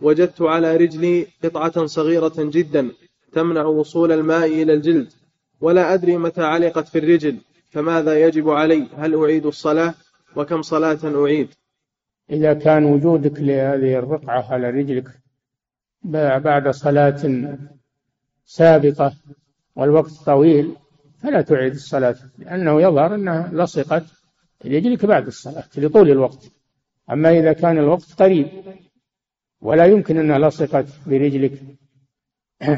وجدت 0.00 0.42
على 0.42 0.76
رجلي 0.76 1.26
قطعة 1.44 1.86
صغيرة 1.86 2.34
جدا 2.38 2.90
تمنع 3.32 3.64
وصول 3.64 4.12
الماء 4.12 4.62
إلى 4.62 4.74
الجلد 4.74 5.12
ولا 5.60 5.94
أدري 5.94 6.16
متى 6.16 6.42
علقت 6.42 6.88
في 6.88 6.98
الرجل 6.98 7.36
فماذا 7.70 8.20
يجب 8.26 8.50
علي؟ 8.50 8.86
هل 8.96 9.14
أعيد 9.14 9.46
الصلاة؟ 9.46 9.94
وكم 10.36 10.62
صلاة 10.62 10.98
أعيد؟ 11.24 11.48
إذا 12.30 12.54
كان 12.54 12.84
وجودك 12.84 13.40
لهذه 13.40 13.98
الرقعة 13.98 14.52
على 14.52 14.70
رجلك 14.70 15.08
بعد 16.02 16.68
صلاة 16.68 17.56
سابقة 18.44 19.12
والوقت 19.76 20.12
طويل 20.26 20.74
فلا 21.22 21.40
تعيد 21.40 21.72
الصلاة 21.72 22.16
لأنه 22.38 22.82
يظهر 22.82 23.14
أنها 23.14 23.50
لصقت 23.52 24.04
رجلك 24.64 25.06
بعد 25.06 25.26
الصلاة 25.26 25.64
لطول 25.76 26.10
الوقت. 26.10 26.50
أما 27.10 27.38
إذا 27.38 27.52
كان 27.52 27.78
الوقت 27.78 28.22
قريب 28.22 28.48
ولا 29.60 29.86
يمكن 29.86 30.18
أنها 30.18 30.38
لصقت 30.38 30.86
برجلك. 31.06 31.52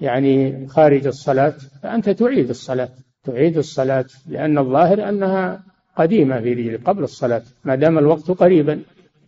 يعني 0.00 0.66
خارج 0.68 1.06
الصلاة 1.06 1.54
فأنت 1.82 2.10
تعيد 2.10 2.48
الصلاة. 2.48 2.88
تعيد 3.24 3.58
الصلاة 3.58 4.06
لأن 4.26 4.58
الظاهر 4.58 5.08
أنها 5.08 5.64
قديمة 5.96 6.40
في 6.40 6.54
رجلك 6.54 6.84
قبل 6.84 7.02
الصلاة 7.02 7.42
ما 7.64 7.74
دام 7.74 7.98
الوقت 7.98 8.30
قريبا. 8.30 8.82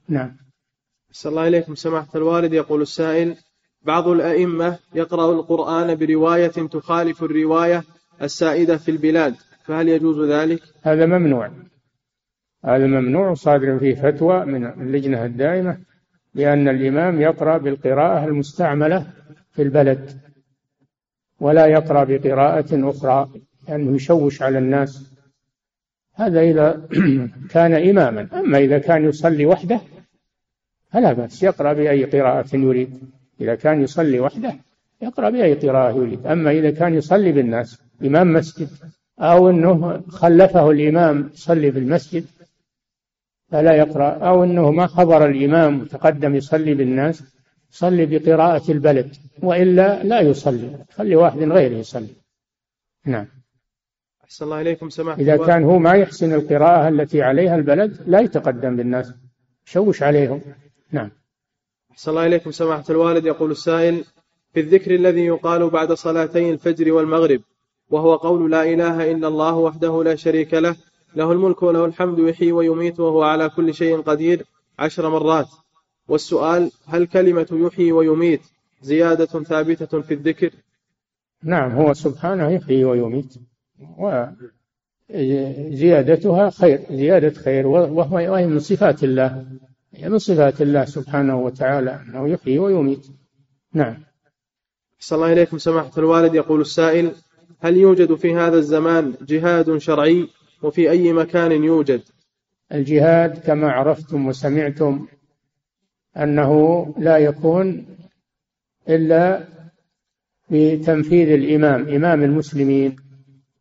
نعم. 0.08 0.36
صلى 1.12 1.30
الله 1.30 1.48
إليكم 1.48 1.74
سماحة 1.74 2.08
الوالد 2.14 2.52
يقول 2.52 2.82
السائل 2.82 3.36
بعض 3.82 4.08
الأئمة 4.08 4.78
يقرأ 4.94 5.32
القرآن 5.32 5.94
برواية 5.94 6.48
تخالف 6.48 7.22
الرواية 7.22 7.84
السائدة 8.22 8.76
في 8.76 8.90
البلاد 8.90 9.34
فهل 9.64 9.88
يجوز 9.88 10.30
ذلك؟ 10.30 10.62
هذا 10.82 11.06
ممنوع. 11.06 11.50
هذا 12.64 12.86
ممنوع 12.86 13.34
صادر 13.34 13.78
فيه 13.78 13.94
فتوى 13.94 14.44
من 14.44 14.66
اللجنة 14.66 15.24
الدائمة. 15.24 15.78
بأن 16.34 16.68
الإمام 16.68 17.20
يقرأ 17.20 17.58
بالقراءة 17.58 18.24
المستعملة 18.24 19.06
في 19.50 19.62
البلد 19.62 20.10
ولا 21.40 21.66
يقرأ 21.66 22.04
بقراءة 22.04 22.90
أخرى 22.90 23.30
لأنه 23.68 23.96
يشوش 23.96 24.42
على 24.42 24.58
الناس. 24.58 25.14
هذا 26.14 26.40
إذا 26.40 26.88
كان 27.54 27.74
إماما. 27.74 28.28
أما 28.32 28.58
إذا 28.58 28.78
كان 28.78 29.04
يصلي 29.04 29.46
وحده 29.46 29.80
فلا 30.92 31.12
بأس 31.12 31.42
يقرأ 31.42 31.72
بأي 31.72 32.04
قراءة 32.04 32.56
يريد. 32.56 33.00
إذا 33.40 33.54
كان 33.54 33.82
يصلي 33.82 34.20
وحده 34.20 34.54
يقرأ 35.02 35.30
بأي 35.30 35.54
قراءة 35.54 35.96
يريد. 35.96 36.26
أما 36.26 36.50
إذا 36.50 36.70
كان 36.70 36.94
يصلي 36.94 37.32
بالناس 37.32 37.82
إمام 38.04 38.32
مسجد 38.32 38.68
أو 39.18 39.50
أنه 39.50 40.02
خلفه 40.08 40.70
الإمام 40.70 41.30
يصلي 41.34 41.70
بالمسجد 41.70 42.24
فلا 43.54 43.74
يقرأ. 43.74 44.10
أو 44.10 44.44
أنه 44.44 44.70
ما 44.70 44.86
حضر 44.86 45.26
الإمام 45.26 45.80
وتقدم 45.80 46.34
يصلي 46.34 46.74
بالناس 46.74 47.22
يصلي 47.72 48.06
بقراءة 48.06 48.70
البلد 48.70 49.16
وإلا 49.42 50.02
لا 50.02 50.20
يصلي. 50.20 50.84
خلي 50.96 51.16
واحد 51.16 51.38
غيره 51.38 51.74
يصلي. 51.74 52.14
نعم. 53.06 53.26
أحسن 54.24 54.44
الله 54.44 54.60
إليكم 54.60 54.88
سماحة 54.90 55.20
إذا 55.20 55.36
كان 55.36 55.64
هو 55.64 55.78
ما 55.78 55.92
يحسن 55.92 56.34
القراءة 56.34 56.88
التي 56.88 57.22
عليها 57.22 57.56
البلد 57.56 57.96
لا 58.06 58.20
يتقدم 58.20 58.76
بالناس. 58.76 59.14
شوش 59.64 60.02
عليهم. 60.02 60.40
نعم. 60.92 61.10
أحسن 61.92 62.10
الله 62.10 62.26
إليكم 62.26 62.50
سماحة 62.50 62.84
الوالد. 62.90 63.26
يقول 63.26 63.50
السائل 63.50 64.04
في 64.52 64.60
الذكر 64.60 64.94
الذي 64.94 65.26
يقال 65.26 65.70
بعد 65.70 65.92
صلاتي 65.92 66.50
الفجر 66.50 66.92
والمغرب 66.92 67.40
وهو 67.90 68.16
قول 68.16 68.50
لا 68.50 68.62
إله 68.62 69.12
إلا 69.12 69.28
الله 69.28 69.56
وحده 69.56 70.04
لا 70.04 70.14
شريك 70.14 70.54
له 70.54 70.76
له 71.16 71.32
الملك 71.32 71.62
وله 71.62 71.84
الحمد 71.84 72.18
يحيي 72.18 72.52
ويميت 72.52 73.00
وهو 73.00 73.22
على 73.22 73.48
كل 73.48 73.74
شيء 73.74 74.00
قدير. 74.00 74.46
عشر 74.78 75.10
مرات. 75.10 75.48
والسؤال 76.08 76.70
هل 76.86 77.06
كلمة 77.06 77.46
يحيي 77.52 77.92
ويميت 77.92 78.40
زيادة 78.82 79.26
ثابتة 79.26 80.00
في 80.00 80.14
الذكر؟ 80.14 80.50
نعم 81.42 81.72
هو 81.72 81.92
سبحانه 81.92 82.50
يحيي 82.50 82.84
ويميت 82.84 83.34
وزيادتها 85.10 86.50
خير 86.50 86.80
زيادة 86.90 87.30
خير 87.30 87.66
وهو 87.66 88.32
وهي 88.32 88.46
من 88.46 88.58
صفات 88.58 89.04
الله. 89.04 89.46
هي 89.94 90.08
من 90.08 90.18
صفات 90.18 90.62
الله 90.62 90.84
سبحانه 90.84 91.40
وتعالى 91.40 92.00
أنه 92.06 92.28
يحيي 92.28 92.58
ويميت. 92.58 93.06
نعم. 93.72 93.96
صلى 94.98 95.16
الله 95.16 95.32
إليكم. 95.32 95.58
سماحة 95.58 95.90
الوالد 95.98 96.34
يقول 96.34 96.60
السائل 96.60 97.12
هل 97.60 97.76
يوجد 97.76 98.14
في 98.14 98.34
هذا 98.34 98.56
الزمان 98.56 99.14
جهاد 99.22 99.78
شرعي؟ 99.78 100.28
وفي 100.64 100.90
أي 100.90 101.12
مكان 101.12 101.52
يوجد. 101.52 102.02
الجهاد 102.72 103.38
كما 103.38 103.70
عرفتم 103.70 104.26
وسمعتم 104.26 105.06
أنه 106.16 106.52
لا 106.98 107.16
يكون 107.18 107.86
إلا 108.88 109.48
بتنفيذ 110.50 111.28
الإمام 111.28 111.88
إمام 111.88 112.22
المسلمين. 112.22 112.96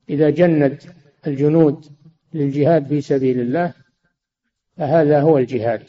إذا 0.09 0.29
جند 0.29 0.79
الجنود 1.27 1.85
للجهاد 2.33 2.87
في 2.87 3.01
سبيل 3.01 3.39
الله 3.39 3.73
فهذا 4.77 5.21
هو 5.21 5.37
الجهاد. 5.37 5.83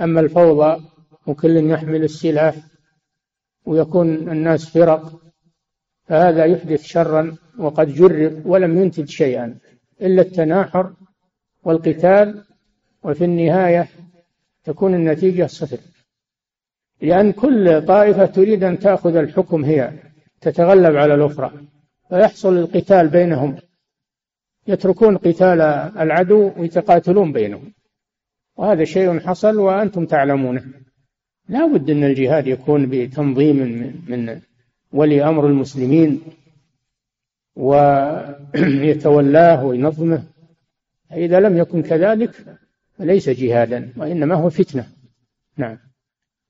أما 0.00 0.20
الفوضى 0.20 0.84
وكل 1.26 1.70
يحمل 1.70 2.04
السلاح 2.04 2.56
ويكون 3.64 4.08
الناس 4.14 4.70
فرق 4.70 5.20
فهذا 6.04 6.44
يحدث 6.44 6.82
شرا 6.82 7.36
وقد 7.58 7.94
جرب 7.94 8.46
ولم 8.46 8.82
ينتج 8.82 9.08
شيئا. 9.08 9.58
إلا 10.02 10.22
التناحر 10.22 10.92
والقتال 11.64 12.44
وفي 13.02 13.24
النهاية 13.24 13.88
تكون 14.64 14.94
النتيجة 14.94 15.46
صفر. 15.46 15.78
لأن 17.02 17.32
كل 17.32 17.86
طائفة 17.86 18.26
تريد 18.26 18.64
أن 18.64 18.78
تأخذ 18.78 19.16
الحكم 19.16 19.64
هي 19.64 19.92
تتغلب 20.40 20.96
على 20.96 21.14
الأخرى. 21.14 21.52
فيحصل 22.08 22.58
القتال 22.58 23.08
بينهم. 23.08 23.56
يتركون 24.66 25.16
قتال 25.16 25.60
العدو 25.98 26.52
ويتقاتلون 26.56 27.32
بينهم. 27.32 27.72
وهذا 28.56 28.84
شيء 28.84 29.20
حصل 29.20 29.58
وأنتم 29.58 30.06
تعلمونه. 30.06 30.64
لا 31.48 31.66
بد 31.66 31.90
أن 31.90 32.04
الجهاد 32.04 32.46
يكون 32.46 32.86
بتنظيم 32.90 33.56
من 34.08 34.40
ولي 34.92 35.24
أمر 35.24 35.46
المسلمين. 35.46 36.20
ويتولاه 37.60 39.64
وينظمه 39.64 40.22
إذا 41.12 41.40
لم 41.40 41.58
يكن 41.58 41.82
كذلك 41.82 42.58
فليس 42.98 43.28
جهادا 43.28 43.92
وإنما 43.96 44.34
هو 44.34 44.50
فتنة. 44.50 44.86
نعم. 45.56 45.78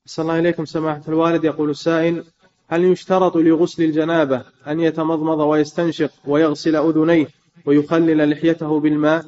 صلى 0.07 0.23
الله 0.23 0.39
إليكم 0.39 0.65
سماحة 0.65 1.03
الوالد. 1.09 1.45
يقول 1.45 1.71
السائل 1.71 2.25
هل 2.69 2.85
يشترط 2.85 3.37
لغسل 3.37 3.83
الجنابة 3.83 4.45
أن 4.67 4.81
يتمضمض 4.81 5.39
ويستنشق 5.39 6.13
ويغسل 6.27 6.77
أذنيه 6.77 7.27
ويخلل 7.67 8.31
لحيته 8.31 8.81
بالماء؟ 8.81 9.25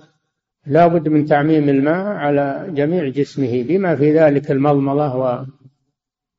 لا 0.67 0.87
بد 0.87 1.09
من 1.09 1.27
تعميم 1.27 1.69
الماء 1.69 2.07
على 2.07 2.71
جميع 2.75 3.09
جسمه 3.09 3.63
بما 3.63 3.97
في 3.97 4.19
ذلك 4.19 4.51
المضمضة 4.51 5.17
و... 5.17 5.45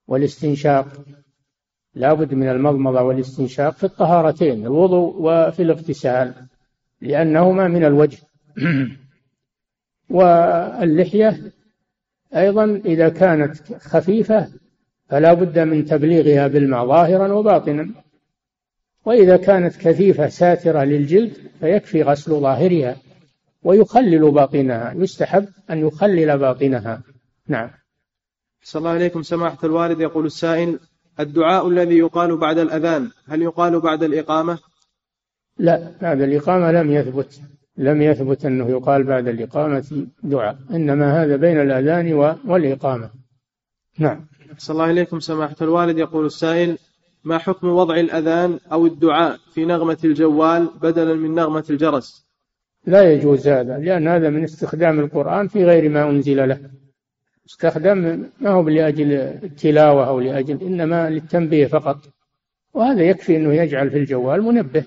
والاستنشاق. 0.08 0.88
لا 1.96 2.14
بد 2.14 2.34
من 2.34 2.50
المضمضة 2.50 3.02
والاستنشاق 3.02 3.74
في 3.74 3.84
الطهارتين 3.84 4.66
الوضوء 4.66 5.16
وفي 5.20 5.64
الاغتسال 5.64 6.34
لأنهما 7.02 7.68
من 7.68 7.86
الوجه. 7.86 8.18
واللحية 10.10 11.42
أيضا 12.36 12.82
إذا 12.86 13.10
كانت 13.10 13.74
خفيفة 13.74 14.48
فلا 15.10 15.34
بد 15.34 15.60
من 15.60 15.86
تبليغها 15.86 16.48
بالماء 16.48 16.86
ظاهرا 16.86 17.34
وباطنا. 17.34 17.90
وإذا 19.06 19.38
كانت 19.38 19.76
كثيفة 19.76 20.28
ساترة 20.28 20.84
للجلد 20.84 21.38
فيكفي 21.60 22.04
غسل 22.04 22.32
ظاهرها 22.32 22.96
ويخلل 23.64 24.32
باطنها 24.32 24.94
يستحب 24.94 25.48
أن 25.70 25.88
يخلل 25.88 26.38
باطنها. 26.38 27.02
نعم. 27.48 27.70
صلى 28.64 28.80
الله 28.80 28.92
عليكم. 28.92 29.22
سماحة 29.22 29.58
الوالد 29.64 30.00
يقول 30.00 30.26
السائل 30.26 30.80
الدعاء 31.20 31.68
الذي 31.68 31.98
يقال 31.98 32.38
بعد 32.38 32.58
الأذان 32.58 33.10
هل 33.28 33.42
يقال 33.42 33.80
بعد 33.80 34.04
الإقامة؟ 34.04 34.60
لا 35.58 35.92
بعد 36.02 36.22
الإقامة 36.22 36.72
لم 36.72 36.92
يثبت 36.92 37.42
لم 37.78 38.02
يثبت 38.02 38.46
أنه 38.46 38.70
يقال 38.70 39.04
بعد 39.04 39.28
الإقامة 39.28 40.08
دعاء 40.24 40.58
إنما 40.72 41.24
هذا 41.24 41.36
بين 41.36 41.62
الأذان 41.62 42.14
والإقامة. 42.46 43.10
نعم. 44.00 44.26
صلى 44.58 44.74
الله 44.74 44.86
عليكم 44.86 45.20
سماحة 45.20 45.56
الوالد. 45.62 45.98
يقول 45.98 46.26
السائل 46.26 46.78
ما 47.24 47.38
حكم 47.38 47.68
وضع 47.68 47.96
الأذان 47.96 48.60
أو 48.72 48.86
الدعاء 48.86 49.40
في 49.54 49.66
نغمة 49.66 49.98
الجوال 50.04 50.70
بدلا 50.82 51.14
من 51.14 51.36
نغمة 51.36 51.64
الجرس؟ 51.70 52.26
لا 52.86 53.14
يجوز 53.14 53.48
هذا 53.48 53.78
لأن 53.78 54.08
هذا 54.08 54.30
من 54.30 54.44
استخدام 54.44 55.00
القرآن 55.00 55.48
في 55.48 55.66
غير 55.66 55.90
ما 55.90 56.10
أنزل 56.10 56.50
له. 56.50 56.60
استخدام 57.46 58.30
ما 58.40 58.50
هو 58.50 58.70
لأجل 58.70 59.12
التلاوة 59.14 60.08
أو 60.08 60.20
لأجل 60.20 60.62
إنما 60.62 61.10
للتنبيه 61.10 61.68
فقط. 61.68 61.98
وهذا 62.74 63.04
يكفي 63.04 63.38
أنه 63.38 63.54
يجعل 63.54 63.90
في 63.90 63.98
الجوال 63.98 64.42
منبه 64.42 64.86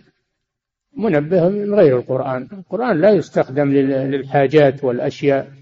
منبه 0.96 1.48
من 1.48 1.74
غير 1.74 1.98
القرآن. 1.98 2.48
القرآن 2.52 3.00
لا 3.00 3.10
يستخدم 3.10 3.72
للحاجات 3.72 4.84
والأشياء 4.84 5.52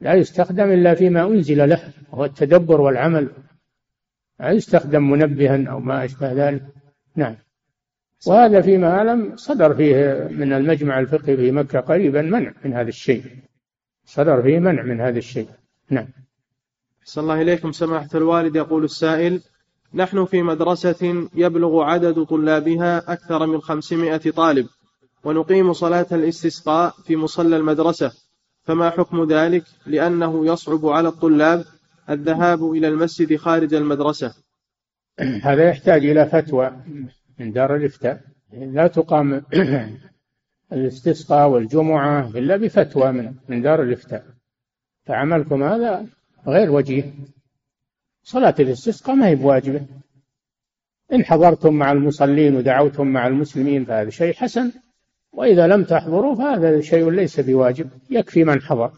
لا 0.00 0.14
يستخدم 0.14 0.72
إلا 0.72 0.94
فيما 0.94 1.22
أنزل 1.26 1.68
له 1.68 1.80
وهو 2.12 2.24
التدبر 2.24 2.80
والعمل. 2.80 3.28
لا 4.40 4.50
يستخدم 4.50 5.10
منبها 5.10 5.70
أو 5.70 5.80
ما 5.80 6.04
أشبه 6.04 6.32
ذلك. 6.32 6.62
نعم. 7.16 7.36
وهذا 8.26 8.60
فيما 8.60 8.88
أعلم 8.88 9.36
صدر 9.36 9.74
فيه 9.74 10.28
من 10.30 10.52
المجمع 10.52 10.98
الفقهي 10.98 11.36
في 11.36 11.50
مكة 11.50 11.80
قريبا 11.80 12.22
منع 12.22 12.52
من 12.64 12.72
هذا 12.72 12.88
الشيء. 12.88 13.22
صدر 14.04 14.42
فيه 14.42 14.58
منع 14.58 14.82
من 14.82 15.00
هذا 15.00 15.18
الشيء. 15.18 15.48
نعم. 15.90 16.08
صلى 17.04 17.22
الله 17.22 17.42
إليكم. 17.42 17.72
سماحة 17.72 18.08
الوالد 18.14 18.56
يقول 18.56 18.84
السائل 18.84 19.40
نحن 19.94 20.24
في 20.24 20.42
مدرسة 20.42 21.28
يبلغ 21.34 21.82
عدد 21.82 22.24
طلابها 22.24 23.12
أكثر 23.12 23.46
من 23.46 23.60
خمسمائة 23.60 24.30
طالب 24.30 24.66
ونقيم 25.24 25.72
صلاة 25.72 26.06
الاستسقاء 26.12 26.94
في 27.04 27.16
مصلى 27.16 27.56
المدرسة 27.56 28.12
فما 28.64 28.90
حكم 28.90 29.32
ذلك؟ 29.32 29.64
لأنه 29.86 30.46
يصعب 30.46 30.86
على 30.86 31.08
الطلاب 31.08 31.64
الذهاب 32.10 32.72
إلى 32.72 32.88
المسجد 32.88 33.36
خارج 33.36 33.74
المدرسة. 33.74 34.34
هذا 35.42 35.68
يحتاج 35.68 36.06
إلى 36.06 36.26
فتوى 36.26 36.72
من 37.38 37.52
دار 37.52 37.76
الإفتاء. 37.76 38.20
لا 38.52 38.86
تقام 38.86 39.42
الاستسقاء 40.72 41.48
والجمعة 41.48 42.28
إلا 42.28 42.56
بفتوى 42.56 43.12
من 43.12 43.34
من 43.48 43.62
دار 43.62 43.82
الإفتاء. 43.82 44.24
فعملكم 45.04 45.62
هذا 45.62 46.06
غير 46.46 46.70
وجيه. 46.70 47.14
صلاة 48.24 48.54
الاستسقاء 48.60 49.16
ما 49.16 49.28
هي 49.28 49.34
بواجبة. 49.34 49.86
إن 51.12 51.24
حضرتم 51.24 51.74
مع 51.74 51.92
المصلين 51.92 52.56
ودعوتم 52.56 53.06
مع 53.06 53.26
المسلمين 53.26 53.84
فهذا 53.84 54.10
شيء 54.10 54.34
حسن 54.34 54.72
وإذا 55.32 55.66
لم 55.66 55.84
تحضروا 55.84 56.34
فهذا 56.34 56.80
شيء 56.80 57.10
ليس 57.10 57.40
بواجب. 57.40 57.90
يكفي 58.10 58.44
من 58.44 58.62
حضر. 58.62 58.92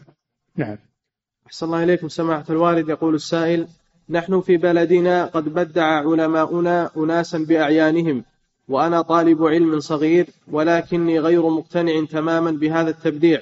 نعم. 0.55 0.77
أحسن 1.47 1.65
الله 1.65 1.83
إليكم. 1.83 2.07
سماحة 2.07 2.45
الوالد 2.49 2.89
يقول 2.89 3.15
السائل 3.15 3.67
نحن 4.09 4.41
في 4.41 4.57
بلدنا 4.57 5.25
قد 5.25 5.43
بدع 5.43 5.85
علماؤنا 5.85 6.89
أناسا 6.97 7.37
بأعيانهم 7.37 8.23
وأنا 8.67 9.01
طالب 9.01 9.43
علم 9.43 9.79
صغير 9.79 10.27
ولكني 10.51 11.19
غير 11.19 11.49
مقتنع 11.49 12.05
تماما 12.05 12.51
بهذا 12.51 12.89
التبديع. 12.89 13.41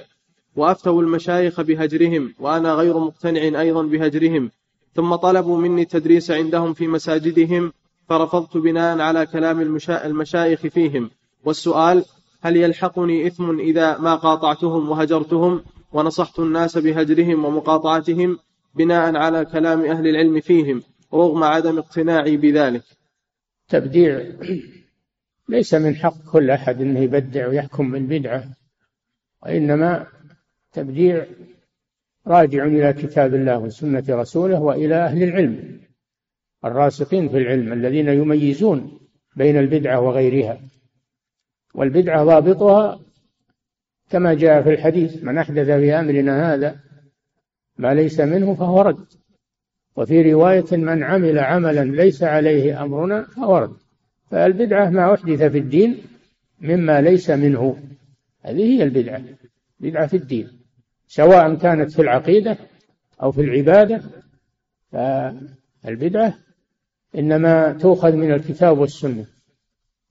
وأفتوا 0.56 1.02
المشايخ 1.02 1.60
بهجرهم 1.60 2.34
وأنا 2.38 2.74
غير 2.74 2.98
مقتنع 2.98 3.60
أيضا 3.60 3.82
بهجرهم. 3.82 4.50
ثم 4.94 5.14
طلبوا 5.14 5.58
مني 5.58 5.84
تدريس 5.84 6.30
عندهم 6.30 6.74
في 6.74 6.86
مساجدهم 6.86 7.72
فرفضت 8.08 8.56
بناء 8.56 9.00
على 9.00 9.26
كلام 9.26 9.60
المشايخ 9.88 10.60
فيهم. 10.60 11.10
والسؤال 11.44 12.04
هل 12.42 12.56
يلحقني 12.56 13.26
إثم 13.26 13.60
إذا 13.60 13.98
ما 13.98 14.14
قاطعتهم 14.14 14.90
وهجرتهم 14.90 15.62
ونصحت 15.92 16.38
الناس 16.38 16.78
بهجرهم 16.78 17.44
ومقاطعتهم 17.44 18.38
بناء 18.74 19.16
على 19.16 19.44
كلام 19.44 19.84
أهل 19.84 20.06
العلم 20.06 20.40
فيهم 20.40 20.82
رغم 21.14 21.44
عدم 21.44 21.78
اقتناعي 21.78 22.36
بذلك؟ 22.36 22.82
تبديع. 23.68 24.24
ليس 25.48 25.74
من 25.74 25.96
حق 25.96 26.14
كل 26.32 26.50
أحد 26.50 26.80
أنه 26.80 27.00
يبدع 27.00 27.48
ويحكم 27.48 27.92
بالبدعة 27.92 28.44
وإنما 29.42 30.06
تبديع 30.74 31.26
راجع 32.26 32.64
إلى 32.64 32.92
كتاب 32.92 33.34
الله 33.34 33.58
وسنة 33.58 34.04
رسوله 34.08 34.60
وإلى 34.60 34.94
أهل 34.94 35.22
العلم 35.22 35.80
الراسخين 36.64 37.28
في 37.28 37.36
العلم 37.36 37.72
الذين 37.72 38.08
يميزون 38.08 39.00
بين 39.36 39.58
البدعة 39.58 40.00
وغيرها. 40.00 40.60
والبدعة 41.74 42.24
ضابطها 42.24 43.00
كما 44.10 44.34
جاء 44.34 44.62
في 44.62 44.70
الحديث 44.70 45.24
من 45.24 45.38
أحدث 45.38 45.66
في 45.66 45.92
أمرنا 45.92 46.54
هذا 46.54 46.80
ما 47.78 47.94
ليس 47.94 48.20
منه 48.20 48.54
فهو 48.54 48.80
رد. 48.80 49.06
وفي 49.96 50.32
رواية 50.32 50.76
من 50.76 51.02
عمل 51.02 51.38
عملا 51.38 51.84
ليس 51.84 52.22
عليه 52.22 52.82
أمرنا 52.82 53.22
فهو 53.22 53.58
رد. 53.58 53.76
فالبدعة 54.30 54.90
ما 54.90 55.14
أحدث 55.14 55.42
في 55.42 55.58
الدين 55.58 55.98
مما 56.60 57.00
ليس 57.00 57.30
منه. 57.30 57.78
هذه 58.40 58.62
هي 58.62 58.82
البدعة 58.82 59.22
بدعة 59.80 60.06
في 60.06 60.16
الدين. 60.16 60.63
سواء 61.06 61.54
كانت 61.54 61.92
في 61.92 62.02
العقيدة 62.02 62.58
أو 63.22 63.32
في 63.32 63.40
العبادة 63.40 64.02
فالبدعة 64.92 66.34
إنما 67.18 67.72
تؤخذ 67.72 68.12
من 68.12 68.32
الكتاب 68.32 68.78
والسنة 68.78 69.26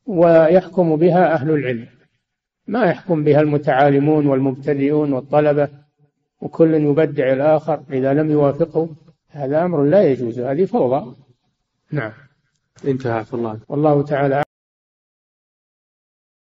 ويحكم 0.06 0.96
بها 0.96 1.34
أهل 1.34 1.50
العلم. 1.50 1.88
ما 2.68 2.86
يحكم 2.86 3.24
بها 3.24 3.42
المتعالمون 3.42 4.28
والمبتدئون 4.28 5.14
والطلبة 5.14 5.70
وكل 6.42 6.74
يبدع 6.74 7.34
الآخر 7.34 7.84
إذا 7.92 8.14
لم 8.14 8.32
يوافقه 8.32 8.90
هذا 9.30 9.66
أمر 9.66 9.84
لا 9.84 10.04
يجوز 10.04 10.40
هذه 10.40 10.66
فوضى. 10.66 11.16
نعم. 11.92 12.12
انتهى 12.88 13.26
في 13.26 13.34
الله. 13.34 13.60
والله 13.68 14.04
تعالى 14.04 14.44